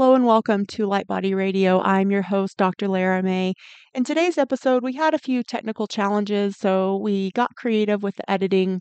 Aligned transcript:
Hello 0.00 0.14
and 0.14 0.24
welcome 0.24 0.64
to 0.64 0.86
Light 0.86 1.06
Body 1.06 1.34
Radio. 1.34 1.78
I'm 1.82 2.10
your 2.10 2.22
host, 2.22 2.56
Dr. 2.56 2.88
Lara 2.88 3.22
May. 3.22 3.52
In 3.92 4.02
today's 4.02 4.38
episode, 4.38 4.82
we 4.82 4.94
had 4.94 5.12
a 5.12 5.18
few 5.18 5.42
technical 5.42 5.86
challenges, 5.86 6.56
so 6.56 6.96
we 6.96 7.32
got 7.32 7.54
creative 7.54 8.02
with 8.02 8.16
the 8.16 8.30
editing. 8.30 8.80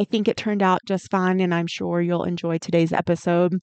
I 0.00 0.02
think 0.02 0.26
it 0.26 0.36
turned 0.36 0.60
out 0.60 0.80
just 0.84 1.12
fine, 1.12 1.38
and 1.38 1.54
I'm 1.54 1.68
sure 1.68 2.00
you'll 2.00 2.24
enjoy 2.24 2.58
today's 2.58 2.92
episode. 2.92 3.54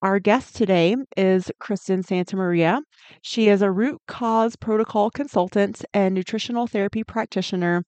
Our 0.00 0.20
guest 0.20 0.54
today 0.54 0.94
is 1.16 1.50
Kristin 1.60 2.06
Santamaria. 2.06 2.82
She 3.20 3.48
is 3.48 3.60
a 3.60 3.72
root 3.72 3.98
cause 4.06 4.54
protocol 4.54 5.10
consultant 5.10 5.84
and 5.92 6.14
nutritional 6.14 6.68
therapy 6.68 7.02
practitioner, 7.02 7.82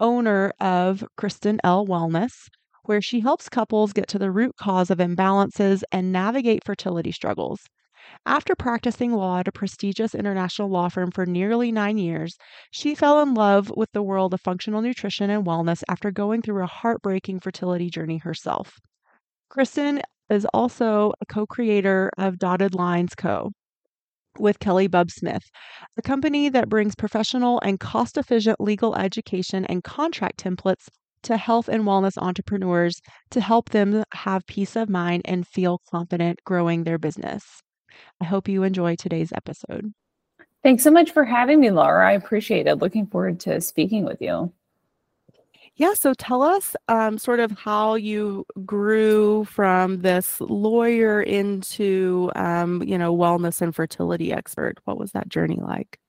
owner 0.00 0.52
of 0.58 1.04
Kristin 1.16 1.60
Elle 1.62 1.86
Wellness 1.86 2.48
where 2.82 3.02
she 3.02 3.20
helps 3.20 3.50
couples 3.50 3.92
get 3.92 4.08
to 4.08 4.18
the 4.18 4.30
root 4.30 4.56
cause 4.56 4.90
of 4.90 4.96
imbalances 4.96 5.82
and 5.92 6.10
navigate 6.10 6.64
fertility 6.64 7.12
struggles. 7.12 7.60
After 8.26 8.54
practicing 8.54 9.12
law 9.12 9.40
at 9.40 9.48
a 9.48 9.52
prestigious 9.52 10.14
international 10.14 10.68
law 10.68 10.88
firm 10.88 11.10
for 11.10 11.26
nearly 11.26 11.72
nine 11.72 11.98
years, 11.98 12.36
she 12.70 12.94
fell 12.94 13.20
in 13.22 13.34
love 13.34 13.72
with 13.76 13.90
the 13.92 14.02
world 14.02 14.34
of 14.34 14.40
functional 14.40 14.82
nutrition 14.82 15.30
and 15.30 15.44
wellness 15.44 15.82
after 15.88 16.10
going 16.10 16.42
through 16.42 16.62
a 16.62 16.66
heartbreaking 16.66 17.40
fertility 17.40 17.90
journey 17.90 18.18
herself. 18.18 18.78
Kristin 19.50 20.02
is 20.30 20.46
also 20.54 21.12
a 21.20 21.26
co 21.26 21.46
creator 21.46 22.10
of 22.18 22.38
Dotted 22.38 22.74
Lines 22.74 23.14
Co. 23.14 23.52
With 24.38 24.58
Kelly 24.58 24.86
Bub 24.86 25.10
Smith, 25.10 25.50
a 25.96 26.02
company 26.02 26.48
that 26.48 26.68
brings 26.68 26.94
professional 26.94 27.60
and 27.60 27.80
cost 27.80 28.16
efficient 28.16 28.60
legal 28.60 28.94
education 28.94 29.64
and 29.66 29.84
contract 29.84 30.38
templates 30.40 30.88
to 31.24 31.36
health 31.36 31.68
and 31.68 31.84
wellness 31.84 32.16
entrepreneurs 32.16 33.00
to 33.30 33.40
help 33.40 33.70
them 33.70 34.04
have 34.12 34.46
peace 34.46 34.76
of 34.76 34.88
mind 34.88 35.22
and 35.24 35.46
feel 35.46 35.80
confident 35.90 36.38
growing 36.44 36.84
their 36.84 36.98
business. 36.98 37.62
I 38.20 38.24
hope 38.24 38.48
you 38.48 38.62
enjoy 38.62 38.96
today's 38.96 39.32
episode. 39.32 39.92
Thanks 40.62 40.82
so 40.82 40.90
much 40.90 41.12
for 41.12 41.24
having 41.24 41.60
me, 41.60 41.70
Laura. 41.70 42.08
I 42.08 42.12
appreciate 42.12 42.66
it. 42.66 42.76
Looking 42.76 43.06
forward 43.06 43.40
to 43.40 43.60
speaking 43.60 44.04
with 44.04 44.20
you. 44.20 44.52
Yeah, 45.76 45.94
so 45.94 46.12
tell 46.12 46.42
us 46.42 46.74
um, 46.88 47.18
sort 47.18 47.38
of 47.38 47.52
how 47.52 47.94
you 47.94 48.44
grew 48.66 49.44
from 49.44 50.02
this 50.02 50.40
lawyer 50.40 51.22
into, 51.22 52.32
um, 52.34 52.82
you 52.82 52.98
know, 52.98 53.16
wellness 53.16 53.62
and 53.62 53.72
fertility 53.72 54.32
expert. 54.32 54.78
What 54.84 54.98
was 54.98 55.12
that 55.12 55.28
journey 55.28 55.60
like? 55.62 56.00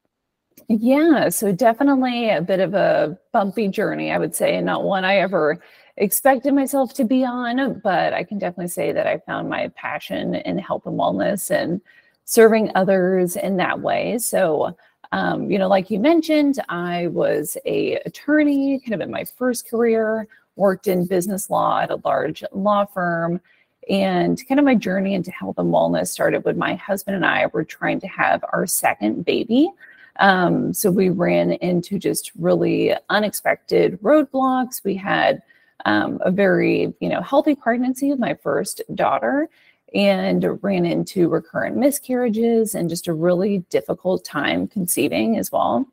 Yeah, 0.67 1.29
so 1.29 1.51
definitely 1.51 2.31
a 2.31 2.41
bit 2.41 2.59
of 2.59 2.73
a 2.73 3.17
bumpy 3.31 3.67
journey, 3.67 4.11
I 4.11 4.17
would 4.17 4.35
say, 4.35 4.55
and 4.55 4.65
not 4.65 4.83
one 4.83 5.05
I 5.05 5.17
ever 5.17 5.59
expected 5.99 6.53
myself 6.53 6.93
to 6.95 7.03
be 7.03 7.23
on, 7.25 7.79
but 7.83 8.13
I 8.13 8.23
can 8.23 8.39
definitely 8.39 8.69
say 8.69 8.91
that 8.91 9.05
I 9.05 9.19
found 9.19 9.49
my 9.49 9.67
passion 9.75 10.35
in 10.35 10.57
health 10.57 10.85
and 10.85 10.97
wellness 10.97 11.51
and 11.51 11.81
serving 12.25 12.71
others 12.75 13.35
in 13.35 13.57
that 13.57 13.79
way. 13.81 14.17
So, 14.17 14.75
um, 15.11 15.51
you 15.51 15.59
know, 15.59 15.67
like 15.67 15.91
you 15.91 15.99
mentioned, 15.99 16.59
I 16.69 17.07
was 17.07 17.57
a 17.65 17.95
attorney, 18.05 18.79
kind 18.79 18.93
of 18.93 19.01
in 19.01 19.11
my 19.11 19.25
first 19.25 19.69
career, 19.69 20.27
worked 20.55 20.87
in 20.87 21.05
business 21.05 21.49
law 21.49 21.81
at 21.81 21.91
a 21.91 22.01
large 22.05 22.43
law 22.51 22.85
firm. 22.85 23.41
And 23.89 24.39
kind 24.47 24.59
of 24.59 24.65
my 24.65 24.75
journey 24.75 25.15
into 25.15 25.31
health 25.31 25.57
and 25.57 25.73
wellness 25.73 26.09
started 26.09 26.45
when 26.45 26.57
my 26.57 26.75
husband 26.75 27.15
and 27.15 27.25
I 27.25 27.47
were 27.47 27.63
trying 27.63 27.99
to 28.01 28.07
have 28.07 28.45
our 28.53 28.67
second 28.67 29.25
baby. 29.25 29.71
Um, 30.19 30.73
so 30.73 30.91
we 30.91 31.09
ran 31.09 31.53
into 31.53 31.97
just 31.97 32.31
really 32.37 32.93
unexpected 33.09 33.99
roadblocks. 34.01 34.83
We 34.83 34.95
had 34.95 35.41
um, 35.85 36.19
a 36.21 36.31
very 36.31 36.93
you 36.99 37.09
know 37.09 37.21
healthy 37.21 37.55
pregnancy 37.55 38.09
with 38.09 38.19
my 38.19 38.33
first 38.33 38.81
daughter 38.95 39.49
and 39.93 40.63
ran 40.63 40.85
into 40.85 41.29
recurrent 41.29 41.75
miscarriages 41.75 42.75
and 42.75 42.89
just 42.89 43.07
a 43.07 43.13
really 43.13 43.59
difficult 43.69 44.23
time 44.23 44.67
conceiving 44.67 45.37
as 45.37 45.51
well. 45.51 45.87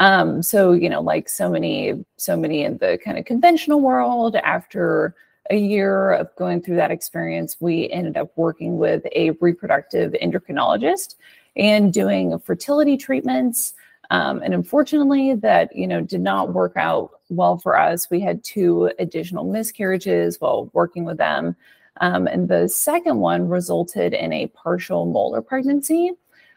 Um, 0.00 0.42
so 0.42 0.72
you 0.72 0.88
know 0.88 1.00
like 1.00 1.28
so 1.28 1.50
many 1.50 2.04
so 2.16 2.36
many 2.36 2.64
in 2.64 2.78
the 2.78 2.98
kind 3.04 3.18
of 3.18 3.24
conventional 3.24 3.80
world 3.80 4.36
after 4.36 5.14
a 5.50 5.56
year 5.56 6.12
of 6.12 6.34
going 6.36 6.60
through 6.60 6.76
that 6.76 6.90
experience 6.90 7.56
we 7.58 7.88
ended 7.90 8.18
up 8.18 8.30
working 8.36 8.76
with 8.76 9.02
a 9.12 9.30
reproductive 9.40 10.12
endocrinologist 10.12 11.14
and 11.58 11.92
doing 11.92 12.38
fertility 12.38 12.96
treatments. 12.96 13.74
Um, 14.10 14.40
and 14.42 14.54
unfortunately, 14.54 15.34
that 15.34 15.74
you 15.76 15.86
know 15.86 16.00
did 16.00 16.22
not 16.22 16.54
work 16.54 16.72
out 16.76 17.17
well 17.28 17.58
for 17.58 17.78
us. 17.78 18.10
We 18.10 18.20
had 18.20 18.44
two 18.44 18.90
additional 18.98 19.44
miscarriages 19.44 20.40
while 20.40 20.70
working 20.72 21.04
with 21.04 21.18
them, 21.18 21.56
um, 22.00 22.26
and 22.26 22.48
the 22.48 22.68
second 22.68 23.18
one 23.18 23.48
resulted 23.48 24.14
in 24.14 24.32
a 24.32 24.46
partial 24.48 25.06
molar 25.06 25.42
pregnancy, 25.42 26.12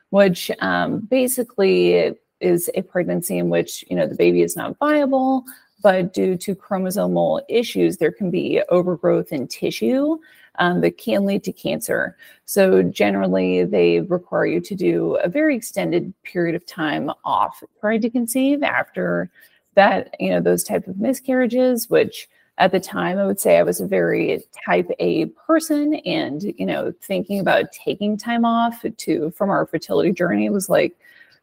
which 0.09 0.51
um, 0.59 0.99
basically 0.99 2.15
is 2.39 2.69
a 2.75 2.81
pregnancy 2.81 3.37
in 3.37 3.49
which 3.49 3.83
you 3.89 3.95
know 3.95 4.07
the 4.07 4.15
baby 4.15 4.41
is 4.41 4.55
not 4.55 4.77
viable, 4.79 5.43
but 5.81 6.13
due 6.13 6.37
to 6.37 6.55
chromosomal 6.55 7.41
issues, 7.49 7.97
there 7.97 8.11
can 8.11 8.29
be 8.29 8.61
overgrowth 8.69 9.31
in 9.31 9.47
tissue 9.47 10.17
um, 10.59 10.81
that 10.81 10.97
can 10.97 11.25
lead 11.25 11.43
to 11.43 11.53
cancer. 11.53 12.15
So 12.45 12.83
generally, 12.83 13.63
they 13.63 14.01
require 14.01 14.45
you 14.45 14.61
to 14.61 14.75
do 14.75 15.15
a 15.23 15.29
very 15.29 15.55
extended 15.55 16.13
period 16.23 16.55
of 16.55 16.65
time 16.65 17.11
off 17.23 17.63
trying 17.79 18.01
to 18.01 18.09
conceive 18.09 18.63
after 18.63 19.31
that, 19.75 20.15
you 20.19 20.29
know, 20.29 20.39
those 20.39 20.63
type 20.63 20.87
of 20.87 20.97
miscarriages, 20.97 21.89
which 21.89 22.27
at 22.57 22.71
the 22.71 22.79
time 22.79 23.17
I 23.17 23.25
would 23.25 23.39
say 23.39 23.57
I 23.57 23.63
was 23.63 23.79
a 23.79 23.87
very 23.87 24.43
type 24.65 24.89
A 24.99 25.25
person 25.25 25.95
and, 25.95 26.43
you 26.57 26.65
know, 26.65 26.93
thinking 27.01 27.39
about 27.39 27.71
taking 27.71 28.17
time 28.17 28.45
off 28.45 28.85
to 28.97 29.31
from 29.31 29.49
our 29.49 29.65
fertility 29.65 30.11
journey 30.11 30.49
was 30.49 30.69
like 30.69 30.95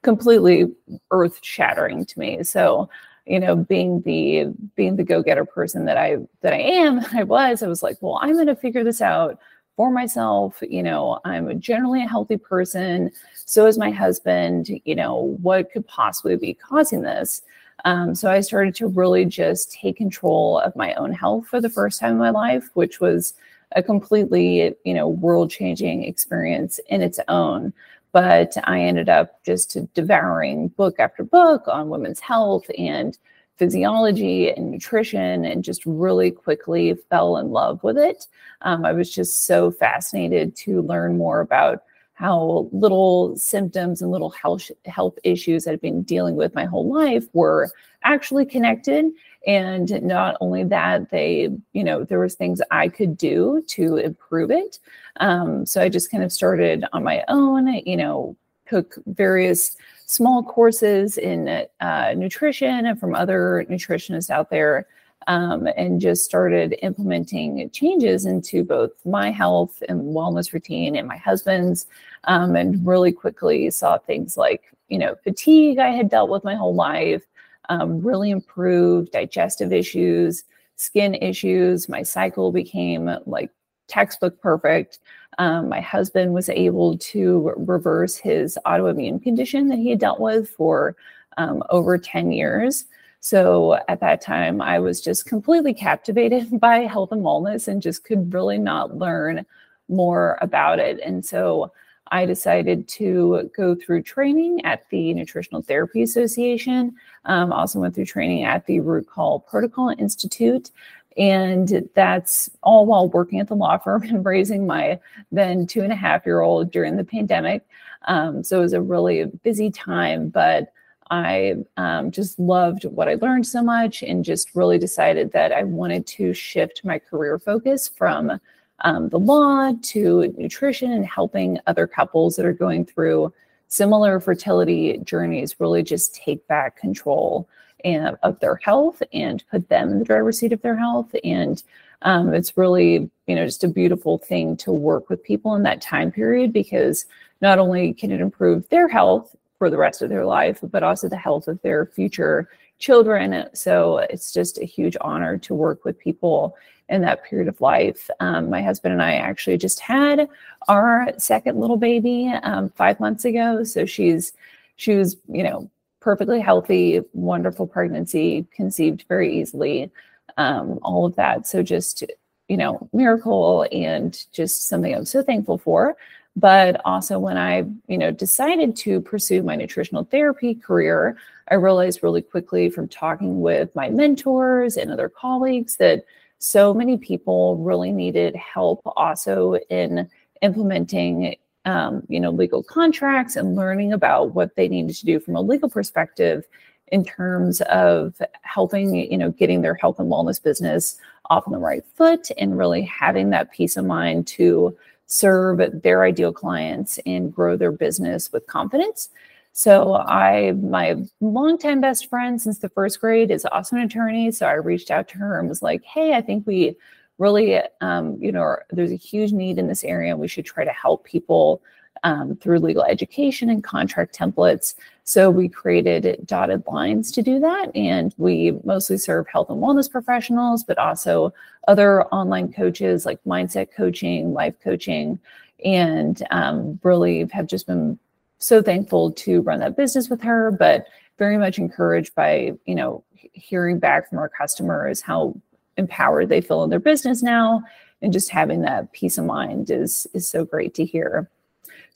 completely 0.02 0.70
earth 1.10 1.40
shattering 1.42 2.04
to 2.04 2.18
me. 2.18 2.42
So 2.44 2.88
you 3.28 3.38
know 3.38 3.54
being 3.54 4.00
the 4.02 4.46
being 4.74 4.96
the 4.96 5.04
go-getter 5.04 5.44
person 5.44 5.84
that 5.84 5.96
i 5.96 6.16
that 6.40 6.52
i 6.52 6.58
am 6.58 7.00
i 7.12 7.22
was 7.22 7.62
i 7.62 7.68
was 7.68 7.82
like 7.82 7.96
well 8.00 8.18
i'm 8.22 8.32
going 8.32 8.46
to 8.46 8.56
figure 8.56 8.82
this 8.82 9.00
out 9.00 9.38
for 9.76 9.90
myself 9.90 10.60
you 10.62 10.82
know 10.82 11.20
i'm 11.24 11.60
generally 11.60 12.02
a 12.02 12.08
healthy 12.08 12.36
person 12.36 13.10
so 13.34 13.66
is 13.66 13.78
my 13.78 13.90
husband 13.90 14.68
you 14.84 14.94
know 14.94 15.36
what 15.42 15.70
could 15.70 15.86
possibly 15.86 16.36
be 16.36 16.54
causing 16.54 17.02
this 17.02 17.42
um, 17.84 18.14
so 18.14 18.30
i 18.30 18.40
started 18.40 18.74
to 18.74 18.86
really 18.86 19.24
just 19.24 19.72
take 19.72 19.96
control 19.96 20.58
of 20.60 20.74
my 20.76 20.94
own 20.94 21.12
health 21.12 21.46
for 21.46 21.60
the 21.60 21.70
first 21.70 22.00
time 22.00 22.12
in 22.12 22.18
my 22.18 22.30
life 22.30 22.70
which 22.74 23.00
was 23.00 23.34
a 23.72 23.82
completely 23.82 24.74
you 24.84 24.94
know 24.94 25.08
world 25.08 25.50
changing 25.50 26.04
experience 26.04 26.80
in 26.88 27.02
its 27.02 27.20
own 27.28 27.72
but 28.12 28.56
I 28.64 28.80
ended 28.80 29.08
up 29.08 29.42
just 29.44 29.76
devouring 29.94 30.68
book 30.68 30.96
after 30.98 31.22
book 31.22 31.64
on 31.66 31.88
women's 31.90 32.20
health 32.20 32.64
and 32.78 33.18
physiology 33.58 34.50
and 34.50 34.70
nutrition 34.70 35.44
and 35.44 35.64
just 35.64 35.84
really 35.84 36.30
quickly 36.30 36.94
fell 37.10 37.36
in 37.38 37.50
love 37.50 37.82
with 37.82 37.98
it. 37.98 38.26
Um, 38.62 38.84
I 38.84 38.92
was 38.92 39.12
just 39.12 39.46
so 39.46 39.70
fascinated 39.70 40.56
to 40.56 40.82
learn 40.82 41.18
more 41.18 41.40
about 41.40 41.82
how 42.18 42.68
little 42.72 43.36
symptoms 43.36 44.02
and 44.02 44.10
little 44.10 44.30
health 44.30 44.72
health 44.86 45.16
issues 45.22 45.68
I've 45.68 45.80
been 45.80 46.02
dealing 46.02 46.34
with 46.34 46.52
my 46.52 46.64
whole 46.64 46.92
life 46.92 47.26
were 47.32 47.70
actually 48.02 48.44
connected. 48.44 49.06
And 49.46 50.02
not 50.02 50.36
only 50.40 50.64
that 50.64 51.10
they 51.10 51.48
you 51.72 51.84
know 51.84 52.02
there 52.02 52.18
was 52.18 52.34
things 52.34 52.60
i 52.72 52.88
could 52.88 53.16
do 53.16 53.62
to 53.68 53.98
improve 53.98 54.50
it. 54.50 54.80
Um, 55.20 55.64
so 55.64 55.80
i 55.80 55.88
just 55.88 56.10
kind 56.10 56.24
of 56.24 56.32
started 56.32 56.84
on 56.92 57.04
my 57.04 57.22
own 57.28 57.68
you 57.86 57.96
know 57.96 58.36
took 58.68 58.96
various 59.06 59.76
small 60.06 60.42
courses 60.42 61.18
in 61.18 61.66
uh, 61.80 62.14
nutrition 62.16 62.84
and 62.84 62.98
from 62.98 63.14
other 63.14 63.64
nutritionists 63.70 64.28
out 64.28 64.50
there 64.50 64.86
um, 65.28 65.68
and 65.76 66.00
just 66.00 66.24
started 66.24 66.74
implementing 66.82 67.70
changes 67.70 68.26
into 68.26 68.64
both 68.64 68.90
my 69.06 69.30
health 69.30 69.82
and 69.88 70.00
wellness 70.02 70.52
routine 70.52 70.96
and 70.96 71.06
my 71.06 71.16
husband's 71.16 71.86
um, 72.24 72.56
and 72.56 72.84
really 72.86 73.12
quickly 73.12 73.70
saw 73.70 73.98
things 73.98 74.36
like 74.36 74.72
you 74.88 74.98
know 74.98 75.14
fatigue 75.22 75.78
i 75.78 75.90
had 75.90 76.10
dealt 76.10 76.30
with 76.30 76.42
my 76.44 76.54
whole 76.54 76.74
life 76.74 77.22
um, 77.68 78.00
really 78.00 78.30
improved 78.30 79.12
digestive 79.12 79.72
issues 79.72 80.44
skin 80.76 81.14
issues 81.14 81.88
my 81.88 82.02
cycle 82.02 82.50
became 82.50 83.10
like 83.26 83.50
textbook 83.88 84.40
perfect. 84.40 85.00
Um, 85.38 85.68
my 85.68 85.80
husband 85.80 86.32
was 86.32 86.48
able 86.48 86.98
to 86.98 87.52
reverse 87.56 88.16
his 88.16 88.58
autoimmune 88.66 89.22
condition 89.22 89.68
that 89.68 89.78
he 89.78 89.90
had 89.90 89.98
dealt 89.98 90.20
with 90.20 90.50
for 90.50 90.94
um, 91.36 91.62
over 91.70 91.98
10 91.98 92.32
years 92.32 92.84
so 93.20 93.78
at 93.88 94.00
that 94.00 94.20
time, 94.20 94.60
I 94.60 94.78
was 94.78 95.00
just 95.00 95.26
completely 95.26 95.74
captivated 95.74 96.60
by 96.60 96.78
health 96.80 97.12
and 97.12 97.22
wellness 97.22 97.68
and 97.68 97.82
just 97.82 98.04
could 98.04 98.32
really 98.32 98.58
not 98.58 98.96
learn 98.96 99.44
more 99.88 100.38
about 100.40 100.78
it. 100.78 101.00
And 101.00 101.24
so 101.24 101.72
I 102.10 102.24
decided 102.24 102.88
to 102.88 103.50
go 103.56 103.74
through 103.74 104.02
training 104.02 104.64
at 104.64 104.88
the 104.90 105.12
Nutritional 105.14 105.62
Therapy 105.62 106.02
Association. 106.02 106.94
Um, 107.24 107.52
also 107.52 107.80
went 107.80 107.94
through 107.94 108.06
training 108.06 108.44
at 108.44 108.66
the 108.66 108.80
Root 108.80 109.06
Cause 109.08 109.42
Protocol 109.48 109.94
Institute. 109.98 110.70
And 111.16 111.88
that's 111.94 112.48
all 112.62 112.86
while 112.86 113.08
working 113.08 113.40
at 113.40 113.48
the 113.48 113.56
law 113.56 113.76
firm 113.76 114.02
and 114.04 114.24
raising 114.24 114.66
my 114.66 115.00
then 115.32 115.66
two 115.66 115.82
and 115.82 115.92
a 115.92 115.96
half 115.96 116.24
year 116.24 116.40
old 116.40 116.70
during 116.70 116.96
the 116.96 117.04
pandemic. 117.04 117.66
Um, 118.06 118.42
so 118.44 118.58
it 118.58 118.62
was 118.62 118.72
a 118.72 118.80
really 118.80 119.24
busy 119.42 119.70
time, 119.70 120.28
but 120.28 120.72
I 121.10 121.56
um, 121.76 122.10
just 122.10 122.38
loved 122.38 122.84
what 122.84 123.08
I 123.08 123.14
learned 123.14 123.46
so 123.46 123.62
much 123.62 124.02
and 124.02 124.24
just 124.24 124.54
really 124.54 124.78
decided 124.78 125.32
that 125.32 125.52
I 125.52 125.64
wanted 125.64 126.06
to 126.08 126.34
shift 126.34 126.82
my 126.84 126.98
career 126.98 127.38
focus 127.38 127.88
from 127.88 128.40
um, 128.80 129.08
the 129.08 129.18
law 129.18 129.72
to 129.72 130.34
nutrition 130.36 130.92
and 130.92 131.04
helping 131.04 131.58
other 131.66 131.86
couples 131.86 132.36
that 132.36 132.46
are 132.46 132.52
going 132.52 132.84
through 132.84 133.32
similar 133.68 134.20
fertility 134.20 134.98
journeys 135.04 135.60
really 135.60 135.82
just 135.82 136.14
take 136.14 136.46
back 136.46 136.76
control 136.76 137.48
and, 137.84 138.16
of 138.22 138.38
their 138.40 138.56
health 138.56 139.02
and 139.12 139.44
put 139.50 139.68
them 139.68 139.90
in 139.90 139.98
the 139.98 140.04
driver's 140.04 140.38
seat 140.38 140.52
of 140.52 140.62
their 140.62 140.76
health. 140.76 141.14
And 141.24 141.62
um, 142.02 142.32
it's 142.32 142.56
really, 142.56 143.10
you 143.26 143.34
know, 143.34 143.44
just 143.44 143.64
a 143.64 143.68
beautiful 143.68 144.18
thing 144.18 144.56
to 144.58 144.72
work 144.72 145.08
with 145.10 145.22
people 145.22 145.54
in 145.54 145.64
that 145.64 145.80
time 145.80 146.12
period 146.12 146.52
because 146.52 147.06
not 147.40 147.58
only 147.58 147.92
can 147.92 148.10
it 148.10 148.20
improve 148.20 148.68
their 148.68 148.88
health 148.88 149.34
for 149.58 149.70
the 149.70 149.76
rest 149.76 150.02
of 150.02 150.08
their 150.08 150.24
life, 150.24 150.60
but 150.62 150.82
also 150.82 151.08
the 151.08 151.16
health 151.16 151.48
of 151.48 151.60
their 151.62 151.86
future 151.86 152.48
children. 152.78 153.48
So 153.54 153.98
it's 153.98 154.32
just 154.32 154.58
a 154.58 154.64
huge 154.64 154.96
honor 155.00 155.36
to 155.38 155.54
work 155.54 155.84
with 155.84 155.98
people 155.98 156.56
in 156.88 157.02
that 157.02 157.24
period 157.24 157.48
of 157.48 157.60
life. 157.60 158.08
Um, 158.20 158.48
my 158.48 158.62
husband 158.62 158.92
and 158.92 159.02
I 159.02 159.14
actually 159.14 159.58
just 159.58 159.80
had 159.80 160.28
our 160.68 161.12
second 161.18 161.60
little 161.60 161.76
baby 161.76 162.28
um, 162.42 162.70
five 162.70 162.98
months 163.00 163.24
ago. 163.24 163.64
So 163.64 163.84
she's 163.84 164.32
she 164.76 164.94
was 164.94 165.16
you 165.28 165.42
know 165.42 165.70
perfectly 166.00 166.40
healthy, 166.40 167.00
wonderful 167.12 167.66
pregnancy, 167.66 168.46
conceived 168.54 169.04
very 169.08 169.40
easily, 169.40 169.90
um, 170.36 170.78
all 170.82 171.04
of 171.04 171.16
that. 171.16 171.46
So 171.46 171.62
just 171.62 172.04
you 172.48 172.56
know 172.56 172.88
miracle 172.92 173.66
and 173.72 174.26
just 174.32 174.68
something 174.68 174.94
I'm 174.94 175.04
so 175.04 175.22
thankful 175.22 175.58
for. 175.58 175.96
But 176.36 176.80
also 176.84 177.18
when 177.18 177.36
i 177.36 177.64
you 177.88 177.98
know 177.98 178.12
decided 178.12 178.76
to 178.76 179.00
pursue 179.00 179.42
my 179.42 179.56
nutritional 179.56 180.04
therapy 180.04 180.54
career 180.54 181.16
i 181.50 181.54
realized 181.54 182.04
really 182.04 182.22
quickly 182.22 182.70
from 182.70 182.86
talking 182.86 183.40
with 183.40 183.74
my 183.74 183.88
mentors 183.88 184.76
and 184.76 184.92
other 184.92 185.08
colleagues 185.08 185.76
that 185.78 186.04
so 186.38 186.72
many 186.72 186.96
people 186.96 187.56
really 187.56 187.90
needed 187.90 188.36
help 188.36 188.82
also 188.96 189.56
in 189.68 190.08
implementing 190.42 191.34
um, 191.64 192.02
you 192.08 192.20
know 192.20 192.30
legal 192.30 192.62
contracts 192.62 193.36
and 193.36 193.56
learning 193.56 193.92
about 193.92 194.34
what 194.34 194.54
they 194.54 194.68
needed 194.68 194.94
to 194.94 195.06
do 195.06 195.18
from 195.18 195.36
a 195.36 195.40
legal 195.40 195.68
perspective 195.68 196.44
in 196.92 197.04
terms 197.04 197.60
of 197.62 198.20
helping 198.42 198.94
you 198.94 199.18
know 199.18 199.30
getting 199.30 199.62
their 199.62 199.74
health 199.74 199.98
and 199.98 200.10
wellness 200.10 200.42
business 200.42 200.98
off 201.30 201.46
on 201.46 201.52
the 201.52 201.58
right 201.58 201.84
foot 201.94 202.28
and 202.38 202.58
really 202.58 202.82
having 202.82 203.30
that 203.30 203.50
peace 203.50 203.76
of 203.76 203.84
mind 203.84 204.26
to 204.26 204.76
serve 205.06 205.82
their 205.82 206.04
ideal 206.04 206.32
clients 206.32 206.98
and 207.06 207.34
grow 207.34 207.56
their 207.56 207.72
business 207.72 208.30
with 208.32 208.46
confidence. 208.46 209.08
So 209.52 209.96
I, 209.96 210.52
my 210.52 210.96
longtime 211.20 211.80
best 211.80 212.08
friend 212.08 212.40
since 212.40 212.58
the 212.58 212.68
first 212.68 213.00
grade 213.00 213.30
is 213.30 213.44
also 213.46 213.76
an 213.76 213.82
attorney. 213.82 214.30
So 214.30 214.46
I 214.46 214.52
reached 214.52 214.90
out 214.90 215.08
to 215.08 215.18
her 215.18 215.38
and 215.38 215.48
was 215.48 215.62
like, 215.62 215.82
"Hey, 215.82 216.14
I 216.14 216.20
think 216.20 216.46
we 216.46 216.76
really, 217.18 217.60
um, 217.80 218.16
you 218.20 218.30
know, 218.30 218.56
there's 218.70 218.92
a 218.92 218.96
huge 218.96 219.32
need 219.32 219.58
in 219.58 219.66
this 219.66 219.84
area. 219.84 220.12
and 220.12 220.20
We 220.20 220.28
should 220.28 220.44
try 220.44 220.64
to 220.64 220.70
help 220.70 221.04
people 221.04 221.60
um, 222.04 222.36
through 222.36 222.58
legal 222.58 222.84
education 222.84 223.50
and 223.50 223.64
contract 223.64 224.16
templates. 224.16 224.74
So 225.04 225.30
we 225.30 225.48
created 225.48 226.26
dotted 226.26 226.64
lines 226.66 227.10
to 227.12 227.22
do 227.22 227.40
that. 227.40 227.74
And 227.74 228.14
we 228.18 228.52
mostly 228.64 228.98
serve 228.98 229.26
health 229.28 229.50
and 229.50 229.62
wellness 229.62 229.90
professionals, 229.90 230.64
but 230.64 230.78
also 230.78 231.32
other 231.66 232.04
online 232.06 232.52
coaches 232.52 233.06
like 233.06 233.18
mindset 233.26 233.68
coaching, 233.74 234.32
life 234.32 234.54
coaching, 234.62 235.18
and 235.64 236.22
um, 236.30 236.78
really 236.82 237.26
have 237.32 237.46
just 237.46 237.66
been 237.66 237.98
so 238.38 238.62
thankful 238.62 239.10
to 239.12 239.40
run 239.40 239.60
that 239.60 239.76
business 239.76 240.08
with 240.08 240.22
her, 240.22 240.50
but 240.50 240.86
very 241.18 241.36
much 241.36 241.58
encouraged 241.58 242.14
by, 242.14 242.52
you 242.66 242.74
know, 242.74 243.02
hearing 243.32 243.78
back 243.78 244.08
from 244.08 244.18
our 244.18 244.28
customers 244.28 245.00
how 245.00 245.34
empowered 245.76 246.28
they 246.28 246.40
feel 246.40 246.62
in 246.64 246.70
their 246.70 246.78
business 246.78 247.22
now 247.22 247.62
and 248.02 248.12
just 248.12 248.30
having 248.30 248.62
that 248.62 248.92
peace 248.92 249.18
of 249.18 249.24
mind 249.24 249.70
is 249.70 250.06
is 250.14 250.28
so 250.28 250.44
great 250.44 250.74
to 250.74 250.84
hear 250.84 251.30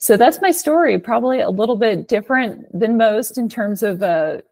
so 0.03 0.17
that's 0.17 0.41
my 0.41 0.51
story 0.51 0.99
probably 0.99 1.39
a 1.39 1.49
little 1.49 1.77
bit 1.77 2.09
different 2.09 2.67
than 2.77 2.97
most 2.97 3.37
in 3.37 3.47
terms 3.47 3.81
of 3.81 4.01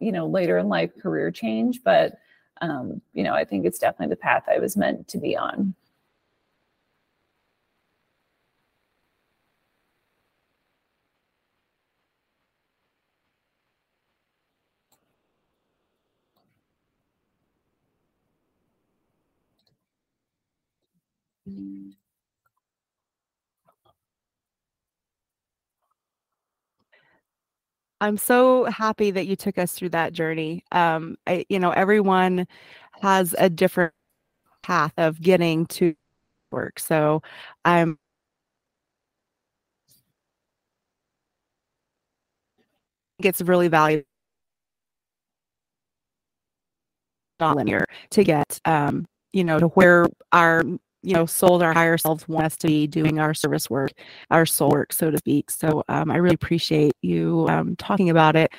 you 0.00 0.10
know 0.10 0.26
later 0.26 0.56
in 0.56 0.68
life 0.68 0.90
career 0.98 1.30
change 1.30 1.80
but 1.84 2.18
um, 2.62 3.02
you 3.12 3.22
know 3.22 3.34
i 3.34 3.44
think 3.44 3.66
it's 3.66 3.78
definitely 3.78 4.12
the 4.12 4.16
path 4.16 4.44
i 4.48 4.58
was 4.58 4.76
meant 4.76 5.06
to 5.08 5.18
be 5.18 5.36
on 5.36 5.74
I'm 28.02 28.16
so 28.18 28.64
happy 28.64 29.12
that 29.12 29.26
you 29.28 29.36
took 29.36 29.58
us 29.58 29.74
through 29.74 29.90
that 29.90 30.12
journey. 30.12 30.64
Um, 30.72 31.16
I, 31.28 31.46
you 31.48 31.60
know, 31.60 31.70
everyone 31.70 32.48
has 33.00 33.32
a 33.38 33.48
different 33.48 33.94
path 34.62 34.92
of 34.98 35.20
getting 35.22 35.66
to 35.66 35.94
work. 36.52 36.80
So 36.80 37.22
I'm 37.64 37.98
it's 43.20 43.40
really 43.42 43.68
valuable 43.68 44.04
not 47.40 47.56
linear 47.56 47.84
to 48.10 48.24
get 48.24 48.58
um, 48.64 49.06
you 49.32 49.44
know 49.44 49.58
to 49.58 49.66
where 49.68 50.06
our 50.32 50.62
you 51.02 51.14
know, 51.14 51.26
souls, 51.26 51.62
our 51.62 51.72
higher 51.72 51.98
selves 51.98 52.28
want 52.28 52.46
us 52.46 52.56
to 52.58 52.68
be 52.68 52.86
doing 52.86 53.18
our 53.18 53.34
service 53.34 53.68
work, 53.68 53.90
our 54.30 54.46
soul 54.46 54.70
work, 54.70 54.92
so 54.92 55.10
to 55.10 55.18
speak. 55.18 55.50
So 55.50 55.82
um, 55.88 56.10
I 56.10 56.16
really 56.16 56.34
appreciate 56.34 56.92
you 57.02 57.46
um, 57.48 57.74
talking 57.76 58.08
about 58.08 58.36
it. 58.36 58.52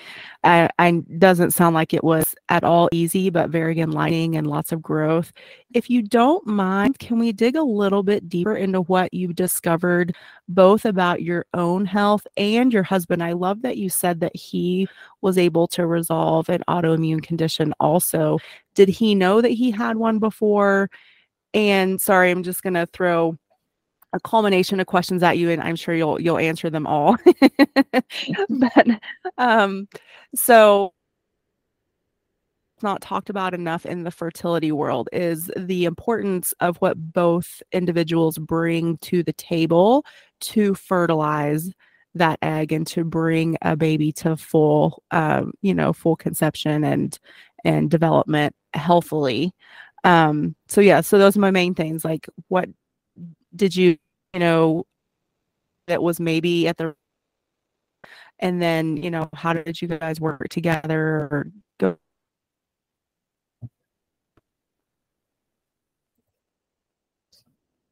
I, 0.43 0.69
I 0.77 1.01
doesn't 1.17 1.51
sound 1.51 1.73
like 1.73 1.93
it 1.93 2.03
was 2.03 2.35
at 2.49 2.63
all 2.63 2.89
easy, 2.91 3.29
but 3.29 3.49
very 3.49 3.79
enlightening 3.79 4.35
and 4.35 4.45
lots 4.45 4.71
of 4.73 4.81
growth. 4.81 5.31
If 5.73 5.89
you 5.89 6.01
don't 6.01 6.45
mind, 6.45 6.99
can 6.99 7.17
we 7.17 7.31
dig 7.31 7.55
a 7.55 7.63
little 7.63 8.03
bit 8.03 8.27
deeper 8.27 8.55
into 8.55 8.81
what 8.81 9.13
you 9.13 9.33
discovered, 9.33 10.15
both 10.49 10.85
about 10.85 11.21
your 11.21 11.45
own 11.53 11.85
health 11.85 12.27
and 12.35 12.73
your 12.73 12.83
husband? 12.83 13.23
I 13.23 13.31
love 13.31 13.61
that 13.61 13.77
you 13.77 13.89
said 13.89 14.19
that 14.19 14.35
he 14.35 14.87
was 15.21 15.37
able 15.37 15.67
to 15.69 15.87
resolve 15.87 16.49
an 16.49 16.61
autoimmune 16.67 17.23
condition 17.23 17.73
also. 17.79 18.37
Did 18.75 18.89
he 18.89 19.15
know 19.15 19.39
that 19.39 19.49
he 19.49 19.71
had 19.71 19.95
one 19.95 20.19
before? 20.19 20.89
And 21.53 22.01
sorry, 22.01 22.31
I'm 22.31 22.43
just 22.43 22.63
going 22.63 22.73
to 22.73 22.87
throw 22.93 23.37
a 24.13 24.19
culmination 24.19 24.79
of 24.79 24.87
questions 24.87 25.23
at 25.23 25.37
you 25.37 25.49
and 25.49 25.61
I'm 25.61 25.75
sure 25.75 25.95
you'll 25.95 26.21
you'll 26.21 26.37
answer 26.37 26.69
them 26.69 26.85
all. 26.85 27.17
but 28.49 28.87
um 29.39 29.87
so 30.35 30.93
not 32.83 33.01
talked 33.01 33.29
about 33.29 33.53
enough 33.53 33.85
in 33.85 34.03
the 34.03 34.11
fertility 34.11 34.71
world 34.71 35.09
is 35.13 35.49
the 35.57 35.85
importance 35.85 36.53
of 36.59 36.77
what 36.77 37.13
both 37.13 37.63
individuals 37.71 38.37
bring 38.37 38.97
to 38.97 39.23
the 39.23 39.33
table 39.33 40.05
to 40.41 40.75
fertilize 40.75 41.71
that 42.13 42.37
egg 42.41 42.71
and 42.71 42.85
to 42.85 43.03
bring 43.03 43.57
a 43.63 43.75
baby 43.75 44.11
to 44.11 44.37
full 44.37 45.01
um, 45.11 45.53
you 45.61 45.73
know 45.73 45.93
full 45.93 46.15
conception 46.15 46.83
and 46.83 47.17
and 47.63 47.89
development 47.89 48.53
healthily 48.73 49.51
Um, 50.03 50.55
so 50.67 50.81
yeah, 50.81 51.01
so 51.01 51.17
those 51.17 51.37
are 51.37 51.39
my 51.39 51.51
main 51.51 51.75
things. 51.75 52.03
Like, 52.03 52.27
what 52.49 52.69
did 53.55 53.75
you, 53.75 53.97
you 54.33 54.39
know, 54.41 54.85
that 55.87 56.01
was 56.01 56.19
maybe 56.19 56.67
at 56.67 56.77
the, 56.77 56.95
and 58.39 58.61
then 58.61 58.97
you 58.97 59.11
know, 59.11 59.29
how 59.33 59.53
did 59.53 59.81
you 59.81 59.87
guys 59.87 60.19
work 60.19 60.47
together 60.49 61.01
or 61.31 61.47
go 61.79 61.97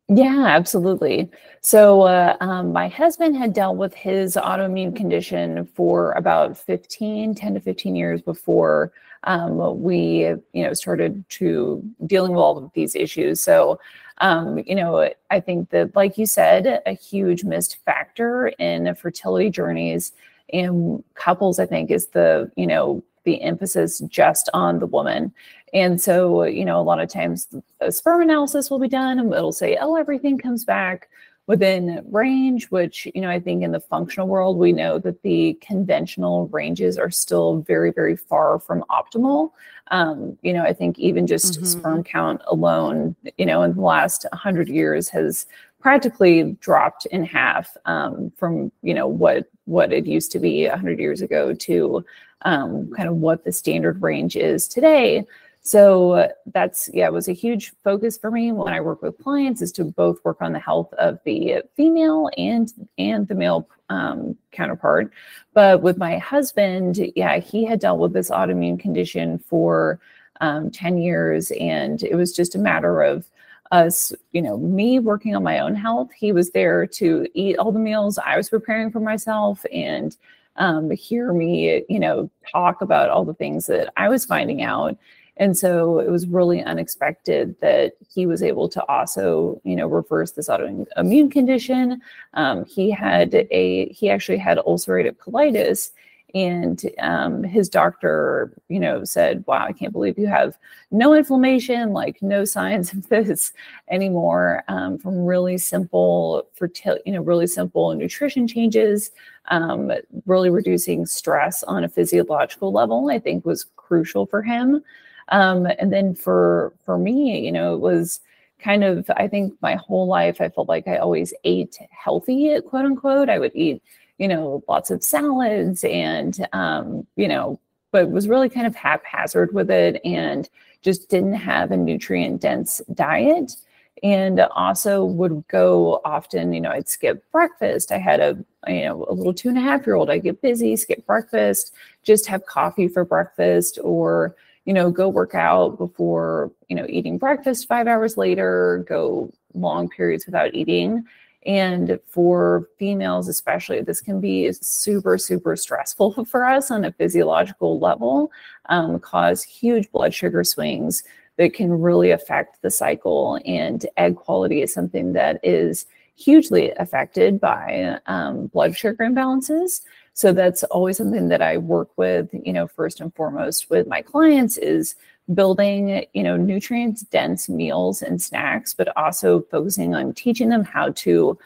Yeah, 0.09 0.45
absolutely. 0.47 1.29
So, 1.61 2.01
uh, 2.01 2.35
um, 2.41 2.73
my 2.73 2.87
husband 2.89 3.37
had 3.37 3.53
dealt 3.53 3.77
with 3.77 3.93
his 3.93 4.35
autoimmune 4.35 4.95
condition 4.95 5.65
for 5.73 6.11
about 6.13 6.57
15, 6.57 7.33
10 7.33 7.53
to 7.53 7.59
15 7.61 7.95
years 7.95 8.21
before 8.21 8.91
um, 9.23 9.81
we, 9.81 10.27
you 10.53 10.63
know, 10.63 10.73
started 10.73 11.23
to 11.29 11.83
dealing 12.05 12.31
with 12.31 12.39
all 12.39 12.57
of 12.57 12.71
these 12.73 12.95
issues. 12.95 13.41
So, 13.41 13.79
um, 14.19 14.59
you 14.65 14.75
know, 14.75 15.09
I 15.29 15.39
think 15.39 15.69
that, 15.71 15.95
like 15.95 16.17
you 16.17 16.25
said, 16.25 16.81
a 16.85 16.93
huge 16.93 17.43
missed 17.43 17.77
factor 17.85 18.47
in 18.59 18.93
fertility 18.95 19.49
journeys 19.49 20.13
in 20.49 21.03
couples, 21.15 21.59
I 21.59 21.65
think, 21.65 21.91
is 21.91 22.07
the, 22.07 22.51
you 22.55 22.67
know, 22.67 23.03
the 23.23 23.41
emphasis 23.41 23.99
just 24.07 24.49
on 24.53 24.79
the 24.79 24.87
woman. 24.87 25.33
And 25.73 26.01
so, 26.01 26.43
you 26.43 26.65
know, 26.65 26.79
a 26.79 26.83
lot 26.83 26.99
of 26.99 27.09
times 27.09 27.47
a 27.79 27.91
sperm 27.91 28.21
analysis 28.21 28.69
will 28.69 28.79
be 28.79 28.87
done 28.87 29.19
and 29.19 29.33
it'll 29.33 29.51
say, 29.51 29.77
oh, 29.79 29.95
everything 29.95 30.37
comes 30.37 30.65
back 30.65 31.07
within 31.51 32.01
range, 32.09 32.71
which, 32.71 33.09
you 33.13 33.19
know, 33.19 33.29
I 33.29 33.37
think 33.37 33.61
in 33.61 33.73
the 33.73 33.81
functional 33.81 34.29
world, 34.29 34.55
we 34.55 34.71
know 34.71 34.99
that 34.99 35.21
the 35.21 35.59
conventional 35.59 36.47
ranges 36.47 36.97
are 36.97 37.11
still 37.11 37.57
very, 37.67 37.91
very 37.91 38.15
far 38.15 38.57
from 38.57 38.85
optimal. 38.89 39.51
Um, 39.89 40.37
you 40.43 40.53
know, 40.53 40.63
I 40.63 40.71
think 40.71 40.97
even 40.97 41.27
just 41.27 41.55
mm-hmm. 41.55 41.65
sperm 41.65 42.03
count 42.05 42.41
alone, 42.47 43.17
you 43.37 43.45
know, 43.45 43.63
in 43.63 43.75
the 43.75 43.81
last 43.81 44.25
100 44.31 44.69
years 44.69 45.09
has 45.09 45.45
practically 45.81 46.53
dropped 46.61 47.05
in 47.07 47.25
half 47.25 47.75
um, 47.83 48.31
from, 48.37 48.71
you 48.81 48.93
know, 48.93 49.07
what 49.07 49.49
what 49.65 49.91
it 49.91 50.05
used 50.05 50.31
to 50.31 50.39
be 50.39 50.69
100 50.69 50.99
years 50.99 51.21
ago 51.21 51.53
to 51.53 52.05
um, 52.43 52.89
kind 52.95 53.09
of 53.09 53.17
what 53.17 53.43
the 53.43 53.51
standard 53.51 54.01
range 54.01 54.37
is 54.37 54.69
today. 54.69 55.25
So 55.63 56.31
that's 56.47 56.89
yeah, 56.91 57.05
it 57.05 57.13
was 57.13 57.27
a 57.27 57.33
huge 57.33 57.73
focus 57.83 58.17
for 58.17 58.31
me 58.31 58.51
when 58.51 58.73
I 58.73 58.81
work 58.81 59.01
with 59.01 59.17
clients 59.19 59.61
is 59.61 59.71
to 59.73 59.83
both 59.83 60.17
work 60.23 60.41
on 60.41 60.53
the 60.53 60.59
health 60.59 60.91
of 60.93 61.19
the 61.23 61.61
female 61.75 62.29
and 62.37 62.73
and 62.97 63.27
the 63.27 63.35
male 63.35 63.67
um, 63.89 64.35
counterpart. 64.51 65.11
But 65.53 65.81
with 65.81 65.97
my 65.97 66.17
husband, 66.17 66.99
yeah, 67.15 67.37
he 67.37 67.63
had 67.63 67.79
dealt 67.79 67.99
with 67.99 68.13
this 68.13 68.31
autoimmune 68.31 68.79
condition 68.79 69.37
for 69.37 69.99
um, 70.39 70.71
10 70.71 70.97
years, 70.97 71.51
and 71.59 72.01
it 72.03 72.15
was 72.15 72.35
just 72.35 72.55
a 72.55 72.59
matter 72.59 73.03
of 73.03 73.29
us, 73.71 74.11
you 74.31 74.41
know, 74.41 74.57
me 74.57 74.99
working 74.99 75.35
on 75.35 75.43
my 75.43 75.59
own 75.59 75.75
health. 75.75 76.09
He 76.17 76.31
was 76.31 76.51
there 76.51 76.87
to 76.87 77.27
eat 77.33 77.57
all 77.57 77.71
the 77.71 77.79
meals 77.79 78.17
I 78.17 78.35
was 78.35 78.49
preparing 78.49 78.91
for 78.91 78.99
myself 78.99 79.63
and 79.71 80.17
um, 80.57 80.91
hear 80.91 81.31
me, 81.31 81.83
you 81.87 81.99
know, 81.99 82.29
talk 82.51 82.81
about 82.81 83.09
all 83.09 83.23
the 83.23 83.33
things 83.33 83.67
that 83.67 83.93
I 83.95 84.09
was 84.09 84.25
finding 84.25 84.61
out. 84.63 84.97
And 85.37 85.57
so 85.57 85.99
it 85.99 86.09
was 86.09 86.27
really 86.27 86.61
unexpected 86.61 87.55
that 87.61 87.93
he 88.13 88.25
was 88.25 88.43
able 88.43 88.67
to 88.69 88.85
also, 88.87 89.59
you 89.63 89.75
know, 89.75 89.87
reverse 89.87 90.31
this 90.31 90.49
autoimmune 90.49 91.31
condition. 91.31 92.01
Um, 92.33 92.65
he 92.65 92.91
had 92.91 93.47
a, 93.49 93.89
he 93.89 94.09
actually 94.09 94.37
had 94.37 94.57
ulcerative 94.59 95.17
colitis. 95.17 95.91
And 96.33 96.81
um, 96.99 97.43
his 97.43 97.67
doctor, 97.67 98.53
you 98.69 98.79
know, 98.79 99.03
said, 99.03 99.43
"Wow, 99.47 99.65
I 99.67 99.73
can't 99.73 99.91
believe 99.91 100.17
you 100.17 100.27
have 100.27 100.57
no 100.89 101.13
inflammation, 101.13 101.91
like 101.91 102.21
no 102.21 102.45
signs 102.57 102.93
of 102.93 103.09
this 103.09 103.51
anymore." 103.89 104.63
Um, 104.69 104.97
from 104.97 105.25
really 105.25 105.57
simple 105.57 106.47
fertility, 106.53 107.03
you 107.05 107.11
know, 107.11 107.21
really 107.21 107.47
simple 107.47 107.93
nutrition 107.95 108.47
changes, 108.47 109.11
um, 109.49 109.91
really 110.25 110.49
reducing 110.49 111.05
stress 111.05 111.63
on 111.63 111.83
a 111.83 111.89
physiological 111.89 112.71
level, 112.71 113.09
I 113.09 113.19
think 113.19 113.45
was 113.45 113.65
crucial 113.75 114.25
for 114.25 114.41
him. 114.41 114.83
Um, 115.31 115.67
and 115.79 115.91
then 115.91 116.13
for 116.13 116.73
for 116.85 116.97
me, 116.97 117.39
you 117.39 117.51
know, 117.51 117.73
it 117.73 117.79
was 117.79 118.19
kind 118.59 118.83
of 118.83 119.09
I 119.15 119.27
think 119.27 119.53
my 119.61 119.75
whole 119.75 120.05
life 120.07 120.39
I 120.41 120.49
felt 120.49 120.69
like 120.69 120.87
I 120.87 120.97
always 120.97 121.33
ate 121.43 121.77
healthy, 121.89 122.59
quote 122.61 122.85
unquote. 122.85 123.29
I 123.29 123.39
would 123.39 123.55
eat, 123.55 123.81
you 124.17 124.27
know, 124.27 124.63
lots 124.67 124.91
of 124.91 125.03
salads 125.03 125.83
and 125.85 126.47
um, 126.53 127.07
you 127.15 127.27
know, 127.27 127.59
but 127.91 128.11
was 128.11 128.27
really 128.27 128.49
kind 128.49 128.67
of 128.67 128.75
haphazard 128.75 129.53
with 129.53 129.71
it 129.71 129.99
and 130.05 130.49
just 130.81 131.09
didn't 131.09 131.33
have 131.33 131.71
a 131.71 131.77
nutrient 131.77 132.41
dense 132.41 132.81
diet. 132.93 133.55
And 134.03 134.39
also 134.39 135.05
would 135.05 135.45
go 135.47 136.01
often 136.05 136.53
you 136.53 136.61
know 136.61 136.71
i'd 136.71 136.89
skip 136.89 137.23
breakfast. 137.31 137.91
I 137.91 137.99
had 137.99 138.19
a 138.19 138.37
you 138.67 138.85
know 138.85 139.05
a 139.09 139.13
little 139.13 139.33
two 139.33 139.49
and 139.49 139.57
a 139.57 139.61
half 139.61 139.85
year 139.85 139.95
old. 139.95 140.09
I 140.09 140.17
get 140.17 140.41
busy 140.41 140.75
skip 140.75 141.05
breakfast 141.05 141.73
just 142.03 142.25
have 142.27 142.45
coffee 142.45 142.87
for 142.87 143.05
breakfast 143.05 143.79
or 143.83 144.35
you 144.65 144.73
know, 144.73 144.91
go 144.91 145.09
work 145.09 145.35
out 145.35 145.77
before, 145.77 146.51
you 146.69 146.75
know, 146.75 146.85
eating 146.87 147.17
breakfast 147.17 147.67
five 147.67 147.87
hours 147.87 148.17
later, 148.17 148.85
go 148.87 149.31
long 149.53 149.89
periods 149.89 150.25
without 150.25 150.53
eating. 150.53 151.03
And 151.45 151.99
for 152.05 152.67
females, 152.77 153.27
especially, 153.27 153.81
this 153.81 154.01
can 154.01 154.21
be 154.21 154.51
super, 154.53 155.17
super 155.17 155.55
stressful 155.55 156.25
for 156.29 156.45
us 156.45 156.69
on 156.69 156.85
a 156.85 156.91
physiological 156.91 157.79
level, 157.79 158.31
um, 158.69 158.99
cause 158.99 159.41
huge 159.41 159.91
blood 159.91 160.13
sugar 160.13 160.43
swings 160.43 161.03
that 161.37 161.53
can 161.53 161.71
really 161.71 162.11
affect 162.11 162.61
the 162.61 162.69
cycle. 162.69 163.39
And 163.45 163.85
egg 163.97 164.15
quality 164.15 164.61
is 164.61 164.73
something 164.73 165.13
that 165.13 165.39
is 165.43 165.87
hugely 166.15 166.71
affected 166.73 167.39
by 167.39 167.99
um, 168.05 168.47
blood 168.47 168.77
sugar 168.77 169.03
imbalances. 169.03 169.81
So 170.13 170.33
that's 170.33 170.63
always 170.65 170.97
something 170.97 171.29
that 171.29 171.41
I 171.41 171.57
work 171.57 171.89
with, 171.97 172.29
you 172.33 172.53
know, 172.53 172.67
first 172.67 172.99
and 172.99 173.13
foremost 173.15 173.69
with 173.69 173.87
my 173.87 174.01
clients 174.01 174.57
is 174.57 174.95
building, 175.33 176.05
you 176.13 176.23
know, 176.23 176.35
nutrients 176.35 177.01
dense 177.03 177.47
meals 177.47 178.01
and 178.01 178.21
snacks, 178.21 178.73
but 178.73 178.95
also 178.97 179.41
focusing 179.51 179.95
on 179.95 180.13
teaching 180.13 180.49
them 180.49 180.63
how 180.63 180.89
to 180.89 181.37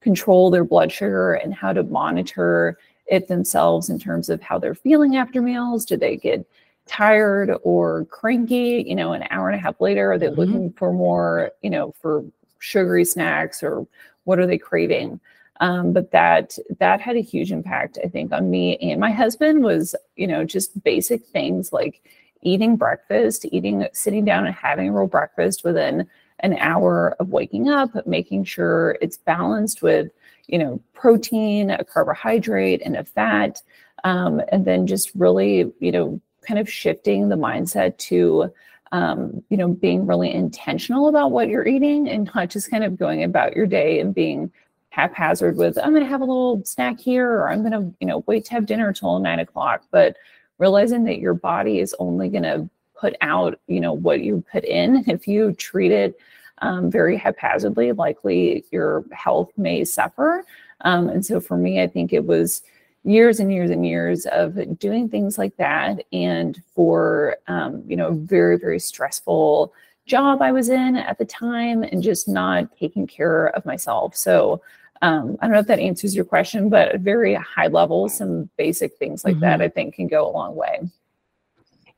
control 0.00 0.50
their 0.50 0.64
blood 0.64 0.90
sugar 0.90 1.34
and 1.34 1.54
how 1.54 1.72
to 1.72 1.82
monitor 1.84 2.78
it 3.06 3.28
themselves 3.28 3.88
in 3.88 3.98
terms 3.98 4.28
of 4.28 4.42
how 4.42 4.58
they're 4.58 4.74
feeling 4.74 5.16
after 5.16 5.40
meals. 5.40 5.84
Do 5.84 5.96
they 5.96 6.16
get 6.16 6.46
tired 6.86 7.54
or 7.62 8.06
cranky, 8.06 8.84
you 8.86 8.94
know, 8.94 9.12
an 9.12 9.24
hour 9.30 9.48
and 9.48 9.58
a 9.58 9.62
half 9.62 9.80
later? 9.80 10.12
Are 10.12 10.18
they 10.18 10.26
mm-hmm. 10.26 10.40
looking 10.40 10.72
for 10.72 10.92
more, 10.92 11.52
you 11.62 11.70
know, 11.70 11.94
for 12.00 12.24
sugary 12.58 13.04
snacks 13.04 13.62
or 13.62 13.86
what 14.24 14.38
are 14.38 14.46
they 14.46 14.58
craving? 14.58 15.20
Um, 15.60 15.92
but 15.92 16.10
that 16.12 16.56
that 16.78 17.00
had 17.00 17.16
a 17.16 17.20
huge 17.20 17.50
impact, 17.50 17.98
I 18.04 18.08
think, 18.08 18.32
on 18.32 18.50
me 18.50 18.76
and 18.78 19.00
my 19.00 19.10
husband. 19.10 19.64
Was 19.64 19.94
you 20.16 20.26
know 20.26 20.44
just 20.44 20.82
basic 20.84 21.26
things 21.26 21.72
like 21.72 22.02
eating 22.42 22.76
breakfast, 22.76 23.44
eating, 23.50 23.86
sitting 23.92 24.24
down 24.24 24.46
and 24.46 24.54
having 24.54 24.88
a 24.88 24.92
real 24.92 25.08
breakfast 25.08 25.64
within 25.64 26.06
an 26.40 26.56
hour 26.58 27.16
of 27.18 27.30
waking 27.30 27.68
up, 27.68 28.06
making 28.06 28.44
sure 28.44 28.96
it's 29.00 29.16
balanced 29.16 29.82
with 29.82 30.10
you 30.46 30.58
know 30.58 30.80
protein, 30.94 31.70
a 31.70 31.84
carbohydrate, 31.84 32.82
and 32.84 32.96
a 32.96 33.04
fat, 33.04 33.60
um, 34.04 34.40
and 34.52 34.64
then 34.64 34.86
just 34.86 35.10
really 35.14 35.72
you 35.80 35.90
know 35.90 36.20
kind 36.46 36.60
of 36.60 36.70
shifting 36.70 37.28
the 37.28 37.36
mindset 37.36 37.98
to 37.98 38.52
um, 38.92 39.42
you 39.50 39.56
know, 39.56 39.68
being 39.68 40.06
really 40.06 40.32
intentional 40.32 41.08
about 41.08 41.30
what 41.30 41.48
you're 41.48 41.66
eating 41.66 42.08
and 42.08 42.30
not 42.34 42.48
just 42.48 42.70
kind 42.70 42.84
of 42.84 42.96
going 42.96 43.22
about 43.22 43.54
your 43.54 43.66
day 43.66 44.00
and 44.00 44.14
being 44.14 44.50
haphazard 44.90 45.56
with 45.56 45.78
i'm 45.78 45.90
going 45.90 46.02
to 46.02 46.08
have 46.08 46.20
a 46.20 46.24
little 46.24 46.62
snack 46.64 46.98
here 46.98 47.30
or 47.30 47.50
i'm 47.50 47.60
going 47.60 47.72
to 47.72 47.94
you 48.00 48.06
know 48.06 48.24
wait 48.26 48.44
to 48.44 48.52
have 48.52 48.66
dinner 48.66 48.92
till 48.92 49.18
nine 49.18 49.38
o'clock 49.38 49.82
but 49.90 50.16
realizing 50.58 51.04
that 51.04 51.18
your 51.18 51.34
body 51.34 51.78
is 51.78 51.94
only 51.98 52.28
going 52.28 52.42
to 52.42 52.68
put 52.98 53.14
out 53.20 53.58
you 53.66 53.80
know 53.80 53.92
what 53.92 54.20
you 54.20 54.44
put 54.50 54.64
in 54.64 55.04
if 55.08 55.26
you 55.28 55.52
treat 55.52 55.92
it 55.92 56.18
um, 56.60 56.90
very 56.90 57.16
haphazardly 57.16 57.92
likely 57.92 58.64
your 58.72 59.04
health 59.12 59.52
may 59.56 59.84
suffer. 59.84 60.44
Um, 60.80 61.08
and 61.08 61.24
so 61.24 61.40
for 61.40 61.56
me 61.56 61.82
i 61.82 61.86
think 61.86 62.12
it 62.12 62.24
was 62.24 62.62
years 63.04 63.40
and 63.40 63.52
years 63.52 63.70
and 63.70 63.86
years 63.86 64.26
of 64.26 64.78
doing 64.78 65.08
things 65.08 65.38
like 65.38 65.56
that 65.56 66.04
and 66.12 66.62
for 66.74 67.36
um, 67.46 67.82
you 67.86 67.96
know 67.96 68.12
very 68.12 68.58
very 68.58 68.78
stressful 68.78 69.72
job 70.08 70.42
i 70.42 70.50
was 70.50 70.68
in 70.68 70.96
at 70.96 71.18
the 71.18 71.24
time 71.24 71.82
and 71.82 72.02
just 72.02 72.26
not 72.28 72.64
taking 72.76 73.06
care 73.06 73.48
of 73.48 73.64
myself 73.64 74.16
so 74.16 74.60
um, 75.02 75.36
I 75.40 75.46
don't 75.46 75.54
know 75.54 75.60
if 75.60 75.66
that 75.66 75.78
answers 75.78 76.14
your 76.14 76.24
question, 76.24 76.68
but 76.68 76.88
at 76.88 77.00
very 77.00 77.34
high 77.34 77.68
level, 77.68 78.08
some 78.08 78.50
basic 78.56 78.96
things 78.96 79.24
like 79.24 79.34
mm-hmm. 79.34 79.42
that 79.42 79.62
I 79.62 79.68
think 79.68 79.94
can 79.94 80.08
go 80.08 80.28
a 80.28 80.32
long 80.32 80.56
way. 80.56 80.80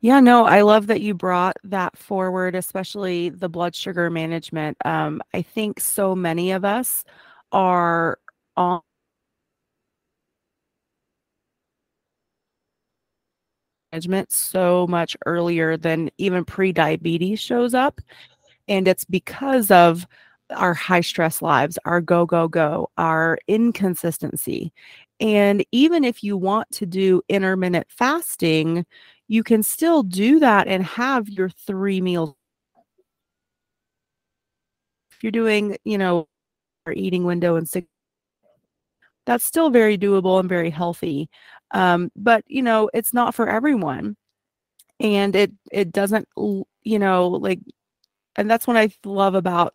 Yeah, 0.01 0.19
no, 0.19 0.45
I 0.45 0.61
love 0.61 0.87
that 0.87 1.01
you 1.01 1.13
brought 1.13 1.57
that 1.63 1.95
forward, 1.95 2.55
especially 2.55 3.29
the 3.29 3.49
blood 3.49 3.75
sugar 3.75 4.09
management. 4.09 4.77
Um, 4.83 5.21
I 5.33 5.43
think 5.43 5.79
so 5.79 6.15
many 6.15 6.51
of 6.51 6.65
us 6.65 7.03
are 7.51 8.17
on 8.57 8.81
management 13.91 14.31
so 14.31 14.87
much 14.87 15.17
earlier 15.25 15.77
than 15.77 16.09
even 16.17 16.45
pre-diabetes 16.45 17.39
shows 17.39 17.73
up. 17.73 17.99
And 18.67 18.87
it's 18.87 19.05
because 19.05 19.71
of 19.71 20.07
our 20.51 20.73
high 20.73 21.01
stress 21.01 21.41
lives 21.41 21.79
our 21.85 22.01
go 22.01 22.25
go 22.25 22.47
go 22.47 22.89
our 22.97 23.37
inconsistency. 23.47 24.73
And 25.19 25.65
even 25.71 26.03
if 26.03 26.23
you 26.23 26.35
want 26.37 26.69
to 26.71 26.85
do 26.85 27.21
intermittent 27.29 27.87
fasting 27.89 28.85
you 29.27 29.43
can 29.43 29.63
still 29.63 30.03
do 30.03 30.39
that 30.39 30.67
and 30.67 30.83
have 30.83 31.29
your 31.29 31.47
three 31.49 32.01
meals. 32.01 32.35
If 35.11 35.23
you're 35.23 35.31
doing 35.31 35.77
you 35.85 35.97
know 35.97 36.27
our 36.85 36.93
eating 36.93 37.23
window 37.25 37.55
and 37.55 37.67
six 37.69 37.87
that's 39.25 39.45
still 39.45 39.69
very 39.69 39.97
doable 39.97 40.39
and 40.39 40.49
very 40.49 40.69
healthy 40.69 41.29
um, 41.73 42.11
but 42.15 42.43
you 42.47 42.61
know 42.61 42.89
it's 42.93 43.13
not 43.13 43.35
for 43.35 43.49
everyone. 43.49 44.15
And 44.99 45.35
it 45.35 45.51
it 45.71 45.91
doesn't 45.91 46.27
you 46.35 46.99
know 46.99 47.27
like 47.27 47.59
and 48.35 48.49
that's 48.49 48.67
what 48.67 48.77
i 48.77 48.89
love 49.05 49.35
about 49.35 49.73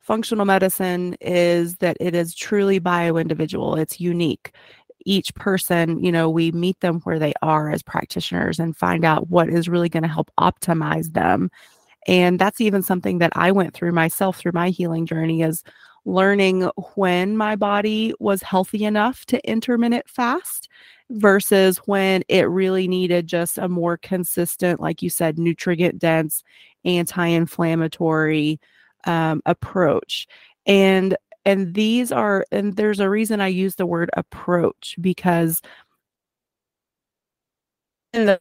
functional 0.00 0.44
medicine 0.44 1.16
is 1.20 1.76
that 1.76 1.96
it 2.00 2.14
is 2.14 2.34
truly 2.34 2.78
bio 2.78 3.16
individual 3.16 3.76
it's 3.76 4.00
unique. 4.00 4.54
Each 5.06 5.34
person 5.34 6.02
you 6.02 6.10
know 6.12 6.30
we 6.30 6.52
meet 6.52 6.80
them 6.80 7.00
where 7.04 7.18
they 7.18 7.34
are 7.42 7.70
as 7.70 7.82
practitioners 7.82 8.58
and 8.58 8.76
find 8.76 9.04
out 9.04 9.28
what 9.30 9.48
is 9.48 9.68
really 9.68 9.88
going 9.88 10.02
to 10.02 10.08
help 10.08 10.30
optimize 10.40 11.12
them. 11.12 11.50
And 12.06 12.38
that's 12.38 12.60
even 12.60 12.82
something 12.82 13.18
that 13.18 13.32
i 13.36 13.52
went 13.52 13.74
through 13.74 13.92
myself 13.92 14.38
through 14.38 14.52
my 14.54 14.70
healing 14.70 15.06
journey 15.06 15.42
is 15.42 15.62
learning 16.04 16.68
when 16.94 17.36
my 17.36 17.56
body 17.56 18.12
was 18.18 18.42
healthy 18.42 18.84
enough 18.84 19.24
to 19.26 19.48
intermittent 19.48 20.08
fast 20.08 20.68
versus 21.10 21.78
when 21.86 22.22
it 22.28 22.42
really 22.42 22.88
needed 22.88 23.26
just 23.26 23.58
a 23.58 23.68
more 23.68 23.96
consistent, 23.96 24.80
like 24.80 25.02
you 25.02 25.10
said, 25.10 25.38
nutrient 25.38 25.98
dense, 25.98 26.42
anti 26.84 27.26
inflammatory 27.26 28.60
um, 29.06 29.42
approach. 29.46 30.26
And 30.66 31.16
and 31.44 31.74
these 31.74 32.10
are 32.10 32.46
and 32.50 32.74
there's 32.76 33.00
a 33.00 33.10
reason 33.10 33.40
I 33.40 33.48
use 33.48 33.74
the 33.74 33.86
word 33.86 34.10
approach 34.14 34.96
because 35.00 35.60
in 38.12 38.26
the 38.26 38.40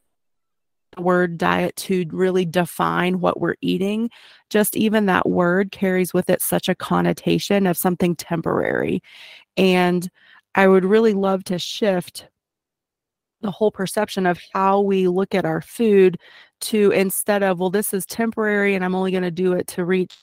word 0.99 1.37
diet 1.37 1.75
to 1.77 2.05
really 2.11 2.45
define 2.45 3.19
what 3.19 3.39
we're 3.39 3.55
eating, 3.61 4.09
just 4.49 4.75
even 4.75 5.05
that 5.07 5.29
word 5.29 5.71
carries 5.71 6.13
with 6.13 6.29
it 6.29 6.41
such 6.41 6.69
a 6.69 6.75
connotation 6.75 7.67
of 7.67 7.77
something 7.77 8.15
temporary. 8.15 9.01
And 9.57 10.09
I 10.55 10.67
would 10.67 10.85
really 10.85 11.13
love 11.13 11.43
to 11.45 11.59
shift 11.59 12.27
the 13.41 13.51
whole 13.51 13.71
perception 13.71 14.25
of 14.25 14.39
how 14.53 14.79
we 14.79 15.07
look 15.07 15.35
at 15.35 15.45
our 15.45 15.61
food 15.61 16.17
to 16.61 16.91
instead 16.91 17.43
of, 17.43 17.59
well, 17.59 17.69
this 17.69 17.93
is 17.93 18.05
temporary 18.05 18.75
and 18.75 18.85
I'm 18.85 18.95
only 18.95 19.11
going 19.11 19.23
to 19.23 19.31
do 19.31 19.53
it 19.53 19.67
to 19.67 19.85
reach 19.85 20.15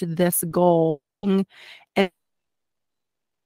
this 0.00 0.44
goal 0.50 1.00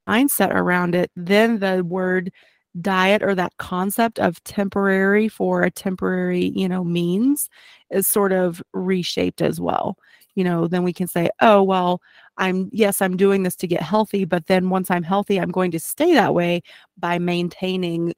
mindset 0.08 0.50
around 0.50 0.94
it, 0.94 1.10
then 1.16 1.58
the 1.58 1.84
word 1.84 2.32
diet 2.80 3.22
or 3.22 3.34
that 3.34 3.56
concept 3.58 4.18
of 4.18 4.42
temporary 4.44 5.28
for 5.28 5.62
a 5.62 5.70
temporary, 5.70 6.52
you 6.54 6.68
know, 6.68 6.84
means 6.84 7.48
is 7.90 8.06
sort 8.08 8.32
of 8.32 8.62
reshaped 8.72 9.42
as 9.42 9.60
well. 9.60 9.96
You 10.34 10.44
know, 10.44 10.66
then 10.66 10.82
we 10.82 10.94
can 10.94 11.06
say, 11.06 11.28
oh, 11.42 11.62
well, 11.62 12.00
I'm, 12.38 12.70
yes, 12.72 13.02
I'm 13.02 13.18
doing 13.18 13.42
this 13.42 13.56
to 13.56 13.66
get 13.66 13.82
healthy, 13.82 14.24
but 14.24 14.46
then 14.46 14.70
once 14.70 14.90
I'm 14.90 15.02
healthy, 15.02 15.38
I'm 15.38 15.50
going 15.50 15.70
to 15.72 15.78
stay 15.78 16.14
that 16.14 16.32
way 16.32 16.62
by 16.98 17.18
maintaining 17.18 18.14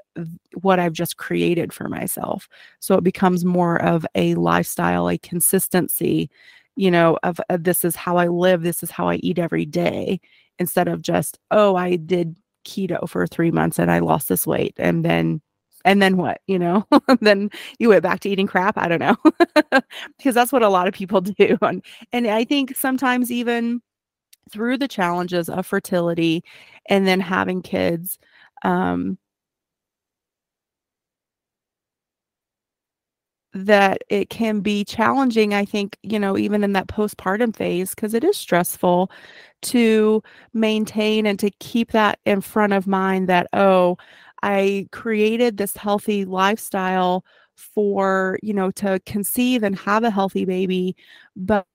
what 0.60 0.78
I've 0.78 0.92
just 0.92 1.16
created 1.16 1.72
for 1.72 1.88
myself. 1.88 2.48
So 2.78 2.94
it 2.94 3.02
becomes 3.02 3.44
more 3.44 3.82
of 3.82 4.06
a 4.14 4.36
lifestyle, 4.36 5.08
a 5.08 5.18
consistency, 5.18 6.30
you 6.76 6.90
know, 6.92 7.18
of, 7.24 7.40
of 7.48 7.64
this 7.64 7.84
is 7.84 7.96
how 7.96 8.16
I 8.16 8.28
live, 8.28 8.62
this 8.62 8.84
is 8.84 8.92
how 8.92 9.08
I 9.08 9.16
eat 9.16 9.40
every 9.40 9.66
day 9.66 10.20
instead 10.58 10.88
of 10.88 11.02
just, 11.02 11.38
oh, 11.50 11.76
I 11.76 11.96
did 11.96 12.36
keto 12.66 13.08
for 13.08 13.26
three 13.26 13.50
months 13.50 13.78
and 13.78 13.90
I 13.90 13.98
lost 14.00 14.28
this 14.28 14.46
weight. 14.46 14.74
And 14.78 15.04
then, 15.04 15.40
and 15.84 16.00
then 16.00 16.16
what, 16.16 16.40
you 16.46 16.58
know, 16.58 16.86
then 17.20 17.50
you 17.78 17.90
went 17.90 18.02
back 18.02 18.20
to 18.20 18.30
eating 18.30 18.46
crap. 18.46 18.78
I 18.78 18.88
don't 18.88 19.00
know, 19.00 19.16
because 20.18 20.34
that's 20.34 20.52
what 20.52 20.62
a 20.62 20.68
lot 20.68 20.88
of 20.88 20.94
people 20.94 21.20
do. 21.22 21.58
And, 21.62 21.84
and 22.12 22.26
I 22.26 22.44
think 22.44 22.76
sometimes 22.76 23.30
even 23.30 23.80
through 24.50 24.78
the 24.78 24.88
challenges 24.88 25.48
of 25.48 25.66
fertility 25.66 26.44
and 26.88 27.06
then 27.06 27.20
having 27.20 27.62
kids, 27.62 28.18
um, 28.64 29.18
that 33.52 33.98
it 34.08 34.30
can 34.30 34.60
be 34.60 34.84
challenging 34.84 35.54
i 35.54 35.64
think 35.64 35.96
you 36.02 36.18
know 36.18 36.36
even 36.36 36.64
in 36.64 36.72
that 36.72 36.88
postpartum 36.88 37.54
phase 37.54 37.90
because 37.94 38.12
it 38.12 38.24
is 38.24 38.36
stressful 38.36 39.10
to 39.64 40.22
maintain 40.54 41.26
and 41.26 41.38
to 41.40 41.50
keep 41.60 41.92
that 41.92 42.18
in 42.26 42.40
front 42.40 42.72
of 42.72 42.86
mind 42.86 43.28
that 43.28 43.48
oh 43.54 43.96
i 44.42 44.86
created 44.92 45.56
this 45.56 45.76
healthy 45.76 46.24
lifestyle 46.24 47.24
for 47.56 48.38
you 48.42 48.54
know 48.54 48.70
to 48.72 49.00
conceive 49.06 49.62
and 49.62 49.78
have 49.78 50.04
a 50.04 50.10
healthy 50.10 50.44
baby 50.44 50.96
but 51.36 51.66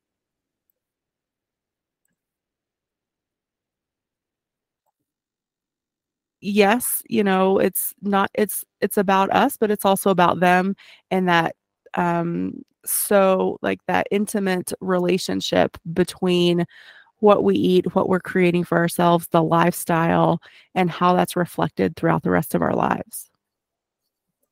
yes 6.42 7.02
you 7.10 7.24
know 7.24 7.60
it's 7.60 7.94
not 8.02 8.30
it's 8.34 8.64
it's 8.82 8.98
about 8.98 9.30
us 9.32 9.58
but 9.58 9.70
it's 9.72 9.84
also 9.86 10.10
about 10.10 10.40
them 10.40 10.76
and 11.12 11.28
that 11.28 11.56
um 11.96 12.54
so 12.86 13.58
like 13.62 13.80
that 13.88 14.08
intimate 14.10 14.72
relationship 14.80 15.78
between 15.94 16.66
what 17.20 17.44
we 17.44 17.56
eat 17.56 17.96
what 17.96 18.10
we're 18.10 18.20
creating 18.20 18.64
for 18.64 18.78
ourselves 18.78 19.28
the 19.28 19.44
lifestyle 19.44 20.42
and 20.76 20.90
how 20.90 21.16
that's 21.16 21.36
reflected 21.36 21.96
throughout 21.96 22.24
the 22.24 22.32
rest 22.32 22.56
of 22.56 22.62
our 22.62 22.74
lives. 22.74 23.30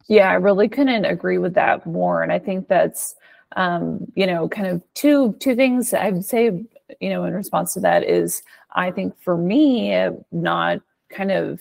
Yeah 0.08 0.30
i 0.30 0.36
really 0.36 0.70
couldn't 0.70 1.06
agree 1.06 1.38
with 1.38 1.54
that 1.56 1.86
more 1.86 2.24
and 2.24 2.32
i 2.32 2.40
think 2.40 2.68
that's 2.68 3.16
um 3.56 4.06
you 4.16 4.26
know 4.26 4.48
kind 4.48 4.68
of 4.68 4.82
two 4.94 5.36
two 5.40 5.56
things 5.56 5.94
i 5.94 6.10
would 6.10 6.26
say 6.26 6.66
you 7.00 7.10
know 7.10 7.24
in 7.26 7.34
response 7.34 7.74
to 7.74 7.80
that 7.82 8.04
is 8.04 8.42
i 8.74 8.92
think 8.92 9.14
for 9.22 9.38
me 9.38 10.10
not 10.32 10.80
kind 11.10 11.32
of 11.32 11.60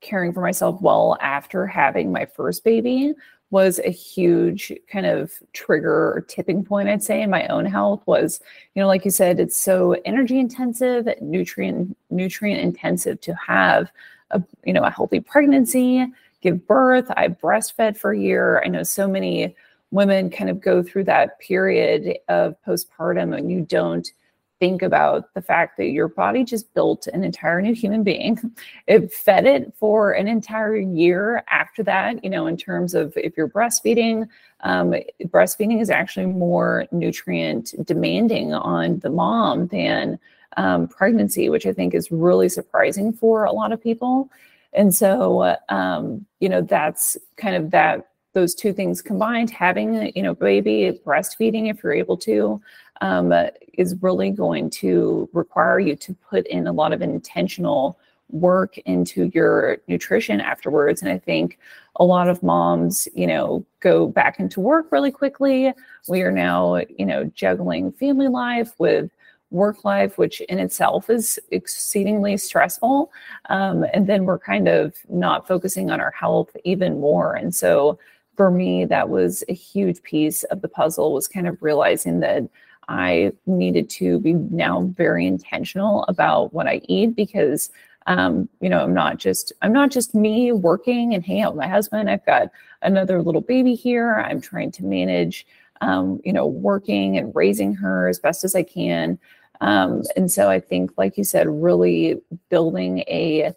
caring 0.00 0.32
for 0.32 0.40
myself 0.40 0.80
well 0.80 1.16
after 1.20 1.66
having 1.66 2.12
my 2.12 2.26
first 2.26 2.64
baby 2.64 3.14
was 3.50 3.78
a 3.84 3.90
huge 3.90 4.72
kind 4.88 5.06
of 5.06 5.32
trigger 5.52 6.12
or 6.12 6.20
tipping 6.28 6.64
point 6.64 6.88
i'd 6.88 7.02
say 7.02 7.22
in 7.22 7.30
my 7.30 7.46
own 7.46 7.64
health 7.64 8.02
was 8.06 8.40
you 8.74 8.82
know 8.82 8.88
like 8.88 9.04
you 9.04 9.10
said 9.10 9.38
it's 9.38 9.56
so 9.56 9.92
energy 10.04 10.38
intensive 10.38 11.08
nutrient 11.20 11.96
nutrient 12.10 12.60
intensive 12.60 13.20
to 13.20 13.34
have 13.34 13.90
a 14.32 14.42
you 14.64 14.72
know 14.72 14.82
a 14.82 14.90
healthy 14.90 15.20
pregnancy 15.20 16.06
give 16.40 16.66
birth 16.66 17.06
i 17.16 17.28
breastfed 17.28 17.96
for 17.96 18.12
a 18.12 18.18
year. 18.18 18.62
I 18.64 18.68
know 18.68 18.82
so 18.82 19.08
many 19.08 19.54
women 19.90 20.30
kind 20.30 20.50
of 20.50 20.60
go 20.60 20.82
through 20.82 21.04
that 21.04 21.38
period 21.38 22.18
of 22.28 22.56
postpartum 22.66 23.36
and 23.36 23.50
you 23.50 23.62
don't 23.62 24.10
think 24.58 24.82
about 24.82 25.32
the 25.34 25.42
fact 25.42 25.76
that 25.76 25.86
your 25.86 26.08
body 26.08 26.44
just 26.44 26.72
built 26.74 27.06
an 27.08 27.24
entire 27.24 27.60
new 27.60 27.74
human 27.74 28.02
being. 28.02 28.38
It 28.86 29.12
fed 29.12 29.46
it 29.46 29.72
for 29.76 30.12
an 30.12 30.28
entire 30.28 30.76
year 30.76 31.42
after 31.50 31.82
that, 31.82 32.22
you 32.22 32.30
know, 32.30 32.46
in 32.46 32.56
terms 32.56 32.94
of 32.94 33.12
if 33.16 33.36
you're 33.36 33.48
breastfeeding, 33.48 34.28
um, 34.60 34.94
breastfeeding 35.24 35.80
is 35.80 35.90
actually 35.90 36.26
more 36.26 36.86
nutrient 36.92 37.74
demanding 37.84 38.54
on 38.54 39.00
the 39.00 39.10
mom 39.10 39.66
than 39.68 40.20
um, 40.56 40.86
pregnancy, 40.86 41.48
which 41.48 41.66
I 41.66 41.72
think 41.72 41.94
is 41.94 42.12
really 42.12 42.48
surprising 42.48 43.12
for 43.12 43.44
a 43.44 43.52
lot 43.52 43.72
of 43.72 43.82
people. 43.82 44.30
And 44.72 44.94
so, 44.94 45.56
um, 45.68 46.26
you 46.38 46.48
know, 46.48 46.60
that's 46.62 47.16
kind 47.36 47.56
of 47.56 47.72
that 47.72 48.08
those 48.36 48.54
two 48.54 48.70
things 48.70 49.00
combined 49.00 49.48
having 49.48 50.12
you 50.14 50.22
know 50.22 50.34
baby 50.34 51.00
breastfeeding 51.06 51.70
if 51.70 51.82
you're 51.82 51.94
able 51.94 52.18
to 52.18 52.60
um, 53.00 53.32
is 53.78 53.96
really 54.02 54.30
going 54.30 54.68
to 54.68 55.26
require 55.32 55.80
you 55.80 55.96
to 55.96 56.14
put 56.28 56.46
in 56.48 56.66
a 56.66 56.72
lot 56.72 56.92
of 56.92 57.00
intentional 57.00 57.98
work 58.28 58.76
into 58.78 59.30
your 59.32 59.78
nutrition 59.88 60.38
afterwards. 60.38 61.00
And 61.00 61.10
i 61.10 61.16
think 61.16 61.58
a 61.96 62.04
lot 62.04 62.28
of 62.28 62.42
moms 62.42 63.08
you 63.14 63.26
know 63.26 63.64
go 63.80 64.06
back 64.06 64.38
into 64.38 64.60
work 64.60 64.92
really 64.92 65.10
quickly. 65.10 65.72
We 66.06 66.20
are 66.20 66.30
now 66.30 66.82
you 66.98 67.06
know 67.06 67.24
juggling 67.34 67.90
family 67.92 68.28
life 68.28 68.74
with 68.76 69.10
work 69.50 69.82
life 69.82 70.18
which 70.18 70.42
in 70.42 70.58
itself 70.58 71.08
is 71.08 71.38
exceedingly 71.52 72.36
stressful. 72.36 73.10
Um, 73.48 73.86
and 73.94 74.06
then 74.06 74.26
we're 74.26 74.40
kind 74.40 74.68
of 74.68 74.94
not 75.08 75.48
focusing 75.48 75.90
on 75.90 76.00
our 76.02 76.10
health 76.10 76.54
even 76.64 77.00
more. 77.00 77.34
And 77.34 77.54
so 77.54 77.98
for 78.36 78.50
me, 78.50 78.84
that 78.84 79.08
was 79.08 79.42
a 79.48 79.54
huge 79.54 80.02
piece 80.02 80.42
of 80.44 80.62
the 80.62 80.68
puzzle 80.68 81.12
was 81.12 81.28
kind 81.28 81.46
of 81.48 81.62
realizing 81.62 82.20
that 82.20 82.48
I 82.88 83.32
needed 83.46 83.90
to 83.90 84.20
be 84.20 84.34
now 84.34 84.82
very 84.96 85.26
intentional 85.26 86.04
about 86.04 86.54
what 86.54 86.68
I 86.68 86.80
eat 86.84 87.16
because 87.16 87.70
um, 88.06 88.48
you 88.60 88.68
know, 88.68 88.82
I'm 88.82 88.94
not 88.94 89.18
just 89.18 89.52
I'm 89.62 89.72
not 89.72 89.90
just 89.90 90.14
me 90.14 90.52
working 90.52 91.14
and 91.14 91.24
hanging 91.24 91.42
out 91.42 91.54
with 91.54 91.60
my 91.60 91.68
husband. 91.68 92.08
I've 92.08 92.24
got 92.24 92.50
another 92.82 93.20
little 93.20 93.40
baby 93.40 93.74
here. 93.74 94.14
I'm 94.14 94.40
trying 94.40 94.70
to 94.72 94.84
manage, 94.84 95.46
um, 95.80 96.20
you 96.24 96.32
know, 96.32 96.46
working 96.46 97.18
and 97.18 97.34
raising 97.34 97.74
her 97.74 98.08
as 98.08 98.18
best 98.18 98.44
as 98.44 98.54
I 98.54 98.62
can. 98.62 99.18
Um, 99.60 100.02
and 100.16 100.30
so 100.30 100.48
I 100.48 100.60
think, 100.60 100.92
like 100.96 101.18
you 101.18 101.24
said, 101.24 101.48
really 101.48 102.20
building 102.48 102.98
a 103.08 103.52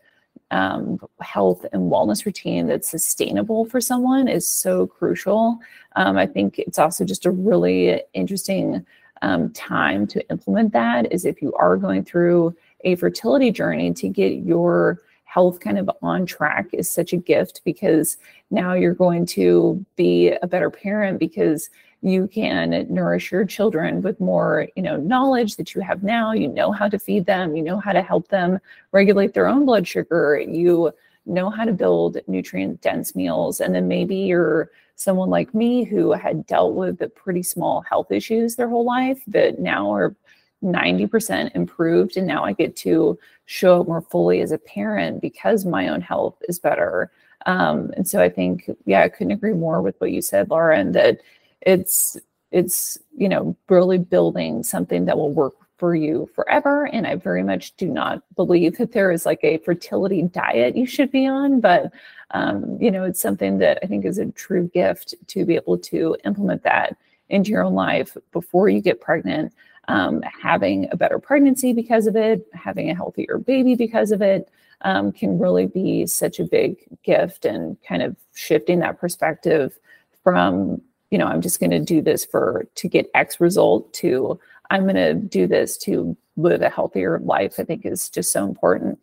um, 0.51 0.99
health 1.19 1.65
and 1.71 1.91
wellness 1.91 2.25
routine 2.25 2.67
that's 2.67 2.89
sustainable 2.89 3.65
for 3.65 3.79
someone 3.79 4.27
is 4.27 4.47
so 4.47 4.87
crucial. 4.87 5.59
Um, 5.95 6.17
I 6.17 6.25
think 6.25 6.59
it's 6.59 6.79
also 6.79 7.05
just 7.05 7.25
a 7.25 7.31
really 7.31 8.01
interesting 8.13 8.85
um, 9.21 9.51
time 9.51 10.07
to 10.07 10.27
implement 10.29 10.73
that. 10.73 11.11
Is 11.11 11.25
if 11.25 11.41
you 11.41 11.53
are 11.53 11.77
going 11.77 12.03
through 12.03 12.55
a 12.83 12.95
fertility 12.95 13.51
journey 13.51 13.93
to 13.93 14.07
get 14.07 14.43
your 14.43 15.01
health 15.25 15.59
kind 15.59 15.77
of 15.77 15.89
on 16.01 16.25
track 16.25 16.67
is 16.73 16.89
such 16.89 17.13
a 17.13 17.17
gift 17.17 17.61
because 17.63 18.17
now 18.49 18.73
you're 18.73 18.95
going 18.95 19.27
to 19.27 19.85
be 19.95 20.31
a 20.41 20.47
better 20.47 20.71
parent 20.71 21.19
because 21.19 21.69
you 22.01 22.27
can 22.27 22.87
nourish 22.89 23.31
your 23.31 23.45
children 23.45 24.01
with 24.01 24.19
more 24.19 24.67
you 24.75 24.81
know 24.83 24.97
knowledge 24.97 25.57
that 25.57 25.75
you 25.75 25.81
have 25.81 26.03
now. 26.03 26.31
You 26.31 26.47
know 26.47 26.71
how 26.71 26.87
to 26.87 26.99
feed 26.99 27.25
them. 27.25 27.55
You 27.55 27.63
know 27.63 27.79
how 27.79 27.91
to 27.91 28.01
help 28.01 28.27
them 28.29 28.59
regulate 28.91 29.33
their 29.33 29.47
own 29.47 29.65
blood 29.65 29.87
sugar. 29.87 30.39
You 30.39 30.93
know 31.25 31.49
how 31.49 31.65
to 31.65 31.73
build 31.73 32.17
nutrient 32.27 32.81
dense 32.81 33.15
meals. 33.15 33.59
And 33.59 33.73
then 33.73 33.87
maybe 33.87 34.15
you're 34.15 34.71
someone 34.95 35.29
like 35.29 35.53
me 35.53 35.83
who 35.83 36.11
had 36.11 36.45
dealt 36.45 36.73
with 36.73 37.01
pretty 37.15 37.43
small 37.43 37.81
health 37.81 38.11
issues 38.11 38.55
their 38.55 38.67
whole 38.67 38.85
life 38.85 39.21
that 39.27 39.59
now 39.59 39.93
are 39.93 40.15
90% 40.61 41.55
improved. 41.55 42.17
And 42.17 42.27
now 42.27 42.43
i 42.43 42.51
get 42.51 42.75
to 42.77 43.17
show 43.45 43.81
up 43.81 43.87
more 43.87 44.01
fully 44.01 44.41
as 44.41 44.51
a 44.51 44.57
parent 44.57 45.21
because 45.21 45.65
my 45.65 45.87
own 45.87 46.01
health 46.01 46.35
is 46.49 46.59
better. 46.59 47.11
Um, 47.45 47.91
and 47.95 48.05
so 48.05 48.21
i 48.21 48.27
think 48.27 48.69
yeah 48.85 49.01
i 49.03 49.07
couldn't 49.07 49.31
agree 49.31 49.53
more 49.53 49.81
with 49.81 49.95
what 50.01 50.11
you 50.11 50.21
said 50.21 50.49
laura 50.49 50.77
and 50.77 50.93
that 50.93 51.21
it's 51.61 52.17
it's 52.51 52.97
you 53.15 53.29
know 53.29 53.55
really 53.69 53.97
building 53.97 54.63
something 54.63 55.05
that 55.05 55.17
will 55.17 55.31
work 55.31 55.53
for 55.77 55.95
you 55.95 56.29
forever. 56.35 56.87
And 56.87 57.07
i 57.07 57.15
very 57.15 57.43
much 57.43 57.75
do 57.77 57.87
not 57.87 58.21
believe 58.35 58.77
that 58.77 58.91
there 58.91 59.11
is 59.11 59.25
like 59.25 59.43
a 59.43 59.57
fertility 59.59 60.23
diet 60.23 60.75
you 60.75 60.85
should 60.85 61.11
be 61.11 61.25
on 61.27 61.61
but 61.61 61.91
um, 62.31 62.77
you 62.81 62.91
know 62.91 63.03
it's 63.05 63.21
something 63.21 63.57
that 63.59 63.79
i 63.81 63.87
think 63.87 64.05
is 64.05 64.17
a 64.17 64.31
true 64.31 64.69
gift 64.73 65.15
to 65.27 65.45
be 65.45 65.55
able 65.55 65.77
to 65.77 66.15
implement 66.25 66.63
that 66.63 66.97
into 67.29 67.51
your 67.51 67.63
own 67.63 67.73
life 67.73 68.17
before 68.31 68.69
you 68.69 68.81
get 68.81 68.99
pregnant. 68.99 69.53
Um, 69.87 70.21
having 70.21 70.87
a 70.91 70.97
better 70.97 71.17
pregnancy 71.17 71.73
because 71.73 72.05
of 72.05 72.15
it 72.15 72.45
having 72.53 72.91
a 72.91 72.95
healthier 72.95 73.39
baby 73.39 73.73
because 73.73 74.11
of 74.11 74.21
it 74.21 74.47
um, 74.81 75.11
can 75.11 75.39
really 75.39 75.65
be 75.65 76.05
such 76.05 76.39
a 76.39 76.43
big 76.43 76.77
gift 77.03 77.43
and 77.43 77.75
kind 77.81 78.03
of 78.03 78.15
shifting 78.35 78.79
that 78.79 78.99
perspective 78.99 79.79
from 80.23 80.79
you 81.11 81.17
know, 81.17 81.25
I'm 81.25 81.41
just 81.41 81.59
going 81.59 81.71
to 81.71 81.79
do 81.79 82.01
this 82.01 82.25
for 82.25 82.67
to 82.75 82.87
get 82.87 83.09
X 83.13 83.39
result 83.39 83.91
to 83.95 84.39
I'm 84.69 84.83
going 84.83 84.95
to 84.95 85.13
do 85.15 85.47
this 85.47 85.77
to 85.79 86.15
live 86.37 86.61
a 86.61 86.69
healthier 86.69 87.19
life, 87.19 87.55
I 87.59 87.63
think 87.63 87.85
is 87.85 88.09
just 88.09 88.31
so 88.31 88.45
important. 88.45 88.99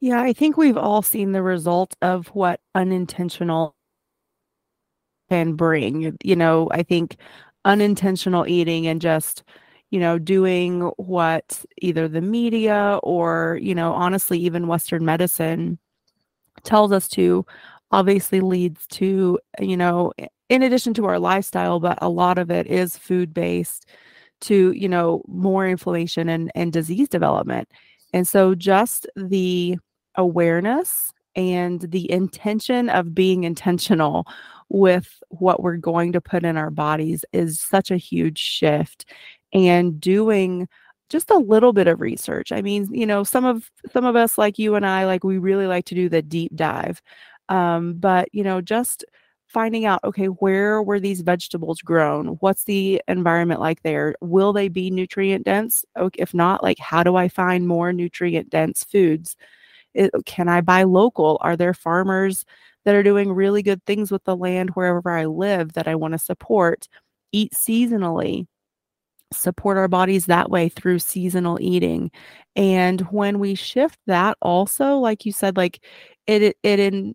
Yeah, 0.00 0.20
I 0.20 0.32
think 0.32 0.56
we've 0.56 0.76
all 0.76 1.02
seen 1.02 1.32
the 1.32 1.42
result 1.42 1.96
of 2.02 2.28
what 2.28 2.60
unintentional 2.74 3.74
can 5.28 5.54
bring. 5.54 6.16
You 6.22 6.36
know, 6.36 6.68
I 6.70 6.82
think 6.82 7.16
unintentional 7.64 8.46
eating 8.46 8.86
and 8.86 9.00
just, 9.00 9.42
you 9.90 9.98
know, 9.98 10.18
doing 10.18 10.82
what 10.96 11.64
either 11.78 12.08
the 12.08 12.20
media 12.20 13.00
or, 13.02 13.58
you 13.60 13.74
know, 13.74 13.92
honestly, 13.92 14.38
even 14.38 14.68
Western 14.68 15.04
medicine 15.04 15.78
tells 16.62 16.92
us 16.92 17.08
to 17.08 17.44
obviously 17.90 18.40
leads 18.40 18.86
to, 18.88 19.38
you 19.60 19.76
know, 19.76 20.12
in 20.48 20.62
addition 20.62 20.94
to 20.94 21.06
our 21.06 21.18
lifestyle, 21.18 21.80
but 21.80 21.98
a 22.00 22.08
lot 22.08 22.38
of 22.38 22.50
it 22.50 22.66
is 22.66 22.96
food 22.96 23.34
based 23.34 23.86
to, 24.42 24.72
you 24.72 24.88
know, 24.88 25.22
more 25.26 25.66
inflammation 25.66 26.28
and, 26.28 26.50
and 26.54 26.72
disease 26.72 27.08
development. 27.08 27.68
And 28.12 28.26
so 28.26 28.54
just 28.54 29.06
the 29.16 29.76
awareness 30.14 31.12
and 31.36 31.80
the 31.80 32.10
intention 32.10 32.88
of 32.88 33.14
being 33.14 33.44
intentional 33.44 34.26
with 34.68 35.22
what 35.28 35.62
we're 35.62 35.76
going 35.76 36.12
to 36.12 36.20
put 36.20 36.44
in 36.44 36.56
our 36.56 36.70
bodies 36.70 37.24
is 37.32 37.60
such 37.60 37.90
a 37.90 37.96
huge 37.96 38.38
shift 38.38 39.06
and 39.52 40.00
doing 40.00 40.68
just 41.08 41.30
a 41.30 41.38
little 41.38 41.72
bit 41.72 41.86
of 41.86 42.00
research. 42.00 42.52
I 42.52 42.60
mean, 42.60 42.92
you 42.92 43.06
know, 43.06 43.24
some 43.24 43.44
of 43.44 43.70
some 43.92 44.04
of 44.04 44.14
us 44.14 44.36
like 44.36 44.58
you 44.58 44.74
and 44.74 44.84
I 44.84 45.06
like 45.06 45.24
we 45.24 45.38
really 45.38 45.66
like 45.66 45.86
to 45.86 45.94
do 45.94 46.08
the 46.08 46.22
deep 46.22 46.54
dive. 46.54 47.00
Um, 47.48 47.94
but 47.94 48.28
you 48.32 48.44
know, 48.44 48.60
just 48.60 49.04
finding 49.48 49.86
out 49.86 50.00
okay 50.04 50.26
where 50.26 50.82
were 50.82 51.00
these 51.00 51.22
vegetables 51.22 51.80
grown? 51.82 52.28
What's 52.40 52.64
the 52.64 53.02
environment 53.08 53.60
like 53.60 53.82
there? 53.82 54.14
Will 54.20 54.52
they 54.52 54.68
be 54.68 54.90
nutrient 54.90 55.44
dense? 55.44 55.84
If 56.16 56.34
not 56.34 56.62
like 56.62 56.78
how 56.78 57.02
do 57.02 57.16
i 57.16 57.28
find 57.28 57.66
more 57.66 57.92
nutrient 57.92 58.50
dense 58.50 58.84
foods? 58.84 59.36
It, 59.94 60.12
can 60.26 60.48
i 60.48 60.60
buy 60.60 60.84
local? 60.84 61.38
Are 61.42 61.56
there 61.56 61.74
farmers 61.74 62.44
that 62.84 62.94
are 62.94 63.02
doing 63.02 63.32
really 63.32 63.62
good 63.62 63.84
things 63.86 64.10
with 64.10 64.24
the 64.24 64.36
land 64.36 64.70
wherever 64.70 65.10
i 65.10 65.26
live 65.26 65.72
that 65.74 65.88
i 65.88 65.94
want 65.94 66.12
to 66.12 66.18
support? 66.18 66.88
Eat 67.32 67.52
seasonally. 67.52 68.46
Support 69.32 69.76
our 69.78 69.88
bodies 69.88 70.26
that 70.26 70.50
way 70.50 70.68
through 70.70 71.00
seasonal 71.00 71.58
eating. 71.60 72.10
And 72.56 73.02
when 73.12 73.38
we 73.38 73.54
shift 73.54 73.98
that 74.06 74.38
also 74.42 74.96
like 74.98 75.26
you 75.26 75.32
said 75.32 75.56
like 75.56 75.84
it 76.26 76.42
it, 76.42 76.56
it 76.62 76.80
in 76.80 77.14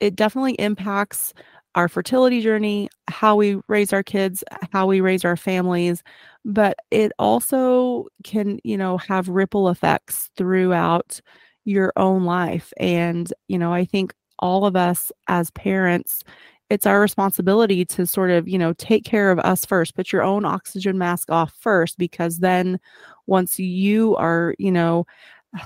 it 0.00 0.16
definitely 0.16 0.54
impacts 0.54 1.32
our 1.74 1.88
fertility 1.88 2.40
journey, 2.40 2.88
how 3.08 3.36
we 3.36 3.58
raise 3.68 3.92
our 3.92 4.02
kids, 4.02 4.44
how 4.72 4.86
we 4.86 5.00
raise 5.00 5.24
our 5.24 5.36
families, 5.36 6.02
but 6.44 6.76
it 6.90 7.12
also 7.18 8.06
can, 8.22 8.58
you 8.64 8.76
know, 8.76 8.98
have 8.98 9.28
ripple 9.28 9.68
effects 9.68 10.30
throughout 10.36 11.20
your 11.64 11.92
own 11.96 12.24
life. 12.24 12.72
And, 12.78 13.32
you 13.48 13.58
know, 13.58 13.72
I 13.72 13.84
think 13.84 14.14
all 14.38 14.66
of 14.66 14.76
us 14.76 15.10
as 15.28 15.50
parents, 15.52 16.22
it's 16.70 16.86
our 16.86 17.00
responsibility 17.00 17.84
to 17.86 18.06
sort 18.06 18.30
of, 18.30 18.48
you 18.48 18.58
know, 18.58 18.72
take 18.74 19.04
care 19.04 19.30
of 19.30 19.38
us 19.40 19.64
first, 19.64 19.94
put 19.94 20.12
your 20.12 20.22
own 20.22 20.44
oxygen 20.44 20.98
mask 20.98 21.30
off 21.30 21.52
first, 21.60 21.98
because 21.98 22.38
then 22.38 22.78
once 23.26 23.58
you 23.58 24.16
are, 24.16 24.54
you 24.58 24.72
know, 24.72 25.06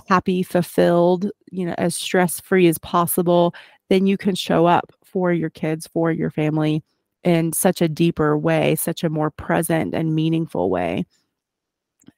happy, 0.08 0.42
fulfilled, 0.42 1.30
you 1.50 1.64
know, 1.66 1.74
as 1.78 1.94
stress 1.94 2.40
free 2.40 2.68
as 2.68 2.78
possible, 2.78 3.54
then 3.88 4.06
you 4.06 4.16
can 4.18 4.34
show 4.34 4.66
up 4.66 4.92
for 5.12 5.32
your 5.32 5.50
kids, 5.50 5.86
for 5.86 6.12
your 6.12 6.30
family 6.30 6.82
in 7.24 7.52
such 7.52 7.82
a 7.82 7.88
deeper 7.88 8.38
way, 8.38 8.76
such 8.76 9.02
a 9.02 9.10
more 9.10 9.30
present 9.30 9.94
and 9.94 10.14
meaningful 10.14 10.70
way. 10.70 11.04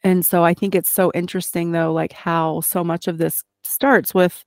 And 0.03 0.25
so 0.25 0.45
I 0.45 0.55
think 0.55 0.75
it's 0.75 0.91
so 0.91 1.11
interesting, 1.15 1.73
though, 1.73 1.93
like 1.93 2.13
how 2.13 2.61
so 2.61 2.85
much 2.85 3.09
of 3.09 3.19
this 3.19 3.43
starts 3.63 4.15
with 4.15 4.45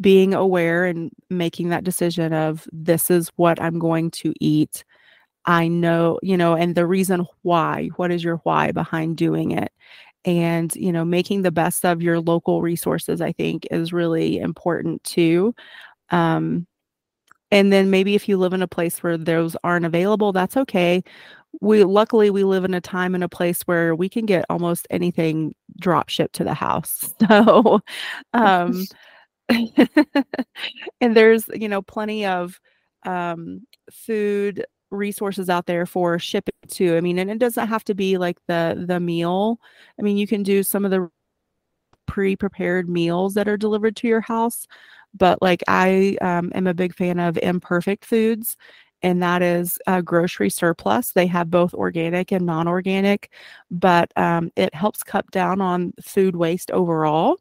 being 0.00 0.34
aware 0.34 0.84
and 0.84 1.10
making 1.30 1.68
that 1.68 1.84
decision 1.84 2.32
of 2.32 2.66
this 2.72 3.10
is 3.10 3.30
what 3.36 3.60
I'm 3.60 3.78
going 3.78 4.10
to 4.12 4.32
eat. 4.40 4.84
I 5.44 5.68
know, 5.68 6.18
you 6.22 6.36
know, 6.36 6.54
and 6.54 6.74
the 6.74 6.86
reason 6.86 7.26
why, 7.42 7.88
what 7.96 8.10
is 8.10 8.24
your 8.24 8.36
why 8.38 8.72
behind 8.72 9.16
doing 9.16 9.50
it? 9.52 9.72
And, 10.24 10.74
you 10.76 10.92
know, 10.92 11.04
making 11.04 11.42
the 11.42 11.50
best 11.50 11.84
of 11.84 12.00
your 12.00 12.20
local 12.20 12.62
resources, 12.62 13.20
I 13.20 13.32
think 13.32 13.66
is 13.70 13.92
really 13.92 14.38
important 14.38 15.02
too. 15.04 15.54
Um, 16.10 16.66
and 17.52 17.72
then 17.72 17.90
maybe 17.90 18.16
if 18.16 18.28
you 18.28 18.38
live 18.38 18.54
in 18.54 18.62
a 18.62 18.68
place 18.68 19.02
where 19.04 19.18
those 19.18 19.56
aren't 19.64 19.86
available, 19.86 20.32
that's 20.32 20.56
okay. 20.56 21.04
We 21.60 21.84
luckily 21.84 22.30
we 22.30 22.44
live 22.44 22.64
in 22.64 22.74
a 22.74 22.80
time 22.80 23.14
and 23.14 23.24
a 23.24 23.28
place 23.28 23.62
where 23.64 23.94
we 23.94 24.08
can 24.08 24.26
get 24.26 24.46
almost 24.50 24.88
anything 24.90 25.54
drop 25.80 26.08
shipped 26.10 26.34
to 26.36 26.44
the 26.44 26.54
house. 26.54 27.14
So 27.28 27.80
um 28.34 28.86
and 31.00 31.16
there's, 31.16 31.48
you 31.54 31.68
know, 31.68 31.82
plenty 31.82 32.26
of 32.26 32.60
um 33.04 33.62
food 33.92 34.64
resources 34.90 35.50
out 35.50 35.66
there 35.66 35.86
for 35.86 36.18
shipping 36.18 36.54
too. 36.68 36.96
I 36.96 37.00
mean, 37.02 37.18
and 37.18 37.30
it 37.30 37.38
doesn't 37.38 37.68
have 37.68 37.84
to 37.84 37.94
be 37.94 38.18
like 38.18 38.38
the 38.48 38.84
the 38.88 39.00
meal. 39.00 39.58
I 39.98 40.02
mean, 40.02 40.16
you 40.16 40.26
can 40.26 40.42
do 40.42 40.62
some 40.62 40.84
of 40.84 40.90
the 40.90 41.10
pre-prepared 42.06 42.88
meals 42.88 43.34
that 43.34 43.48
are 43.48 43.56
delivered 43.56 43.96
to 43.96 44.08
your 44.08 44.20
house 44.20 44.66
but 45.14 45.40
like 45.42 45.62
I 45.68 46.16
um, 46.20 46.52
am 46.54 46.66
a 46.66 46.74
big 46.74 46.94
fan 46.94 47.18
of 47.18 47.38
Imperfect 47.38 48.04
Foods, 48.04 48.56
and 49.02 49.22
that 49.22 49.42
is 49.42 49.78
a 49.86 50.02
grocery 50.02 50.50
surplus. 50.50 51.12
They 51.12 51.26
have 51.26 51.50
both 51.50 51.74
organic 51.74 52.32
and 52.32 52.46
non 52.46 52.68
organic, 52.68 53.30
but 53.70 54.12
um, 54.16 54.50
it 54.56 54.74
helps 54.74 55.02
cut 55.02 55.30
down 55.30 55.60
on 55.60 55.92
food 56.02 56.36
waste 56.36 56.70
overall. 56.70 57.38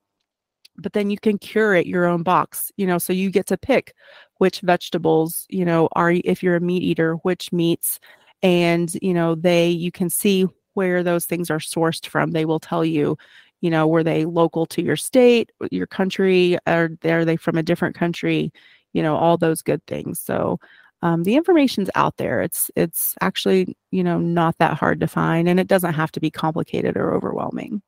But 0.77 0.93
then 0.93 1.09
you 1.09 1.17
can 1.19 1.37
curate 1.37 1.85
your 1.85 2.05
own 2.05 2.23
box, 2.23 2.71
you 2.77 2.87
know, 2.87 2.97
so 2.97 3.13
you 3.13 3.29
get 3.29 3.47
to 3.47 3.57
pick 3.57 3.93
which 4.37 4.61
vegetables, 4.61 5.45
you 5.49 5.65
know, 5.65 5.87
are 5.93 6.11
if 6.11 6.41
you're 6.41 6.55
a 6.55 6.61
meat 6.61 6.81
eater, 6.81 7.15
which 7.17 7.51
meats, 7.51 7.99
and 8.41 8.91
you 9.01 9.13
know, 9.13 9.35
they 9.35 9.69
you 9.69 9.91
can 9.91 10.09
see 10.09 10.47
where 10.73 11.03
those 11.03 11.25
things 11.25 11.51
are 11.51 11.59
sourced 11.59 12.07
from. 12.07 12.31
They 12.31 12.45
will 12.45 12.59
tell 12.59 12.83
you, 12.85 13.17
you 13.61 13.69
know, 13.69 13.87
were 13.87 14.03
they 14.03 14.25
local 14.25 14.65
to 14.67 14.83
your 14.83 14.95
state, 14.95 15.51
your 15.69 15.87
country, 15.87 16.57
or 16.67 16.89
are 17.05 17.25
they 17.25 17.37
from 17.37 17.57
a 17.57 17.63
different 17.63 17.95
country? 17.95 18.51
You 18.93 19.03
know, 19.03 19.15
all 19.15 19.37
those 19.37 19.61
good 19.61 19.85
things. 19.87 20.19
So 20.19 20.59
um, 21.03 21.23
the 21.23 21.35
information's 21.35 21.89
out 21.95 22.17
there. 22.17 22.41
It's 22.41 22.69
it's 22.75 23.15
actually 23.21 23.75
you 23.91 24.03
know 24.03 24.19
not 24.19 24.57
that 24.59 24.77
hard 24.77 24.99
to 24.99 25.07
find, 25.07 25.47
and 25.47 25.59
it 25.59 25.67
doesn't 25.67 25.93
have 25.93 26.11
to 26.13 26.19
be 26.19 26.29
complicated 26.29 26.97
or 26.97 27.13
overwhelming. 27.13 27.81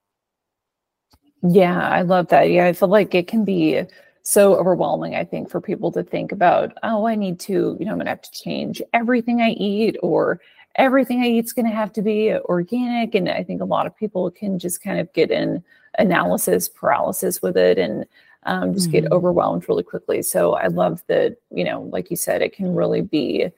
Yeah, 1.44 1.90
I 1.90 2.04
love 2.04 2.30
that. 2.30 2.50
Yeah, 2.50 2.68
I 2.68 2.74
feel 2.74 2.88
like 2.88 3.14
it 3.14 3.28
can 3.28 3.44
be 3.44 3.84
so 4.24 4.56
overwhelming. 4.56 5.16
I 5.16 5.26
think 5.26 5.50
for 5.50 5.60
people 5.60 5.92
to 5.92 6.04
think 6.04 6.32
about, 6.32 6.72
oh, 6.84 7.06
I 7.06 7.16
need 7.16 7.40
to, 7.42 7.76
you 7.80 7.86
know, 7.86 7.92
I'm 7.92 7.98
gonna 7.98 8.12
have 8.12 8.22
to 8.22 8.32
change 8.32 8.82
everything 8.94 9.42
I 9.42 9.50
eat, 9.50 9.98
or 10.02 10.40
everything 10.76 11.22
I 11.22 11.28
eat's 11.28 11.54
gonna 11.54 11.72
have 11.72 11.94
to 11.94 12.02
be 12.02 12.34
organic. 12.34 13.16
And 13.16 13.30
I 13.30 13.44
think 13.44 13.62
a 13.62 13.66
lot 13.66 13.86
of 13.86 13.96
people 13.96 14.30
can 14.32 14.60
just 14.60 14.82
kind 14.82 15.00
of 15.00 15.12
get 15.14 15.32
in 15.32 15.64
analysis 16.00 16.68
paralysis 16.70 17.42
with 17.42 17.58
it, 17.58 17.78
and 17.78 18.06
um, 18.46 18.74
just 18.74 18.90
mm-hmm. 18.90 19.04
get 19.04 19.12
overwhelmed 19.12 19.68
really 19.70 19.84
quickly. 19.84 20.22
So 20.22 20.54
I 20.54 20.68
love 20.68 21.04
that, 21.08 21.38
you 21.52 21.64
know, 21.64 21.82
like 21.82 22.10
you 22.10 22.18
said, 22.18 22.42
it 22.42 22.54
can 22.54 22.76
really 22.76 23.02
be 23.02 23.52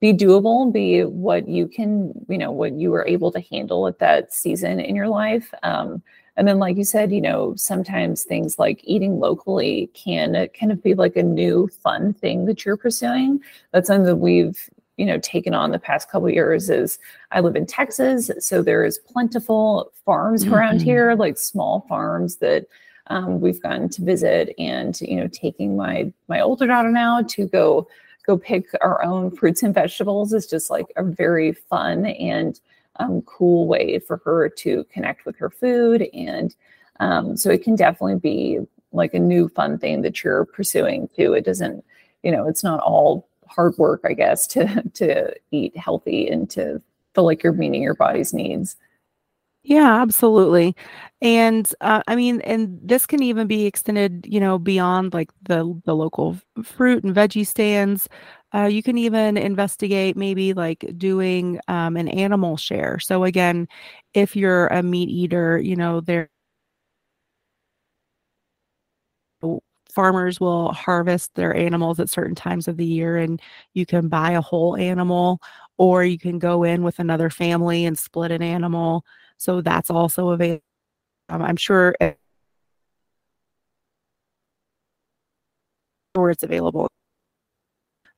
be 0.00 0.12
doable 0.12 0.70
be 0.70 1.02
what 1.02 1.48
you 1.48 1.66
can 1.66 2.12
you 2.28 2.36
know 2.36 2.50
what 2.50 2.72
you 2.72 2.90
were 2.90 3.06
able 3.06 3.32
to 3.32 3.40
handle 3.50 3.86
at 3.86 3.98
that 3.98 4.32
season 4.32 4.78
in 4.78 4.94
your 4.94 5.08
life 5.08 5.52
um, 5.62 6.02
and 6.36 6.46
then 6.46 6.58
like 6.58 6.76
you 6.76 6.84
said 6.84 7.10
you 7.10 7.22
know 7.22 7.54
sometimes 7.56 8.22
things 8.22 8.58
like 8.58 8.80
eating 8.84 9.18
locally 9.18 9.90
can 9.94 10.46
kind 10.58 10.72
of 10.72 10.82
be 10.82 10.94
like 10.94 11.16
a 11.16 11.22
new 11.22 11.68
fun 11.82 12.12
thing 12.12 12.44
that 12.44 12.66
you're 12.66 12.76
pursuing 12.76 13.40
that's 13.72 13.86
something 13.86 14.04
that 14.04 14.16
we've 14.16 14.68
you 14.96 15.06
know 15.06 15.18
taken 15.18 15.54
on 15.54 15.70
the 15.70 15.78
past 15.78 16.10
couple 16.10 16.28
years 16.28 16.68
is 16.70 16.98
i 17.30 17.40
live 17.40 17.56
in 17.56 17.66
texas 17.66 18.30
so 18.38 18.62
there's 18.62 18.98
plentiful 18.98 19.90
farms 20.04 20.44
mm-hmm. 20.44 20.54
around 20.54 20.82
here 20.82 21.14
like 21.14 21.38
small 21.38 21.84
farms 21.88 22.36
that 22.36 22.66
um, 23.08 23.40
we've 23.40 23.62
gotten 23.62 23.88
to 23.88 24.02
visit 24.02 24.54
and 24.58 25.00
you 25.00 25.16
know 25.16 25.28
taking 25.28 25.76
my 25.76 26.12
my 26.28 26.40
older 26.40 26.66
daughter 26.66 26.90
now 26.90 27.22
to 27.22 27.46
go 27.46 27.88
go 28.26 28.38
pick 28.38 28.66
our 28.80 29.02
own 29.02 29.30
fruits 29.30 29.62
and 29.62 29.74
vegetables 29.74 30.32
is 30.32 30.46
just 30.46 30.70
like 30.70 30.86
a 30.96 31.02
very 31.02 31.52
fun 31.52 32.06
and 32.06 32.60
um, 32.96 33.22
cool 33.22 33.66
way 33.66 33.98
for 33.98 34.20
her 34.24 34.48
to 34.48 34.84
connect 34.92 35.26
with 35.26 35.36
her 35.36 35.50
food 35.50 36.08
and 36.12 36.54
um, 37.00 37.36
so 37.36 37.50
it 37.50 37.64
can 37.64 37.74
definitely 37.74 38.18
be 38.18 38.60
like 38.92 39.14
a 39.14 39.18
new 39.18 39.48
fun 39.48 39.78
thing 39.78 40.02
that 40.02 40.22
you're 40.22 40.44
pursuing 40.44 41.08
too 41.16 41.32
it 41.32 41.44
doesn't 41.44 41.84
you 42.22 42.30
know 42.30 42.46
it's 42.46 42.62
not 42.62 42.80
all 42.80 43.26
hard 43.54 43.76
work 43.78 44.00
i 44.04 44.12
guess 44.12 44.46
to 44.46 44.82
to 44.94 45.32
eat 45.50 45.76
healthy 45.76 46.28
and 46.28 46.50
to 46.50 46.80
feel 47.14 47.24
like 47.24 47.42
you're 47.42 47.52
meeting 47.52 47.82
your 47.82 47.94
body's 47.94 48.32
needs 48.32 48.76
yeah, 49.64 50.02
absolutely. 50.02 50.74
And 51.20 51.72
uh, 51.80 52.02
I 52.08 52.16
mean, 52.16 52.40
and 52.40 52.80
this 52.82 53.06
can 53.06 53.22
even 53.22 53.46
be 53.46 53.64
extended, 53.64 54.26
you 54.28 54.40
know, 54.40 54.58
beyond 54.58 55.14
like 55.14 55.30
the 55.42 55.80
the 55.84 55.94
local 55.94 56.36
fruit 56.64 57.04
and 57.04 57.14
veggie 57.14 57.46
stands. 57.46 58.08
Uh, 58.54 58.64
you 58.64 58.82
can 58.82 58.98
even 58.98 59.36
investigate 59.36 60.16
maybe 60.16 60.52
like 60.52 60.84
doing 60.98 61.60
um, 61.68 61.96
an 61.96 62.08
animal 62.08 62.56
share. 62.56 62.98
So 62.98 63.24
again, 63.24 63.68
if 64.14 64.34
you're 64.36 64.66
a 64.68 64.82
meat 64.82 65.08
eater, 65.08 65.58
you 65.58 65.76
know, 65.76 66.00
there 66.00 66.28
farmers 69.94 70.40
will 70.40 70.72
harvest 70.72 71.34
their 71.34 71.54
animals 71.54 72.00
at 72.00 72.10
certain 72.10 72.34
times 72.34 72.68
of 72.68 72.76
the 72.76 72.84
year 72.86 73.16
and 73.18 73.40
you 73.74 73.86
can 73.86 74.08
buy 74.08 74.32
a 74.32 74.40
whole 74.40 74.76
animal 74.76 75.40
or 75.78 76.04
you 76.04 76.18
can 76.18 76.38
go 76.38 76.62
in 76.64 76.82
with 76.82 76.98
another 76.98 77.30
family 77.30 77.84
and 77.84 77.98
split 77.98 78.30
an 78.30 78.42
animal 78.42 79.04
so 79.38 79.60
that's 79.60 79.90
also 79.90 80.30
available. 80.30 80.62
Um, 81.28 81.42
I'm 81.42 81.56
sure 81.56 81.94
where 86.14 86.30
it's 86.30 86.42
available. 86.42 86.88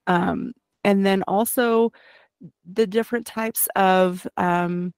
Um, 0.06 0.52
and 0.84 1.04
then 1.06 1.22
also 1.26 1.92
the 2.70 2.86
different 2.86 3.26
types 3.26 3.68
of 3.76 4.26
um, 4.36 4.92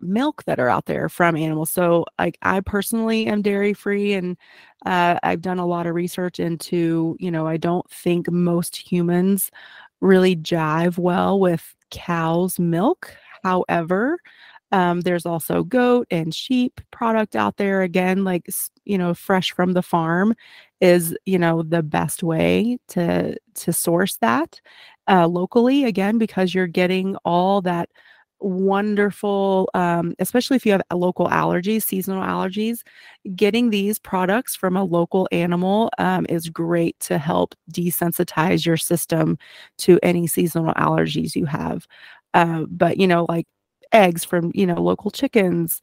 milk 0.00 0.44
that 0.44 0.58
are 0.60 0.68
out 0.68 0.86
there 0.86 1.08
from 1.08 1.36
animals. 1.36 1.70
So, 1.70 2.04
like, 2.18 2.38
I 2.42 2.60
personally 2.60 3.26
am 3.26 3.42
dairy 3.42 3.72
free, 3.74 4.14
and 4.14 4.36
uh, 4.86 5.18
I've 5.22 5.42
done 5.42 5.58
a 5.58 5.66
lot 5.66 5.86
of 5.86 5.94
research 5.94 6.38
into, 6.40 7.16
you 7.20 7.30
know, 7.30 7.46
I 7.46 7.56
don't 7.56 7.88
think 7.90 8.30
most 8.30 8.76
humans 8.76 9.50
really 10.00 10.36
jive 10.36 10.98
well 10.98 11.40
with 11.40 11.74
cow's 11.90 12.58
milk. 12.58 13.14
However, 13.42 14.18
um, 14.72 15.02
there's 15.02 15.26
also 15.26 15.62
goat 15.62 16.06
and 16.10 16.34
sheep 16.34 16.80
product 16.90 17.36
out 17.36 17.56
there. 17.58 17.82
Again, 17.82 18.24
like 18.24 18.46
you 18.84 18.98
know, 18.98 19.14
fresh 19.14 19.52
from 19.52 19.72
the 19.72 19.82
farm 19.82 20.34
is 20.80 21.16
you 21.26 21.38
know 21.38 21.62
the 21.62 21.82
best 21.82 22.22
way 22.22 22.78
to 22.88 23.36
to 23.54 23.72
source 23.72 24.16
that 24.16 24.60
uh, 25.08 25.26
locally. 25.28 25.84
Again, 25.84 26.18
because 26.18 26.54
you're 26.54 26.66
getting 26.66 27.16
all 27.24 27.60
that 27.62 27.88
wonderful, 28.40 29.70
um, 29.74 30.14
especially 30.18 30.56
if 30.56 30.66
you 30.66 30.72
have 30.72 30.82
local 30.92 31.28
allergies, 31.28 31.82
seasonal 31.82 32.22
allergies. 32.22 32.80
Getting 33.36 33.70
these 33.70 33.98
products 33.98 34.54
from 34.56 34.76
a 34.76 34.84
local 34.84 35.28
animal 35.32 35.90
um, 35.98 36.26
is 36.28 36.48
great 36.48 36.98
to 37.00 37.18
help 37.18 37.54
desensitize 37.72 38.66
your 38.66 38.76
system 38.76 39.38
to 39.78 39.98
any 40.02 40.26
seasonal 40.26 40.74
allergies 40.74 41.34
you 41.36 41.46
have. 41.46 41.86
Uh, 42.34 42.64
but 42.68 42.98
you 42.98 43.06
know, 43.06 43.26
like 43.28 43.46
eggs 43.92 44.24
from, 44.24 44.50
you 44.54 44.66
know, 44.66 44.80
local 44.82 45.10
chickens, 45.10 45.80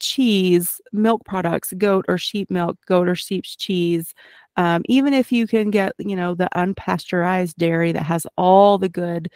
cheese, 0.00 0.80
milk 0.92 1.24
products, 1.24 1.72
goat 1.78 2.04
or 2.08 2.18
sheep 2.18 2.50
milk, 2.50 2.76
goat 2.86 3.08
or 3.08 3.14
sheep's 3.14 3.56
cheese. 3.56 4.14
Um, 4.56 4.82
even 4.86 5.14
if 5.14 5.32
you 5.32 5.46
can 5.46 5.70
get, 5.70 5.92
you 5.98 6.14
know, 6.16 6.34
the 6.34 6.48
unpasteurized 6.54 7.54
dairy 7.56 7.92
that 7.92 8.02
has 8.02 8.26
all 8.36 8.76
the 8.78 8.88
good, 8.88 9.30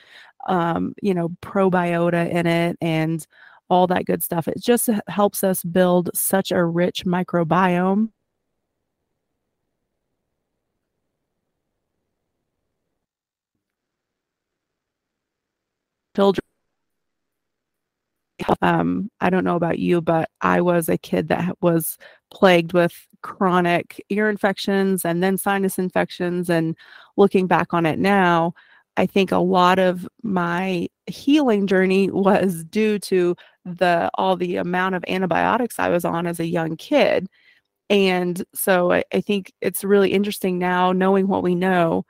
um, 0.46 0.94
you 1.02 1.14
know, 1.14 1.30
probiota 1.42 2.30
in 2.30 2.46
it 2.46 2.76
and 2.80 3.26
all 3.68 3.86
that 3.88 4.06
good 4.06 4.22
stuff. 4.22 4.48
It 4.48 4.62
just 4.62 4.88
helps 5.08 5.42
us 5.44 5.62
build 5.64 6.10
such 6.14 6.50
a 6.52 6.64
rich 6.64 7.04
microbiome. 7.04 8.10
Children 16.16 16.42
um, 18.62 19.10
I 19.20 19.30
don't 19.30 19.44
know 19.44 19.56
about 19.56 19.78
you, 19.78 20.00
but 20.00 20.28
I 20.40 20.60
was 20.60 20.88
a 20.88 20.98
kid 20.98 21.28
that 21.28 21.56
was 21.60 21.98
plagued 22.30 22.72
with 22.72 22.94
chronic 23.22 24.02
ear 24.10 24.28
infections 24.28 25.04
and 25.04 25.22
then 25.22 25.38
sinus 25.38 25.78
infections. 25.78 26.50
And 26.50 26.76
looking 27.16 27.46
back 27.46 27.72
on 27.74 27.86
it 27.86 27.98
now, 27.98 28.54
I 28.96 29.06
think 29.06 29.32
a 29.32 29.38
lot 29.38 29.78
of 29.78 30.08
my 30.22 30.88
healing 31.06 31.66
journey 31.66 32.10
was 32.10 32.64
due 32.64 32.98
to 33.00 33.36
the 33.64 34.10
all 34.14 34.36
the 34.36 34.56
amount 34.56 34.94
of 34.94 35.04
antibiotics 35.08 35.78
I 35.78 35.88
was 35.88 36.04
on 36.04 36.26
as 36.26 36.40
a 36.40 36.46
young 36.46 36.76
kid. 36.76 37.28
And 37.90 38.44
so 38.54 38.92
I, 38.92 39.04
I 39.12 39.20
think 39.20 39.52
it's 39.60 39.84
really 39.84 40.12
interesting 40.12 40.58
now 40.58 40.92
knowing 40.92 41.28
what 41.28 41.42
we 41.42 41.54
know 41.54 42.04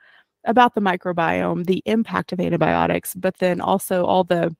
about 0.45 0.75
the 0.75 0.81
microbiome, 0.81 1.65
the 1.65 1.83
impact 1.85 2.31
of 2.31 2.39
antibiotics, 2.39 3.13
but 3.15 3.37
then 3.39 3.61
also 3.61 4.05
all 4.05 4.23
the 4.23 4.55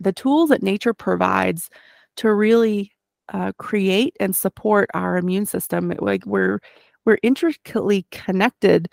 the 0.00 0.12
tools 0.12 0.48
that 0.50 0.62
nature 0.62 0.94
provides 0.94 1.68
to 2.16 2.32
really 2.32 2.92
uh, 3.32 3.52
create 3.58 4.16
and 4.20 4.34
support 4.34 4.90
our 4.94 5.16
immune 5.16 5.46
system 5.46 5.92
like 6.00 6.24
we're 6.26 6.58
we're 7.06 7.18
intricately 7.22 8.06
connected 8.10 8.88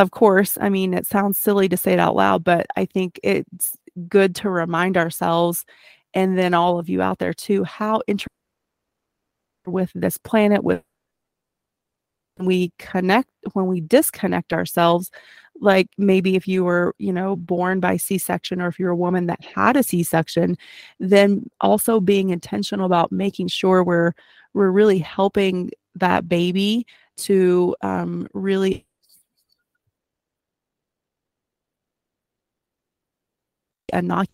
of 0.00 0.10
course 0.12 0.56
i 0.60 0.68
mean 0.68 0.94
it 0.94 1.06
sounds 1.06 1.38
silly 1.38 1.68
to 1.68 1.76
say 1.76 1.92
it 1.92 1.98
out 1.98 2.16
loud 2.16 2.42
but 2.42 2.66
i 2.76 2.84
think 2.86 3.20
it's 3.22 3.76
good 4.08 4.34
to 4.34 4.48
remind 4.50 4.96
ourselves 4.96 5.64
and 6.14 6.38
then 6.38 6.54
all 6.54 6.78
of 6.78 6.88
you 6.88 7.02
out 7.02 7.18
there 7.18 7.34
too 7.34 7.64
how 7.64 8.00
with 9.66 9.90
this 9.94 10.18
planet 10.18 10.64
with 10.64 10.82
we 12.38 12.72
connect 12.78 13.28
when 13.52 13.66
we 13.66 13.80
disconnect 13.82 14.52
ourselves 14.52 15.10
like 15.60 15.88
maybe 15.98 16.36
if 16.36 16.48
you 16.48 16.64
were 16.64 16.94
you 16.98 17.12
know 17.12 17.36
born 17.36 17.80
by 17.80 17.96
c-section 17.98 18.62
or 18.62 18.68
if 18.68 18.78
you're 18.78 18.90
a 18.90 18.96
woman 18.96 19.26
that 19.26 19.44
had 19.44 19.76
a 19.76 19.82
c-section 19.82 20.56
then 20.98 21.44
also 21.60 22.00
being 22.00 22.30
intentional 22.30 22.86
about 22.86 23.12
making 23.12 23.48
sure 23.48 23.84
we're 23.84 24.12
we're 24.54 24.70
really 24.70 24.98
helping 24.98 25.70
that 25.94 26.28
baby 26.28 26.86
to 27.18 27.76
um, 27.82 28.26
really 28.32 28.86
inoculate 33.92 34.30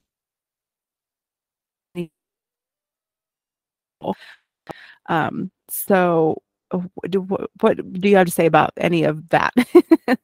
um 5.09 5.51
so 5.71 6.37
what 6.71 7.11
do, 7.11 7.21
what 7.61 7.77
do 8.01 8.09
you 8.09 8.17
have 8.17 8.27
to 8.27 8.33
say 8.33 8.47
about 8.47 8.73
any 8.79 9.05
of 9.05 9.29
that 9.31 9.53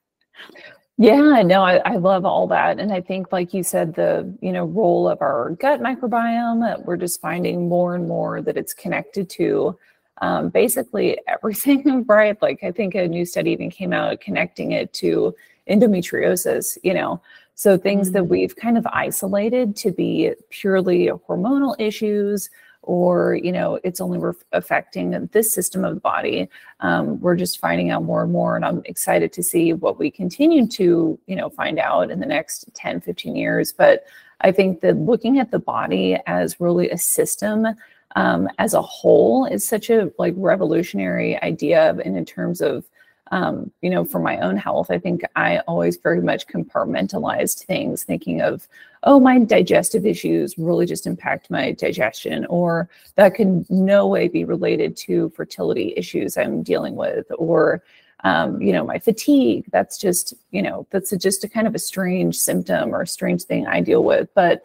Yeah, 0.98 1.42
no, 1.42 1.62
I, 1.62 1.78
I 1.84 1.96
love 1.96 2.24
all 2.24 2.46
that. 2.48 2.78
And 2.78 2.92
I 2.92 3.00
think, 3.00 3.32
like 3.32 3.52
you 3.52 3.64
said, 3.64 3.94
the 3.94 4.32
you 4.40 4.52
know 4.52 4.64
role 4.64 5.08
of 5.08 5.20
our 5.22 5.50
gut 5.60 5.80
microbiome, 5.80 6.84
we're 6.84 6.96
just 6.96 7.20
finding 7.20 7.68
more 7.68 7.96
and 7.96 8.06
more 8.06 8.40
that 8.42 8.56
it's 8.56 8.74
connected 8.74 9.28
to 9.30 9.76
um, 10.22 10.50
basically 10.50 11.18
everything, 11.28 12.04
right? 12.06 12.40
Like 12.40 12.62
I 12.62 12.70
think 12.70 12.94
a 12.94 13.08
new 13.08 13.24
study 13.24 13.50
even 13.52 13.70
came 13.70 13.92
out 13.92 14.20
connecting 14.20 14.72
it 14.72 14.92
to 14.94 15.34
endometriosis, 15.68 16.78
you 16.84 16.94
know. 16.94 17.20
So 17.54 17.76
things 17.76 18.08
mm-hmm. 18.08 18.14
that 18.14 18.24
we've 18.24 18.56
kind 18.56 18.78
of 18.78 18.86
isolated 18.86 19.76
to 19.76 19.92
be 19.92 20.32
purely 20.50 21.08
hormonal 21.28 21.76
issues 21.78 22.50
or 22.82 23.34
you 23.34 23.52
know 23.52 23.78
it's 23.84 24.00
only 24.00 24.18
re- 24.18 24.32
affecting 24.52 25.28
this 25.32 25.52
system 25.52 25.84
of 25.84 25.94
the 25.94 26.00
body 26.00 26.48
um, 26.80 27.20
we're 27.20 27.36
just 27.36 27.58
finding 27.58 27.90
out 27.90 28.02
more 28.02 28.22
and 28.22 28.32
more 28.32 28.56
and 28.56 28.64
i'm 28.64 28.82
excited 28.84 29.32
to 29.32 29.42
see 29.42 29.72
what 29.72 29.98
we 29.98 30.10
continue 30.10 30.66
to 30.66 31.18
you 31.26 31.36
know 31.36 31.48
find 31.48 31.78
out 31.78 32.10
in 32.10 32.20
the 32.20 32.26
next 32.26 32.68
10 32.74 33.00
15 33.00 33.36
years 33.36 33.72
but 33.72 34.04
i 34.40 34.50
think 34.50 34.80
that 34.80 34.96
looking 34.96 35.38
at 35.38 35.50
the 35.50 35.58
body 35.58 36.18
as 36.26 36.60
really 36.60 36.90
a 36.90 36.98
system 36.98 37.66
um, 38.14 38.48
as 38.58 38.74
a 38.74 38.82
whole 38.82 39.46
is 39.46 39.66
such 39.66 39.88
a 39.88 40.12
like 40.18 40.34
revolutionary 40.36 41.40
idea 41.42 41.96
and 42.04 42.16
in 42.16 42.24
terms 42.24 42.60
of 42.60 42.84
um, 43.32 43.72
you 43.80 43.88
know, 43.88 44.04
for 44.04 44.20
my 44.20 44.38
own 44.40 44.58
health, 44.58 44.90
I 44.90 44.98
think 44.98 45.22
I 45.34 45.60
always 45.60 45.96
very 45.96 46.20
much 46.20 46.46
compartmentalized 46.46 47.64
things, 47.64 48.04
thinking 48.04 48.42
of, 48.42 48.68
oh, 49.04 49.18
my 49.18 49.38
digestive 49.38 50.04
issues 50.04 50.58
really 50.58 50.84
just 50.84 51.06
impact 51.06 51.50
my 51.50 51.72
digestion, 51.72 52.44
or 52.46 52.90
that 53.16 53.34
can 53.34 53.64
no 53.70 54.06
way 54.06 54.28
be 54.28 54.44
related 54.44 54.98
to 54.98 55.30
fertility 55.30 55.94
issues 55.96 56.36
I'm 56.36 56.62
dealing 56.62 56.94
with, 56.94 57.26
or 57.38 57.82
um, 58.24 58.60
you 58.60 58.72
know, 58.72 58.84
my 58.84 58.98
fatigue. 58.98 59.64
That's 59.72 59.96
just, 59.98 60.34
you 60.50 60.62
know, 60.62 60.86
that's 60.90 61.10
a, 61.10 61.16
just 61.16 61.42
a 61.42 61.48
kind 61.48 61.66
of 61.66 61.74
a 61.74 61.80
strange 61.80 62.36
symptom 62.36 62.94
or 62.94 63.00
a 63.00 63.06
strange 63.06 63.44
thing 63.44 63.66
I 63.66 63.80
deal 63.80 64.04
with. 64.04 64.28
But 64.34 64.62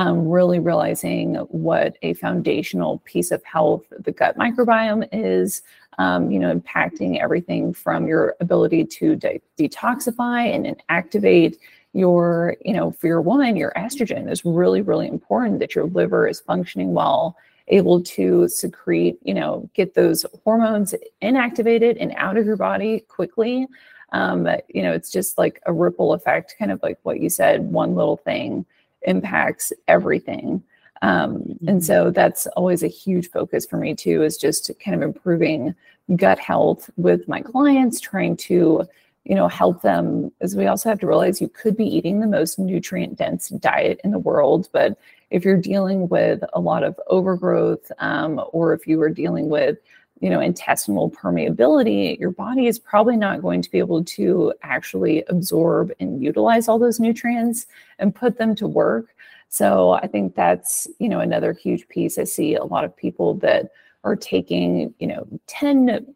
um, 0.00 0.26
really 0.26 0.58
realizing 0.58 1.34
what 1.50 1.98
a 2.00 2.14
foundational 2.14 3.02
piece 3.04 3.30
of 3.30 3.44
health 3.44 3.84
the 3.98 4.10
gut 4.10 4.34
microbiome 4.38 5.06
is, 5.12 5.60
um, 5.98 6.30
you 6.30 6.38
know, 6.38 6.58
impacting 6.58 7.20
everything 7.20 7.74
from 7.74 8.06
your 8.06 8.34
ability 8.40 8.82
to 8.82 9.14
de- 9.14 9.42
detoxify 9.58 10.54
and, 10.54 10.82
activate 10.88 11.58
your, 11.92 12.56
you 12.64 12.72
know, 12.72 12.90
for 12.92 13.08
your 13.08 13.20
woman, 13.20 13.56
your 13.56 13.74
estrogen 13.76 14.30
is 14.30 14.42
really, 14.42 14.80
really 14.80 15.06
important 15.06 15.58
that 15.58 15.74
your 15.74 15.84
liver 15.84 16.26
is 16.26 16.40
functioning 16.40 16.94
well, 16.94 17.36
able 17.68 18.00
to 18.00 18.48
secrete, 18.48 19.18
you 19.22 19.34
know, 19.34 19.68
get 19.74 19.92
those 19.92 20.24
hormones 20.44 20.94
inactivated 21.20 21.98
and 22.00 22.14
out 22.16 22.38
of 22.38 22.46
your 22.46 22.56
body 22.56 23.00
quickly. 23.00 23.66
Um, 24.12 24.48
you 24.68 24.82
know, 24.82 24.92
it's 24.92 25.10
just 25.10 25.36
like 25.36 25.60
a 25.66 25.72
ripple 25.74 26.14
effect, 26.14 26.54
kind 26.58 26.72
of 26.72 26.82
like 26.82 26.98
what 27.02 27.20
you 27.20 27.28
said, 27.28 27.70
one 27.70 27.94
little 27.94 28.16
thing 28.16 28.64
impacts 29.02 29.72
everything. 29.88 30.62
Um, 31.02 31.36
mm-hmm. 31.36 31.68
And 31.68 31.84
so 31.84 32.10
that's 32.10 32.46
always 32.48 32.82
a 32.82 32.88
huge 32.88 33.30
focus 33.30 33.66
for 33.66 33.76
me 33.76 33.94
too, 33.94 34.22
is 34.22 34.36
just 34.36 34.70
kind 34.84 34.94
of 34.94 35.02
improving 35.02 35.74
gut 36.16 36.38
health 36.38 36.90
with 36.96 37.26
my 37.28 37.40
clients, 37.40 38.00
trying 38.00 38.36
to, 38.36 38.86
you 39.24 39.34
know, 39.34 39.48
help 39.48 39.82
them. 39.82 40.32
As 40.40 40.56
we 40.56 40.66
also 40.66 40.88
have 40.88 40.98
to 41.00 41.06
realize 41.06 41.40
you 41.40 41.48
could 41.48 41.76
be 41.76 41.86
eating 41.86 42.20
the 42.20 42.26
most 42.26 42.58
nutrient 42.58 43.16
dense 43.16 43.48
diet 43.48 44.00
in 44.04 44.10
the 44.10 44.18
world, 44.18 44.68
but 44.72 44.98
if 45.30 45.44
you're 45.44 45.56
dealing 45.56 46.08
with 46.08 46.42
a 46.52 46.60
lot 46.60 46.82
of 46.82 46.98
overgrowth, 47.06 47.90
um, 47.98 48.42
or 48.52 48.72
if 48.72 48.86
you 48.86 49.00
are 49.00 49.08
dealing 49.08 49.48
with 49.48 49.78
you 50.20 50.28
know 50.30 50.40
intestinal 50.40 51.10
permeability 51.10 52.18
your 52.18 52.30
body 52.30 52.66
is 52.66 52.78
probably 52.78 53.16
not 53.16 53.42
going 53.42 53.62
to 53.62 53.70
be 53.70 53.78
able 53.78 54.04
to 54.04 54.52
actually 54.62 55.24
absorb 55.28 55.90
and 55.98 56.22
utilize 56.22 56.68
all 56.68 56.78
those 56.78 57.00
nutrients 57.00 57.66
and 57.98 58.14
put 58.14 58.38
them 58.38 58.54
to 58.54 58.66
work. 58.66 59.14
So 59.48 59.92
i 59.92 60.06
think 60.06 60.34
that's 60.34 60.86
you 60.98 61.08
know 61.08 61.20
another 61.20 61.52
huge 61.52 61.88
piece. 61.88 62.18
I 62.18 62.24
see 62.24 62.54
a 62.54 62.64
lot 62.64 62.84
of 62.84 62.96
people 62.96 63.34
that 63.36 63.70
are 64.04 64.16
taking 64.16 64.94
you 64.98 65.08
know 65.08 65.26
10 65.46 66.06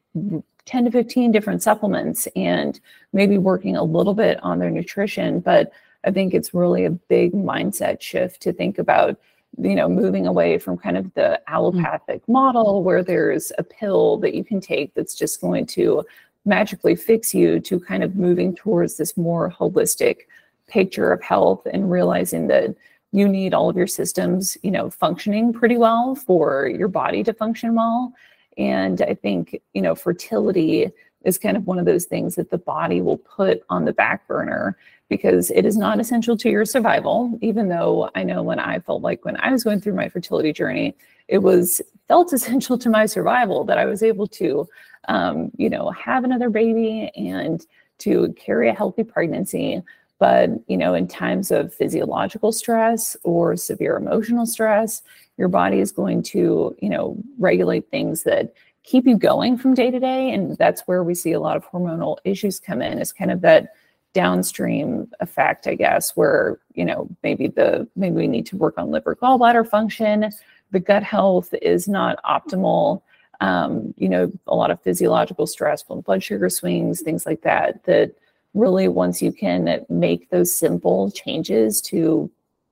10 0.67 0.85
to 0.85 0.91
15 0.91 1.33
different 1.33 1.63
supplements 1.63 2.27
and 2.37 2.81
maybe 3.13 3.37
working 3.37 3.77
a 3.77 3.85
little 3.85 4.15
bit 4.15 4.39
on 4.43 4.59
their 4.59 4.71
nutrition. 4.71 5.41
But 5.41 5.73
i 6.07 6.11
think 6.11 6.35
it's 6.35 6.55
really 6.55 6.85
a 6.85 6.91
big 6.91 7.33
mindset 7.33 8.01
shift 8.01 8.41
to 8.43 8.53
think 8.53 8.79
about 8.79 9.19
you 9.59 9.75
know 9.75 9.89
moving 9.89 10.27
away 10.27 10.59
from 10.59 10.77
kind 10.77 10.97
of 10.97 11.13
the 11.15 11.21
mm. 11.21 11.39
allopathic 11.49 12.27
model 12.29 12.83
where 12.83 13.03
there's 13.03 13.53
a 13.59 13.63
pill 13.63 14.17
that 14.19 14.35
you 14.35 14.45
can 14.45 14.61
take 14.61 14.95
that's 14.95 15.15
just 15.15 15.41
going 15.41 15.67
to 15.67 16.05
magically 16.45 16.95
fix 16.95 17.35
you 17.35 17.61
to 17.61 17.81
kind 17.81 18.03
of 18.03 18.17
moving 18.17 18.55
towards 18.55 18.97
this 18.97 19.17
more 19.17 19.51
holistic 19.51 20.23
picture 20.67 21.13
of 21.13 21.23
health 21.23 21.67
and 21.73 21.91
realizing 21.91 22.49
that 22.49 22.75
you 23.13 23.29
need 23.29 23.55
all 23.55 23.71
of 23.71 23.77
your 23.77 23.87
systems 23.87 24.57
you 24.63 24.71
know 24.71 24.91
functioning 24.91 25.53
pretty 25.53 25.77
well 25.77 26.15
for 26.15 26.69
your 26.69 26.89
body 26.89 27.23
to 27.23 27.33
function 27.33 27.75
well 27.75 28.13
and 28.59 29.03
i 29.03 29.15
think 29.15 29.61
you 29.73 29.83
know 29.83 29.95
fertility 29.95 30.91
is 31.25 31.39
kind 31.39 31.57
of 31.57 31.67
one 31.67 31.79
of 31.79 31.87
those 31.87 32.05
things 32.05 32.35
that 32.35 32.51
the 32.51 32.59
body 32.59 33.01
will 33.01 33.19
put 33.19 33.63
on 33.71 33.85
the 33.85 33.93
back 33.93 34.27
burner 34.27 34.77
because 35.09 35.51
it 35.51 35.67
is 35.67 35.77
not 35.77 36.01
essential 36.01 36.37
to 36.37 36.51
your 36.51 36.65
survival. 36.65 37.39
Even 37.43 37.69
though 37.69 38.11
i 38.15 38.23
know 38.23 38.43
when 38.43 38.59
i 38.59 38.79
felt 38.81 39.03
like 39.03 39.25
when 39.25 39.37
i 39.39 39.51
was 39.51 39.65
going 39.65 39.81
through 39.81 39.95
my 39.95 40.09
fertility 40.09 40.53
journey 40.53 40.95
it 41.29 41.39
was 41.39 41.81
felt 42.09 42.33
essential 42.39 42.79
to 42.79 42.89
my 42.89 43.07
survival 43.07 43.65
that 43.65 43.79
i 43.79 43.85
was 43.85 44.03
able 44.03 44.27
to 44.27 44.69
um, 45.09 45.51
you 45.57 45.69
know 45.69 45.91
have 45.91 46.25
another 46.25 46.51
baby 46.51 47.11
and 47.17 47.67
to 47.99 48.35
carry 48.37 48.69
a 48.69 48.75
healthy 48.75 49.05
pregnancy. 49.05 49.83
But 50.19 50.51
you 50.69 50.77
know 50.77 50.95
in 50.95 51.09
times 51.09 51.51
of 51.51 51.75
physiological 51.75 52.53
stress 52.53 53.17
or 53.25 53.57
severe 53.57 53.97
emotional 53.97 54.47
stress 54.47 55.03
your 55.37 55.49
body 55.49 55.81
is 55.81 55.91
going 55.91 56.23
to 56.23 56.75
you 56.81 56.89
know 56.89 57.17
regulate 57.39 57.91
things 57.91 58.23
that 58.23 58.55
keep 58.85 59.07
you 59.07 59.19
going 59.19 59.59
from 59.59 59.75
day 59.75 59.91
to 59.91 59.99
day. 59.99 60.33
And 60.33 60.57
that's 60.57 60.83
where 60.83 61.03
we 61.03 61.15
see 61.15 61.33
a 61.33 61.41
lot 61.41 61.57
of 61.57 61.69
hormonal 61.71 62.19
issues 62.25 62.61
come 62.61 62.81
in, 62.83 62.99
is 62.99 63.13
kind 63.13 63.31
of 63.31 63.41
that 63.41 63.75
downstream 64.13 65.11
effect, 65.21 65.67
I 65.67 65.75
guess, 65.75 66.17
where, 66.17 66.59
you 66.75 66.85
know, 66.85 67.09
maybe 67.23 67.49
the 67.49 67.89
maybe 67.97 68.17
we 68.17 68.29
need 68.29 68.47
to 68.47 68.57
work 68.57 68.79
on 68.79 68.91
liver 68.91 69.17
gallbladder 69.17 69.69
function. 69.69 70.31
The 70.71 70.81
gut 70.81 71.03
health 71.03 71.53
is 71.63 71.89
not 71.89 72.23
optimal. 72.25 73.03
Um, 73.41 73.93
you 73.97 74.09
know, 74.09 74.31
a 74.47 74.55
lot 74.55 74.71
of 74.71 74.81
physiological 74.83 75.47
stress, 75.47 75.83
blood 75.83 76.23
sugar 76.23 76.49
swings, 76.49 77.01
things 77.01 77.27
like 77.27 77.43
that, 77.43 77.83
that 77.85 78.13
really 78.55 78.87
once 78.87 79.21
you 79.21 79.33
can 79.33 79.85
make 79.89 80.31
those 80.31 80.55
simple 80.55 81.11
changes 81.11 81.81
to 81.83 82.31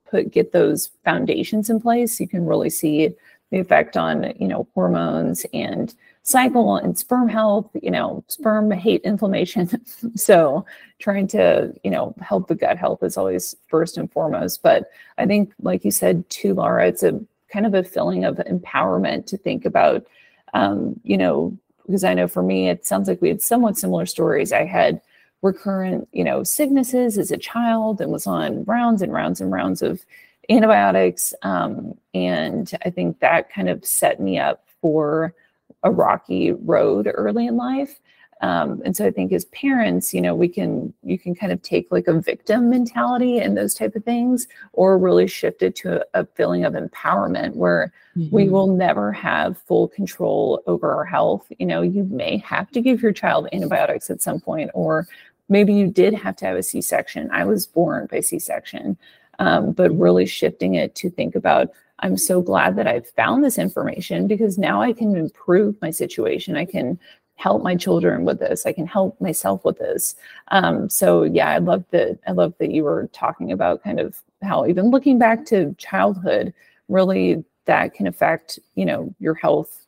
put 0.09 0.31
get 0.31 0.53
those 0.53 0.90
foundations 1.05 1.68
in 1.68 1.81
place, 1.81 2.20
you 2.20 2.29
can 2.29 2.46
really 2.46 2.70
see 2.70 3.11
the 3.53 3.59
effect 3.59 3.97
on 3.97 4.33
you 4.41 4.49
know 4.49 4.67
hormones 4.75 5.47
and 5.53 5.95
cycle 6.25 6.77
and 6.77 6.99
sperm 6.99 7.29
health 7.29 7.69
you 7.81 7.91
know 7.91 8.25
sperm 8.27 8.71
hate 8.73 9.03
inflammation. 9.03 9.69
So 10.17 10.67
trying 10.99 11.29
to 11.29 11.73
you 11.85 11.91
know 11.91 12.15
help 12.21 12.49
the 12.49 12.55
gut 12.57 12.79
health 12.79 13.03
is 13.03 13.17
always 13.17 13.55
first 13.69 13.97
and 13.97 14.11
foremost. 14.11 14.62
But 14.62 14.91
i 15.19 15.27
think 15.27 15.53
like 15.61 15.85
you 15.85 15.91
said 15.91 16.29
too 16.31 16.55
lara 16.55 16.88
it's 16.88 17.03
a 17.03 17.21
kind 17.53 17.67
of 17.67 17.75
a 17.75 17.85
feeling 17.85 18.25
of 18.25 18.37
empowerment 18.38 19.27
to 19.27 19.37
think 19.37 19.67
about 19.67 20.07
um, 20.55 20.99
you 21.05 21.19
know 21.19 21.57
because 21.85 22.05
i 22.05 22.15
know 22.15 22.27
for 22.27 22.43
me 22.43 22.71
it 22.71 22.87
sounds 22.87 23.07
like 23.07 23.21
we 23.21 23.29
had 23.29 23.43
somewhat 23.43 23.77
similar 23.79 24.07
stories. 24.07 24.53
I 24.53 24.65
had 24.65 25.01
recurrent 25.43 26.09
you 26.12 26.25
know 26.25 26.43
sicknesses 26.43 27.19
as 27.19 27.31
a 27.31 27.37
child 27.37 28.01
and 28.01 28.11
was 28.11 28.27
on 28.27 28.65
rounds 28.65 29.03
and 29.03 29.12
rounds 29.12 29.41
and 29.43 29.53
rounds 29.53 29.83
of 29.83 30.07
antibiotics. 30.49 31.35
Um, 31.43 31.95
and 32.15 32.71
I 32.85 32.91
think 32.91 33.21
that 33.21 33.53
kind 33.53 33.69
of 33.69 33.85
set 33.85 34.21
me 34.21 34.39
up 34.39 34.65
for 34.81 35.35
a 35.83 35.91
rocky 35.91 36.53
road 36.53 37.11
early 37.13 37.47
in 37.47 37.57
life. 37.57 38.01
Um, 38.41 38.83
and 38.85 38.97
so 38.97 39.07
I 39.07 39.13
think 39.13 39.33
as 39.33 39.45
parents, 39.47 40.13
you 40.13 40.21
know, 40.21 40.35
we 40.35 40.49
can 40.49 40.93
you 41.05 41.17
can 41.17 41.33
kind 41.33 41.53
of 41.53 41.63
take 41.63 41.87
like 41.93 42.09
a 42.09 42.21
victim 42.21 42.69
mentality 42.69 43.39
and 43.39 43.57
those 43.57 43.73
type 43.73 43.95
of 43.95 44.05
things, 44.05 44.49
or 44.73 44.99
really 44.99 45.29
shift 45.29 45.63
it 45.63 45.77
to 45.77 46.01
a, 46.01 46.23
a 46.23 46.27
feeling 46.35 46.65
of 46.65 46.73
empowerment 46.73 47.55
where 47.55 47.93
mm-hmm. 48.17 48.35
we 48.35 48.49
will 48.49 48.67
never 48.67 49.13
have 49.13 49.59
full 49.59 49.87
control 49.87 50.61
over 50.67 50.93
our 50.93 51.05
health. 51.05 51.47
You 51.61 51.67
know, 51.67 51.83
you 51.83 52.03
may 52.03 52.39
have 52.39 52.69
to 52.73 52.81
give 52.81 53.01
your 53.01 53.13
child 53.13 53.49
antibiotics 53.53 54.11
at 54.11 54.21
some 54.21 54.41
point, 54.41 54.73
or 54.75 55.07
maybe 55.49 55.73
you 55.73 55.87
did 55.87 56.13
have 56.13 56.35
to 56.37 56.47
have 56.47 56.57
a 56.57 56.65
C-section. 56.65 57.31
I 57.31 57.45
was 57.45 57.69
born 57.69 58.09
by 58.11 58.21
C-section 58.21 58.99
um, 59.39 59.73
but 59.73 59.91
really 59.97 60.27
shifting 60.27 60.75
it 60.75 60.95
to 60.95 61.11
think 61.11 61.35
about 61.35 61.71
i'm 62.01 62.17
so 62.17 62.41
glad 62.43 62.77
that 62.77 62.87
i've 62.87 63.09
found 63.11 63.43
this 63.45 63.59
information 63.59 64.27
because 64.27 64.59
now 64.59 64.83
i 64.83 64.93
can 64.93 65.17
improve 65.17 65.75
my 65.81 65.91
situation. 65.91 66.57
I 66.57 66.65
can 66.65 66.99
help 67.37 67.63
my 67.63 67.75
children 67.75 68.25
with 68.25 68.39
this. 68.39 68.67
I 68.67 68.73
can 68.73 68.87
help 68.87 69.21
myself 69.21 69.65
with 69.65 69.79
this. 69.79 70.15
Um, 70.49 70.89
so 70.89 71.25
yeah 71.25 71.51
i 71.51 71.59
love 71.59 71.85
that 71.91 72.19
i 72.27 72.33
love 72.33 72.55
that 72.59 72.71
you 72.71 72.85
were 72.85 73.09
talking 73.13 73.53
about 73.53 73.83
kind 73.83 73.99
of 74.01 74.21
how 74.43 74.67
even 74.67 74.91
looking 74.91 75.19
back 75.19 75.45
to 75.47 75.75
childhood 75.79 76.53
really 76.89 77.45
that 77.65 77.95
can 77.95 78.07
affect 78.07 78.59
you 78.75 78.85
know 78.85 79.15
your 79.19 79.35
health 79.35 79.87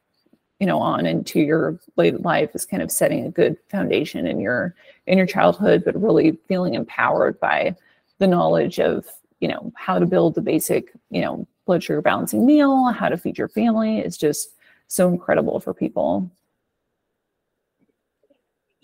you 0.61 0.67
know 0.67 0.79
on 0.79 1.07
into 1.07 1.41
your 1.41 1.79
late 1.97 2.23
life 2.23 2.51
is 2.55 2.65
kind 2.65 2.83
of 2.83 2.91
setting 2.91 3.27
a 3.27 3.31
good 3.31 3.57
foundation 3.69 4.27
in 4.27 4.41
your 4.41 4.75
in 5.07 5.19
your 5.19 5.27
childhood 5.27 5.83
but 5.85 6.01
really 6.01 6.39
feeling 6.49 6.75
empowered 6.75 7.39
by 7.41 7.75
the 8.19 8.27
knowledge 8.27 8.79
of 8.79 9.07
you 9.45 9.49
know 9.49 9.71
how 9.77 9.99
to 9.99 10.07
build 10.07 10.35
the 10.35 10.41
basic 10.41 10.91
you 11.11 11.21
know 11.21 11.47
blood 11.67 11.85
sugar 11.85 12.01
balancing 12.01 12.47
meal 12.47 12.91
how 12.93 13.11
to 13.11 13.19
feed 13.19 13.37
your 13.37 13.49
family 13.49 13.99
is 13.99 14.17
just 14.17 14.55
so 14.89 15.07
incredible 15.09 15.61
for 15.61 15.75
people 15.75 16.31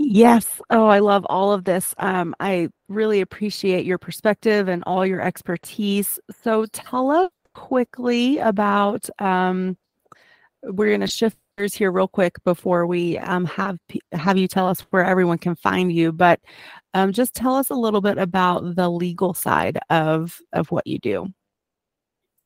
Yes. 0.03 0.63
Oh, 0.71 0.87
I 0.87 1.01
love 1.01 1.27
all 1.29 1.53
of 1.53 1.65
this. 1.65 1.95
Um, 1.99 2.35
I 2.41 2.71
really 2.89 3.21
appreciate 3.21 3.85
your 3.85 3.99
perspective 3.99 4.67
and 4.67 4.83
all 4.87 5.05
your 5.05 5.21
expertise. 5.21 6.19
So 6.43 6.65
tell 6.73 7.11
us 7.11 7.31
quickly 7.55 8.39
about 8.39 9.11
um, 9.19 9.77
we're 10.63 10.89
going 10.89 11.03
to 11.03 11.07
shift 11.07 11.37
here 11.69 11.93
real 11.93 12.09
quick 12.09 12.43
before 12.45 12.87
we 12.87 13.19
um, 13.19 13.45
have 13.45 13.79
have 14.13 14.37
you 14.37 14.49
tell 14.49 14.67
us 14.67 14.81
where 14.91 15.05
everyone 15.05 15.39
can 15.39 15.55
find 15.57 15.93
you. 15.93 16.13
But 16.13 16.41
um, 16.95 17.13
just 17.13 17.35
tell 17.35 17.57
us 17.57 17.71
a 17.71 17.75
little 17.75 18.01
bit 18.01 18.19
about 18.19 18.77
the 18.77 18.89
legal 18.89 19.35
side 19.35 19.79
of 19.91 20.39
of 20.53 20.71
what 20.71 20.87
you 20.87 20.99
do. 20.99 21.33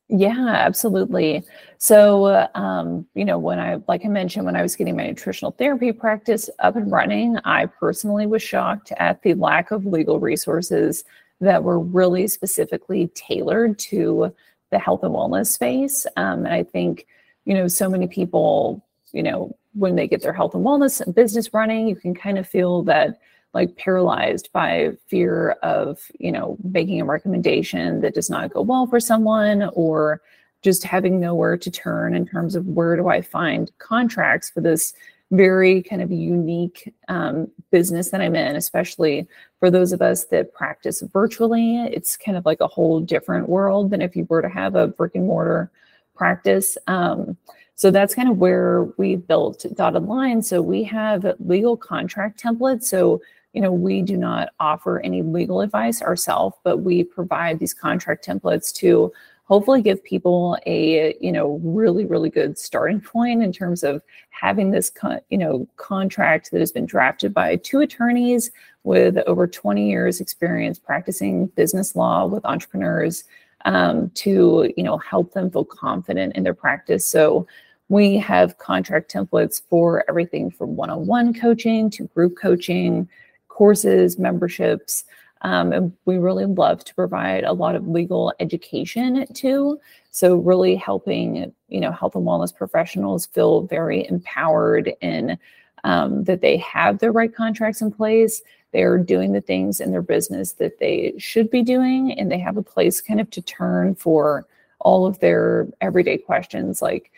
Yeah, 0.07 0.49
absolutely. 0.49 1.43
So, 1.79 2.47
um, 2.53 3.07
you 3.15 3.25
know, 3.25 3.39
when 3.39 3.59
I, 3.59 3.81
like 3.87 4.05
I 4.05 4.07
mentioned, 4.07 4.45
when 4.45 4.55
I 4.55 4.61
was 4.61 4.75
getting 4.75 4.95
my 4.95 5.07
nutritional 5.07 5.51
therapy 5.51 5.91
practice 5.91 6.47
up 6.59 6.75
and 6.75 6.91
running, 6.91 7.37
I 7.43 7.65
personally 7.65 8.27
was 8.27 8.43
shocked 8.43 8.93
at 8.97 9.23
the 9.23 9.33
lack 9.33 9.71
of 9.71 9.83
legal 9.83 10.19
resources 10.19 11.05
that 11.41 11.63
were 11.63 11.79
really 11.79 12.27
specifically 12.27 13.07
tailored 13.15 13.79
to 13.79 14.31
the 14.69 14.77
health 14.77 15.01
and 15.03 15.13
wellness 15.13 15.47
space. 15.47 16.05
Um, 16.17 16.45
and 16.45 16.53
I 16.53 16.63
think, 16.63 17.07
you 17.45 17.55
know, 17.55 17.67
so 17.67 17.89
many 17.89 18.05
people, 18.07 18.84
you 19.15 19.23
know, 19.23 19.55
when 19.73 19.95
they 19.95 20.07
get 20.07 20.21
their 20.21 20.33
health 20.33 20.53
and 20.53 20.65
wellness 20.65 21.01
business 21.13 21.53
running, 21.53 21.87
you 21.87 21.95
can 21.95 22.13
kind 22.13 22.37
of 22.37 22.47
feel 22.47 22.83
that 22.83 23.19
like 23.53 23.75
paralyzed 23.77 24.49
by 24.51 24.91
fear 25.07 25.51
of 25.63 25.99
you 26.19 26.31
know 26.31 26.57
making 26.63 26.99
a 26.99 27.05
recommendation 27.05 28.01
that 28.01 28.13
does 28.13 28.29
not 28.29 28.53
go 28.53 28.61
well 28.61 28.85
for 28.85 28.99
someone 28.99 29.69
or 29.73 30.21
just 30.61 30.83
having 30.83 31.19
nowhere 31.19 31.55
to 31.55 31.71
turn 31.71 32.15
in 32.15 32.25
terms 32.27 32.53
of 32.53 32.65
where 32.65 32.97
do 32.97 33.07
i 33.07 33.21
find 33.21 33.71
contracts 33.77 34.49
for 34.49 34.59
this 34.59 34.93
very 35.31 35.81
kind 35.81 36.01
of 36.01 36.11
unique 36.11 36.93
um, 37.07 37.49
business 37.71 38.09
that 38.09 38.19
i'm 38.19 38.35
in 38.35 38.57
especially 38.57 39.25
for 39.65 39.71
those 39.71 39.93
of 39.93 39.99
us 39.99 40.25
that 40.25 40.53
practice 40.53 41.01
virtually. 41.11 41.77
It's 41.85 42.17
kind 42.17 42.37
of 42.37 42.45
like 42.45 42.61
a 42.61 42.67
whole 42.67 42.99
different 42.99 43.49
world 43.49 43.89
than 43.89 43.99
if 43.99 44.15
you 44.15 44.27
were 44.29 44.43
to 44.43 44.47
have 44.47 44.75
a 44.75 44.85
brick 44.85 45.15
and 45.15 45.25
mortar 45.25 45.71
practice. 46.15 46.77
Um, 46.85 47.35
so 47.75 47.91
that's 47.91 48.15
kind 48.15 48.29
of 48.29 48.37
where 48.37 48.83
we 48.97 49.17
built 49.17 49.65
dotted 49.75 50.03
line. 50.03 50.41
So 50.41 50.61
we 50.61 50.83
have 50.83 51.35
legal 51.39 51.75
contract 51.75 52.41
templates. 52.41 52.83
So 52.83 53.21
you 53.53 53.61
know, 53.61 53.71
we 53.71 54.01
do 54.01 54.17
not 54.17 54.49
offer 54.59 54.99
any 54.99 55.21
legal 55.21 55.61
advice 55.61 56.01
ourselves, 56.01 56.57
but 56.63 56.79
we 56.79 57.05
provide 57.05 57.57
these 57.57 57.73
contract 57.73 58.27
templates 58.27 58.73
to 58.75 59.13
hopefully 59.45 59.81
give 59.81 60.03
people 60.03 60.57
a 60.65 61.15
you 61.21 61.31
know 61.31 61.61
really 61.63 62.05
really 62.05 62.29
good 62.29 62.57
starting 62.57 62.99
point 62.99 63.41
in 63.43 63.53
terms 63.53 63.83
of 63.83 64.01
having 64.29 64.71
this 64.71 64.89
con- 64.89 65.21
you 65.29 65.37
know 65.37 65.67
contract 65.77 66.51
that 66.51 66.59
has 66.59 66.71
been 66.71 66.85
drafted 66.85 67.33
by 67.33 67.55
two 67.57 67.79
attorneys 67.79 68.51
with 68.83 69.17
over 69.25 69.47
20 69.47 69.87
years 69.89 70.19
experience 70.19 70.77
practicing 70.77 71.45
business 71.47 71.95
law 71.95 72.25
with 72.25 72.43
entrepreneurs 72.45 73.23
um, 73.65 74.09
to 74.11 74.73
you 74.75 74.83
know 74.83 74.97
help 74.97 75.33
them 75.33 75.49
feel 75.49 75.65
confident 75.65 76.35
in 76.35 76.43
their 76.43 76.53
practice. 76.53 77.05
So 77.05 77.47
we 77.89 78.17
have 78.17 78.57
contract 78.57 79.13
templates 79.13 79.61
for 79.69 80.03
everything 80.09 80.49
from 80.49 80.75
one-on-one 80.75 81.33
coaching 81.33 81.89
to 81.91 82.07
group 82.07 82.35
coaching 82.35 83.07
courses, 83.47 84.17
memberships. 84.17 85.05
Um, 85.41 85.71
and 85.71 85.93
we 86.05 86.17
really 86.17 86.45
love 86.45 86.83
to 86.85 86.95
provide 86.95 87.43
a 87.43 87.53
lot 87.53 87.75
of 87.75 87.87
legal 87.87 88.33
education 88.39 89.31
too. 89.33 89.79
So 90.09 90.37
really 90.37 90.75
helping, 90.75 91.53
you 91.67 91.79
know, 91.79 91.91
health 91.91 92.15
and 92.15 92.25
wellness 92.25 92.55
professionals 92.55 93.27
feel 93.27 93.61
very 93.61 94.07
empowered 94.07 94.91
in 95.01 95.37
um, 95.83 96.23
that 96.23 96.41
they 96.41 96.57
have 96.57 96.97
the 96.97 97.11
right 97.11 97.33
contracts 97.33 97.81
in 97.81 97.91
place. 97.91 98.41
They're 98.71 98.97
doing 98.97 99.33
the 99.33 99.41
things 99.41 99.79
in 99.79 99.91
their 99.91 100.01
business 100.01 100.53
that 100.53 100.79
they 100.79 101.13
should 101.19 101.51
be 101.51 101.61
doing, 101.61 102.13
and 102.13 102.31
they 102.31 102.39
have 102.39 102.57
a 102.57 102.63
place 102.63 102.99
kind 102.99 103.21
of 103.21 103.29
to 103.31 103.41
turn 103.41 103.93
for 103.93 104.47
all 104.79 105.05
of 105.05 105.19
their 105.19 105.67
everyday 105.81 106.17
questions 106.17 106.81
like, 106.81 107.11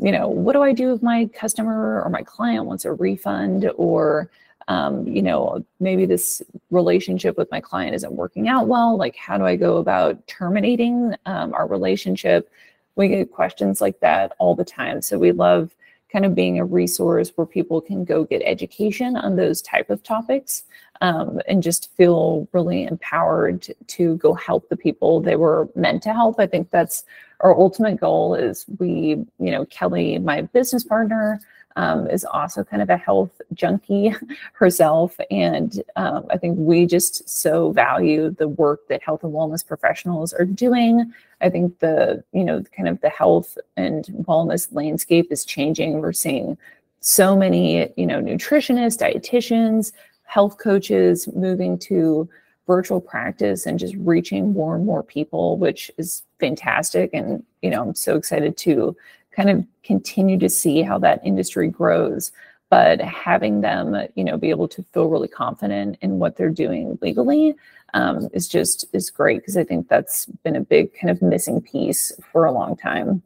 you 0.00 0.12
know, 0.12 0.28
what 0.28 0.54
do 0.54 0.62
I 0.62 0.72
do 0.72 0.94
if 0.94 1.02
my 1.02 1.26
customer 1.26 2.02
or 2.02 2.08
my 2.08 2.22
client 2.22 2.64
wants 2.64 2.84
a 2.84 2.92
refund 2.92 3.70
or 3.76 4.30
um, 4.68 5.04
you 5.04 5.20
know, 5.20 5.64
maybe 5.80 6.06
this 6.06 6.42
relationship 6.70 7.36
with 7.36 7.50
my 7.50 7.60
client 7.60 7.92
isn't 7.96 8.12
working 8.12 8.46
out 8.46 8.68
well. 8.68 8.96
Like, 8.96 9.16
how 9.16 9.36
do 9.36 9.44
I 9.44 9.56
go 9.56 9.78
about 9.78 10.24
terminating 10.28 11.16
um, 11.26 11.52
our 11.54 11.66
relationship? 11.66 12.48
We 12.94 13.08
get 13.08 13.32
questions 13.32 13.80
like 13.80 13.98
that 13.98 14.32
all 14.38 14.54
the 14.54 14.64
time. 14.64 15.02
So 15.02 15.18
we 15.18 15.32
love 15.32 15.74
kind 16.12 16.24
of 16.24 16.36
being 16.36 16.60
a 16.60 16.64
resource 16.64 17.32
where 17.34 17.46
people 17.46 17.80
can 17.80 18.04
go 18.04 18.22
get 18.24 18.42
education 18.44 19.16
on 19.16 19.34
those 19.34 19.60
type 19.60 19.90
of 19.90 20.04
topics 20.04 20.62
um, 21.00 21.40
and 21.48 21.64
just 21.64 21.92
feel 21.96 22.46
really 22.52 22.84
empowered 22.84 23.66
to 23.88 24.16
go 24.18 24.34
help 24.34 24.68
the 24.68 24.76
people 24.76 25.20
they 25.20 25.36
were 25.36 25.68
meant 25.74 26.02
to 26.04 26.12
help. 26.12 26.38
I 26.38 26.46
think 26.46 26.70
that's 26.70 27.04
our 27.40 27.58
ultimate 27.58 28.00
goal 28.00 28.34
is 28.34 28.66
we, 28.78 29.24
you 29.38 29.50
know, 29.50 29.64
Kelly, 29.66 30.18
my 30.18 30.42
business 30.42 30.84
partner, 30.84 31.40
um, 31.76 32.08
is 32.08 32.24
also 32.24 32.64
kind 32.64 32.82
of 32.82 32.90
a 32.90 32.96
health 32.96 33.40
junkie 33.54 34.14
herself. 34.52 35.16
And 35.30 35.82
um, 35.96 36.26
I 36.30 36.36
think 36.36 36.58
we 36.58 36.86
just 36.86 37.28
so 37.28 37.72
value 37.72 38.30
the 38.30 38.48
work 38.48 38.88
that 38.88 39.02
health 39.02 39.24
and 39.24 39.32
wellness 39.32 39.66
professionals 39.66 40.32
are 40.32 40.44
doing. 40.44 41.12
I 41.40 41.48
think 41.48 41.78
the, 41.78 42.22
you 42.32 42.44
know, 42.44 42.62
kind 42.76 42.88
of 42.88 43.00
the 43.00 43.08
health 43.08 43.56
and 43.76 44.04
wellness 44.26 44.68
landscape 44.72 45.28
is 45.30 45.44
changing. 45.44 46.00
We're 46.00 46.12
seeing 46.12 46.58
so 47.00 47.36
many, 47.36 47.90
you 47.96 48.06
know, 48.06 48.20
nutritionists, 48.20 48.98
dietitians, 48.98 49.92
health 50.24 50.58
coaches 50.58 51.28
moving 51.34 51.78
to 51.78 52.28
virtual 52.66 53.00
practice 53.00 53.66
and 53.66 53.78
just 53.78 53.94
reaching 53.96 54.52
more 54.52 54.76
and 54.76 54.84
more 54.84 55.02
people, 55.02 55.56
which 55.56 55.90
is 55.98 56.22
fantastic. 56.40 57.10
And, 57.12 57.44
you 57.62 57.70
know, 57.70 57.82
I'm 57.82 57.94
so 57.94 58.16
excited 58.16 58.56
to 58.58 58.96
kind 59.30 59.50
of 59.50 59.64
continue 59.84 60.38
to 60.38 60.48
see 60.48 60.82
how 60.82 60.98
that 60.98 61.20
industry 61.24 61.68
grows 61.68 62.32
but 62.70 63.00
having 63.00 63.60
them 63.60 63.96
you 64.14 64.24
know 64.24 64.38
be 64.38 64.48
able 64.48 64.68
to 64.68 64.82
feel 64.94 65.08
really 65.08 65.28
confident 65.28 65.98
in 66.00 66.18
what 66.18 66.36
they're 66.36 66.48
doing 66.48 66.98
legally 67.02 67.54
um, 67.92 68.28
is 68.32 68.48
just 68.48 68.86
is 68.92 69.10
great 69.10 69.40
because 69.40 69.56
i 69.56 69.64
think 69.64 69.88
that's 69.88 70.26
been 70.44 70.56
a 70.56 70.60
big 70.60 70.94
kind 70.94 71.10
of 71.10 71.20
missing 71.20 71.60
piece 71.60 72.12
for 72.32 72.46
a 72.46 72.52
long 72.52 72.76
time 72.76 73.22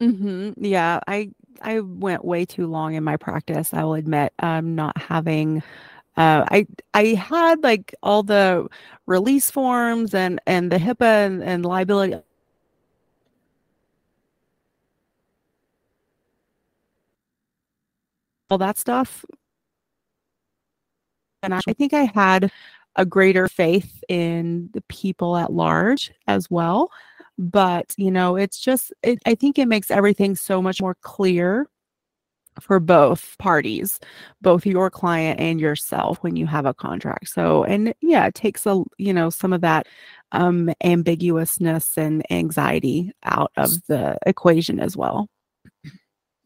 mm-hmm. 0.00 0.52
yeah 0.56 1.00
i 1.06 1.28
i 1.60 1.80
went 1.80 2.24
way 2.24 2.44
too 2.44 2.66
long 2.66 2.94
in 2.94 3.04
my 3.04 3.16
practice 3.16 3.74
i 3.74 3.84
will 3.84 3.94
admit 3.94 4.32
um 4.38 4.74
not 4.74 4.96
having 4.96 5.62
uh, 6.16 6.44
I 6.50 6.66
I 6.94 7.06
had 7.14 7.62
like 7.62 7.94
all 8.02 8.22
the 8.22 8.68
release 9.06 9.50
forms 9.50 10.14
and 10.14 10.40
and 10.46 10.70
the 10.72 10.78
HIPAA 10.78 11.26
and, 11.26 11.42
and 11.42 11.64
liability 11.66 12.16
all 18.50 18.58
that 18.58 18.78
stuff. 18.78 19.24
And 21.42 21.54
I 21.54 21.60
think 21.76 21.92
I 21.92 22.10
had 22.14 22.50
a 22.96 23.04
greater 23.04 23.48
faith 23.48 24.02
in 24.08 24.70
the 24.72 24.80
people 24.82 25.36
at 25.36 25.52
large 25.52 26.12
as 26.26 26.50
well. 26.50 26.90
But, 27.38 27.92
you 27.96 28.10
know, 28.10 28.36
it's 28.36 28.60
just, 28.60 28.92
it, 29.02 29.18
I 29.26 29.34
think 29.34 29.58
it 29.58 29.66
makes 29.66 29.90
everything 29.90 30.36
so 30.36 30.62
much 30.62 30.80
more 30.80 30.96
clear 31.02 31.66
for 32.60 32.80
both 32.80 33.36
parties, 33.38 33.98
both 34.40 34.66
your 34.66 34.90
client 34.90 35.40
and 35.40 35.60
yourself 35.60 36.18
when 36.22 36.36
you 36.36 36.46
have 36.46 36.66
a 36.66 36.74
contract. 36.74 37.28
So, 37.28 37.64
and 37.64 37.94
yeah, 38.00 38.26
it 38.26 38.34
takes 38.34 38.66
a, 38.66 38.82
you 38.98 39.12
know, 39.12 39.30
some 39.30 39.52
of 39.52 39.60
that 39.62 39.86
um, 40.32 40.70
ambiguousness 40.82 41.96
and 41.96 42.24
anxiety 42.30 43.12
out 43.24 43.52
of 43.56 43.70
the 43.86 44.18
equation 44.26 44.80
as 44.80 44.96
well. 44.96 45.28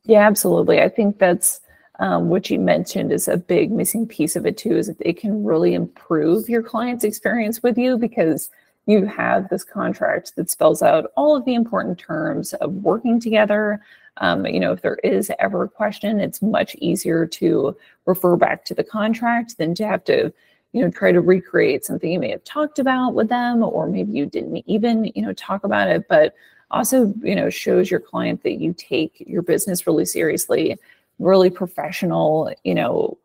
Yeah, 0.04 0.26
absolutely. 0.26 0.80
I 0.80 0.88
think 0.88 1.18
that's, 1.18 1.60
um, 2.00 2.28
which 2.28 2.50
you 2.50 2.58
mentioned 2.58 3.12
is 3.12 3.28
a 3.28 3.36
big 3.36 3.70
missing 3.70 4.06
piece 4.06 4.36
of 4.36 4.46
it 4.46 4.56
too, 4.56 4.76
is 4.76 4.86
that 4.86 4.96
it 5.00 5.18
can 5.18 5.44
really 5.44 5.74
improve 5.74 6.48
your 6.48 6.62
client's 6.62 7.04
experience 7.04 7.62
with 7.62 7.76
you 7.76 7.98
because 7.98 8.50
you 8.88 9.04
have 9.04 9.50
this 9.50 9.64
contract 9.64 10.34
that 10.36 10.48
spells 10.48 10.80
out 10.80 11.12
all 11.14 11.36
of 11.36 11.44
the 11.44 11.54
important 11.54 11.98
terms 11.98 12.54
of 12.54 12.72
working 12.72 13.20
together. 13.20 13.80
Um, 14.16 14.46
you 14.46 14.58
know, 14.58 14.72
if 14.72 14.80
there 14.80 14.98
is 15.04 15.30
ever 15.38 15.64
a 15.64 15.68
question, 15.68 16.20
it's 16.20 16.40
much 16.40 16.74
easier 16.76 17.26
to 17.26 17.76
refer 18.06 18.34
back 18.36 18.64
to 18.64 18.74
the 18.74 18.82
contract 18.82 19.58
than 19.58 19.74
to 19.74 19.86
have 19.86 20.04
to, 20.04 20.32
you 20.72 20.82
know, 20.82 20.90
try 20.90 21.12
to 21.12 21.20
recreate 21.20 21.84
something 21.84 22.10
you 22.10 22.18
may 22.18 22.30
have 22.30 22.44
talked 22.44 22.78
about 22.78 23.12
with 23.12 23.28
them, 23.28 23.62
or 23.62 23.86
maybe 23.86 24.12
you 24.12 24.24
didn't 24.24 24.64
even, 24.66 25.12
you 25.14 25.20
know, 25.20 25.34
talk 25.34 25.64
about 25.64 25.88
it. 25.88 26.08
But 26.08 26.34
also, 26.70 27.12
you 27.22 27.36
know, 27.36 27.50
shows 27.50 27.90
your 27.90 28.00
client 28.00 28.42
that 28.42 28.58
you 28.58 28.72
take 28.72 29.22
your 29.26 29.42
business 29.42 29.86
really 29.86 30.06
seriously, 30.06 30.78
really 31.18 31.50
professional, 31.50 32.50
you 32.64 32.74
know, 32.74 33.18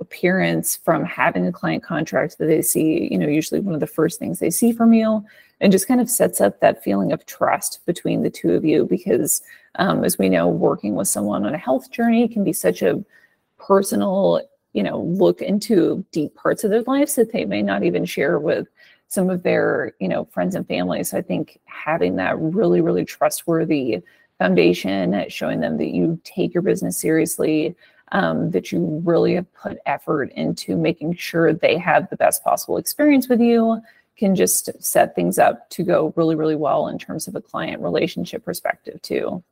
appearance 0.00 0.76
from 0.76 1.04
having 1.04 1.46
a 1.46 1.52
client 1.52 1.82
contract 1.82 2.38
that 2.38 2.46
they 2.46 2.62
see, 2.62 3.08
you 3.10 3.18
know, 3.18 3.28
usually 3.28 3.60
one 3.60 3.74
of 3.74 3.80
the 3.80 3.86
first 3.86 4.18
things 4.18 4.38
they 4.38 4.50
see 4.50 4.72
from 4.72 4.92
you, 4.92 5.24
and 5.60 5.72
just 5.72 5.88
kind 5.88 6.00
of 6.00 6.10
sets 6.10 6.40
up 6.40 6.60
that 6.60 6.82
feeling 6.84 7.12
of 7.12 7.24
trust 7.26 7.80
between 7.86 8.22
the 8.22 8.30
two 8.30 8.52
of 8.52 8.64
you. 8.64 8.84
Because 8.84 9.42
um, 9.76 10.04
as 10.04 10.18
we 10.18 10.28
know, 10.28 10.48
working 10.48 10.94
with 10.94 11.08
someone 11.08 11.44
on 11.44 11.54
a 11.54 11.58
health 11.58 11.90
journey 11.90 12.28
can 12.28 12.44
be 12.44 12.52
such 12.52 12.82
a 12.82 13.04
personal, 13.58 14.42
you 14.72 14.82
know, 14.82 15.00
look 15.00 15.40
into 15.40 16.04
deep 16.12 16.34
parts 16.34 16.64
of 16.64 16.70
their 16.70 16.82
lives 16.82 17.14
that 17.14 17.32
they 17.32 17.44
may 17.44 17.62
not 17.62 17.82
even 17.82 18.04
share 18.04 18.38
with 18.38 18.68
some 19.08 19.30
of 19.30 19.42
their, 19.42 19.92
you 20.00 20.08
know, 20.08 20.24
friends 20.26 20.54
and 20.54 20.66
family. 20.66 21.02
So 21.04 21.18
I 21.18 21.22
think 21.22 21.58
having 21.64 22.16
that 22.16 22.38
really, 22.38 22.80
really 22.80 23.04
trustworthy 23.04 24.02
foundation, 24.38 25.24
showing 25.28 25.60
them 25.60 25.78
that 25.78 25.94
you 25.94 26.20
take 26.24 26.52
your 26.52 26.62
business 26.62 27.00
seriously, 27.00 27.74
um, 28.12 28.50
that 28.50 28.72
you 28.72 29.02
really 29.04 29.34
have 29.34 29.52
put 29.54 29.78
effort 29.86 30.32
into 30.32 30.76
making 30.76 31.14
sure 31.16 31.52
they 31.52 31.76
have 31.78 32.08
the 32.10 32.16
best 32.16 32.44
possible 32.44 32.76
experience 32.76 33.28
with 33.28 33.40
you 33.40 33.80
can 34.16 34.34
just 34.34 34.70
set 34.82 35.14
things 35.14 35.38
up 35.38 35.68
to 35.70 35.82
go 35.82 36.12
really, 36.16 36.34
really 36.34 36.56
well 36.56 36.88
in 36.88 36.98
terms 36.98 37.28
of 37.28 37.34
a 37.34 37.40
client 37.40 37.82
relationship 37.82 38.44
perspective, 38.44 39.00
too. 39.02 39.42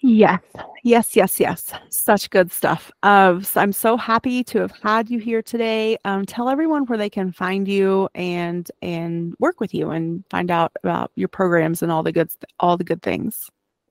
Yes, 0.00 0.40
yes, 0.84 1.16
yes, 1.16 1.40
yes. 1.40 1.72
Such 1.90 2.30
good 2.30 2.52
stuff. 2.52 2.90
Uh, 3.02 3.40
I'm 3.56 3.72
so 3.72 3.96
happy 3.96 4.44
to 4.44 4.60
have 4.60 4.70
had 4.80 5.10
you 5.10 5.18
here 5.18 5.42
today. 5.42 5.98
Um, 6.04 6.24
tell 6.24 6.48
everyone 6.48 6.86
where 6.86 6.98
they 6.98 7.10
can 7.10 7.32
find 7.32 7.66
you 7.66 8.08
and 8.14 8.70
and 8.80 9.34
work 9.40 9.58
with 9.58 9.74
you 9.74 9.90
and 9.90 10.24
find 10.30 10.52
out 10.52 10.70
about 10.84 11.10
your 11.16 11.26
programs 11.26 11.82
and 11.82 11.90
all 11.90 12.04
the 12.04 12.12
good 12.12 12.30
all 12.60 12.76
the 12.76 12.84
good 12.84 13.02
things. 13.02 13.50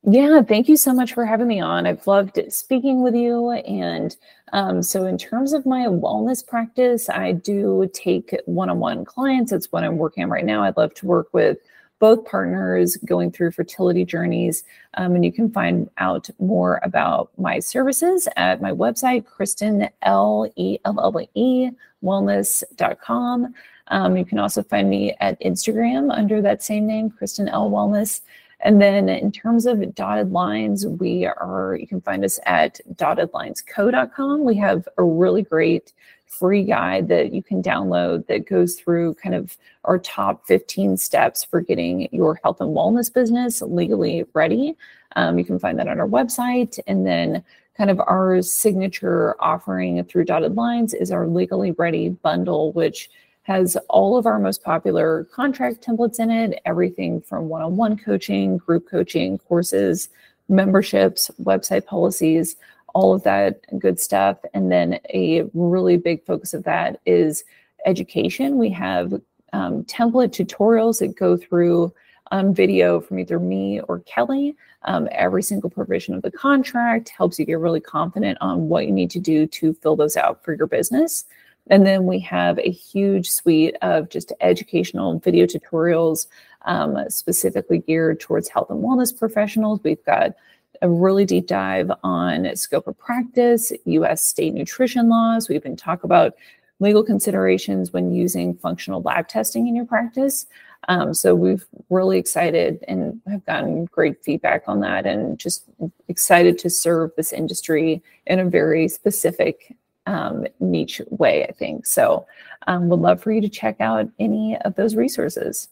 Yeah, 0.09 0.41
thank 0.41 0.69
you 0.69 0.77
so 0.77 0.93
much 0.93 1.13
for 1.13 1.25
having 1.25 1.47
me 1.47 1.59
on. 1.59 1.85
I've 1.85 2.07
loved 2.07 2.39
speaking 2.47 3.03
with 3.03 3.13
you. 3.13 3.51
And 3.51 4.15
um, 4.53 4.81
so, 4.81 5.05
in 5.05 5.17
terms 5.17 5.51
of 5.51 5.65
my 5.65 5.87
wellness 5.87 6.47
practice, 6.47 7.09
I 7.09 7.33
do 7.33 7.91
take 7.93 8.33
one 8.45 8.69
on 8.69 8.79
one 8.79 9.03
clients. 9.03 9.51
It's 9.51 9.69
what 9.69 9.83
I'm 9.83 9.97
working 9.97 10.23
on 10.23 10.29
right 10.29 10.45
now. 10.45 10.63
I'd 10.63 10.77
love 10.77 10.93
to 10.93 11.05
work 11.05 11.27
with 11.33 11.57
both 11.99 12.23
partners 12.23 12.95
going 13.03 13.31
through 13.33 13.51
fertility 13.51 14.05
journeys. 14.05 14.63
Um, 14.93 15.15
and 15.15 15.25
you 15.25 15.31
can 15.33 15.51
find 15.51 15.89
out 15.97 16.29
more 16.39 16.79
about 16.83 17.29
my 17.37 17.59
services 17.59 18.29
at 18.37 18.61
my 18.61 18.71
website, 18.71 19.25
Kristin, 19.25 19.89
L 20.03 20.49
E 20.55 20.77
L 20.85 21.01
L 21.01 21.27
E, 21.35 21.71
wellness.com. 22.01 23.53
Um, 23.89 24.15
you 24.15 24.23
can 24.23 24.39
also 24.39 24.63
find 24.63 24.89
me 24.89 25.17
at 25.19 25.37
Instagram 25.41 26.17
under 26.17 26.41
that 26.41 26.63
same 26.63 26.87
name, 26.87 27.11
Kristin 27.11 27.51
Elle 27.51 27.69
Wellness. 27.69 28.21
And 28.61 28.81
then 28.81 29.07
in 29.07 29.31
terms 29.31 29.65
of 29.65 29.93
dotted 29.93 30.31
lines, 30.31 30.85
we 30.85 31.25
are, 31.25 31.77
you 31.79 31.85
can 31.85 32.01
find 32.01 32.25
us 32.25 32.39
at 32.45 32.79
dottedlinesco.com. 32.95 34.43
We 34.43 34.55
have 34.55 34.87
a 34.97 35.03
really 35.03 35.43
great 35.43 35.93
free 36.25 36.63
guide 36.63 37.07
that 37.07 37.33
you 37.33 37.41
can 37.41 37.61
download 37.61 38.27
that 38.27 38.47
goes 38.47 38.75
through 38.75 39.13
kind 39.15 39.35
of 39.35 39.57
our 39.85 39.97
top 39.97 40.45
15 40.45 40.97
steps 40.97 41.43
for 41.43 41.61
getting 41.61 42.09
your 42.11 42.39
health 42.43 42.59
and 42.59 42.75
wellness 42.75 43.13
business 43.13 43.61
legally 43.61 44.25
ready. 44.33 44.75
Um, 45.15 45.39
you 45.39 45.45
can 45.45 45.59
find 45.59 45.79
that 45.79 45.87
on 45.87 45.99
our 45.99 46.07
website. 46.07 46.79
And 46.87 47.05
then 47.05 47.43
kind 47.77 47.89
of 47.89 47.99
our 48.01 48.41
signature 48.41 49.35
offering 49.39 50.03
through 50.05 50.25
dotted 50.25 50.55
lines 50.55 50.93
is 50.93 51.11
our 51.11 51.27
legally 51.27 51.71
ready 51.71 52.09
bundle, 52.09 52.71
which 52.73 53.09
has 53.47 53.77
all 53.87 54.17
of 54.17 54.25
our 54.25 54.39
most 54.39 54.61
popular 54.61 55.23
contract 55.31 55.79
templates 55.81 56.19
in 56.19 56.29
it, 56.29 56.59
everything 56.65 57.21
from 57.21 57.47
one 57.47 57.61
on 57.61 57.77
one 57.77 57.97
coaching, 57.97 58.57
group 58.57 58.89
coaching, 58.89 59.37
courses, 59.37 60.09
memberships, 60.49 61.31
website 61.41 61.85
policies, 61.85 62.57
all 62.93 63.13
of 63.13 63.23
that 63.23 63.61
good 63.79 64.01
stuff. 64.01 64.37
And 64.53 64.69
then 64.69 64.99
a 65.13 65.43
really 65.53 65.95
big 65.95 66.25
focus 66.25 66.53
of 66.53 66.65
that 66.65 66.99
is 67.05 67.45
education. 67.85 68.57
We 68.57 68.69
have 68.71 69.13
um, 69.53 69.85
template 69.85 70.31
tutorials 70.31 70.99
that 70.99 71.15
go 71.15 71.37
through 71.37 71.93
on 72.31 72.53
video 72.53 72.99
from 72.99 73.17
either 73.17 73.39
me 73.39 73.79
or 73.87 73.99
Kelly. 73.99 74.57
Um, 74.83 75.07
every 75.13 75.41
single 75.41 75.69
provision 75.69 76.15
of 76.15 76.21
the 76.21 76.31
contract 76.31 77.07
helps 77.07 77.39
you 77.39 77.45
get 77.45 77.59
really 77.59 77.79
confident 77.79 78.37
on 78.41 78.67
what 78.67 78.85
you 78.85 78.91
need 78.91 79.11
to 79.11 79.21
do 79.21 79.47
to 79.47 79.73
fill 79.75 79.95
those 79.95 80.17
out 80.17 80.43
for 80.43 80.53
your 80.53 80.67
business. 80.67 81.23
And 81.69 81.85
then 81.85 82.05
we 82.05 82.19
have 82.19 82.59
a 82.59 82.71
huge 82.71 83.29
suite 83.29 83.75
of 83.81 84.09
just 84.09 84.31
educational 84.41 85.19
video 85.19 85.45
tutorials 85.45 86.27
um, 86.65 87.09
specifically 87.09 87.79
geared 87.79 88.19
towards 88.19 88.49
health 88.49 88.69
and 88.69 88.83
wellness 88.83 89.17
professionals. 89.17 89.79
We've 89.83 90.03
got 90.05 90.33
a 90.81 90.89
really 90.89 91.25
deep 91.25 91.47
dive 91.47 91.91
on 92.03 92.55
scope 92.55 92.87
of 92.87 92.97
practice, 92.97 93.71
US 93.85 94.21
state 94.21 94.53
nutrition 94.53 95.09
laws. 95.09 95.49
We 95.49 95.55
even 95.55 95.75
talk 95.75 96.03
about 96.03 96.35
legal 96.79 97.03
considerations 97.03 97.91
when 97.91 98.11
using 98.11 98.55
functional 98.55 99.01
lab 99.01 99.27
testing 99.27 99.67
in 99.67 99.75
your 99.75 99.85
practice. 99.85 100.45
Um, 100.87 101.13
so 101.13 101.33
we've 101.33 101.65
really 101.89 102.19
excited 102.19 102.83
and 102.87 103.19
have 103.27 103.45
gotten 103.45 103.85
great 103.85 104.23
feedback 104.23 104.63
on 104.67 104.81
that 104.81 105.07
and 105.07 105.39
just 105.39 105.63
excited 106.07 106.59
to 106.59 106.69
serve 106.69 107.11
this 107.17 107.33
industry 107.33 108.03
in 108.27 108.39
a 108.39 108.45
very 108.45 108.87
specific 108.87 109.75
um, 110.07 110.45
niche 110.59 111.01
way, 111.09 111.45
I 111.45 111.51
think. 111.51 111.85
So, 111.85 112.25
um, 112.65 112.89
would 112.89 112.99
love 112.99 113.21
for 113.21 113.31
you 113.31 113.41
to 113.41 113.49
check 113.49 113.79
out 113.79 114.09
any 114.17 114.57
of 114.61 114.75
those 114.75 114.95
resources. 114.95 115.69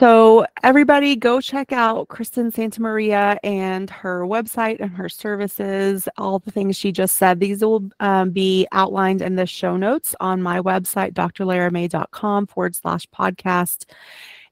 So, 0.00 0.44
everybody 0.64 1.14
go 1.14 1.40
check 1.40 1.70
out 1.70 2.08
Kristin 2.08 2.52
Santamaria 2.52 3.38
and 3.44 3.88
her 3.90 4.22
website 4.22 4.80
and 4.80 4.90
her 4.90 5.08
services, 5.08 6.08
all 6.16 6.40
the 6.40 6.50
things 6.50 6.76
she 6.76 6.90
just 6.90 7.16
said. 7.16 7.38
These 7.38 7.62
will 7.62 7.88
um, 8.00 8.30
be 8.30 8.66
outlined 8.72 9.22
in 9.22 9.36
the 9.36 9.46
show 9.46 9.76
notes 9.76 10.16
on 10.18 10.42
my 10.42 10.60
website, 10.60 11.12
drlaramay.com 11.12 12.46
forward 12.48 12.74
slash 12.74 13.06
podcast. 13.14 13.84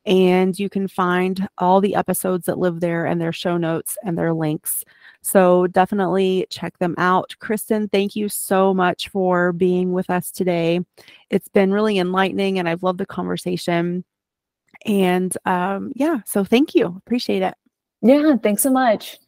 And 0.05 0.59
you 0.59 0.69
can 0.69 0.89
find 0.89 1.49
all 1.59 1.81
the 1.81 1.95
episodes 1.95 2.47
that 2.47 2.59
live 2.59 2.81
there 2.81 3.07
and 3.07 3.21
their 3.21 3.33
show 3.33 3.57
notes 3.57 3.97
and 4.05 4.19
their 4.19 4.35
links. 4.35 4.85
So 5.23 5.69
definitely 5.69 6.47
check 6.51 6.79
them 6.79 6.95
out. 6.99 7.35
Kristin, 7.41 7.91
thank 7.91 8.17
you 8.17 8.29
so 8.29 8.75
much 8.75 9.09
for 9.09 9.53
being 9.53 9.93
with 9.93 10.11
us 10.11 10.31
today. 10.31 10.81
It's 11.31 11.49
been 11.49 11.73
really 11.73 11.99
enlightening 11.99 12.59
and 12.59 12.69
I've 12.69 12.83
loved 12.83 12.99
the 12.99 13.07
conversation. 13.07 14.05
And 14.85 15.37
um, 15.45 15.93
yeah, 15.95 16.21
so 16.27 16.45
thank 16.45 16.75
you. 16.75 16.87
Appreciate 17.07 17.43
it. 17.43 17.55
Yeah, 18.03 18.37
thanks 18.43 18.63
so 18.63 18.71
much. 18.71 19.19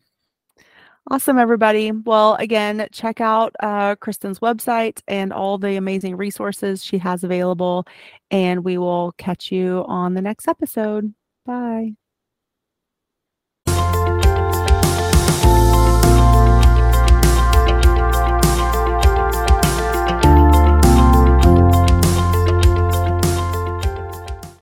Awesome, 1.11 1.38
everybody. 1.38 1.92
Well, 1.92 2.34
again, 2.36 2.88
check 2.90 3.20
out 3.20 3.55
uh, 3.61 3.95
Kristin's 3.97 4.40
website 4.40 5.03
and 5.07 5.34
all 5.34 5.59
the 5.59 5.76
amazing 5.76 6.16
resources 6.16 6.82
she 6.82 6.97
has 6.99 7.22
available. 7.22 7.86
And 8.30 8.64
we 8.64 8.78
will 8.78 9.12
catch 9.18 9.53
you 9.53 9.84
on 9.86 10.14
the 10.14 10.22
next 10.22 10.49
episode. 10.49 11.14
Bye. 11.45 11.92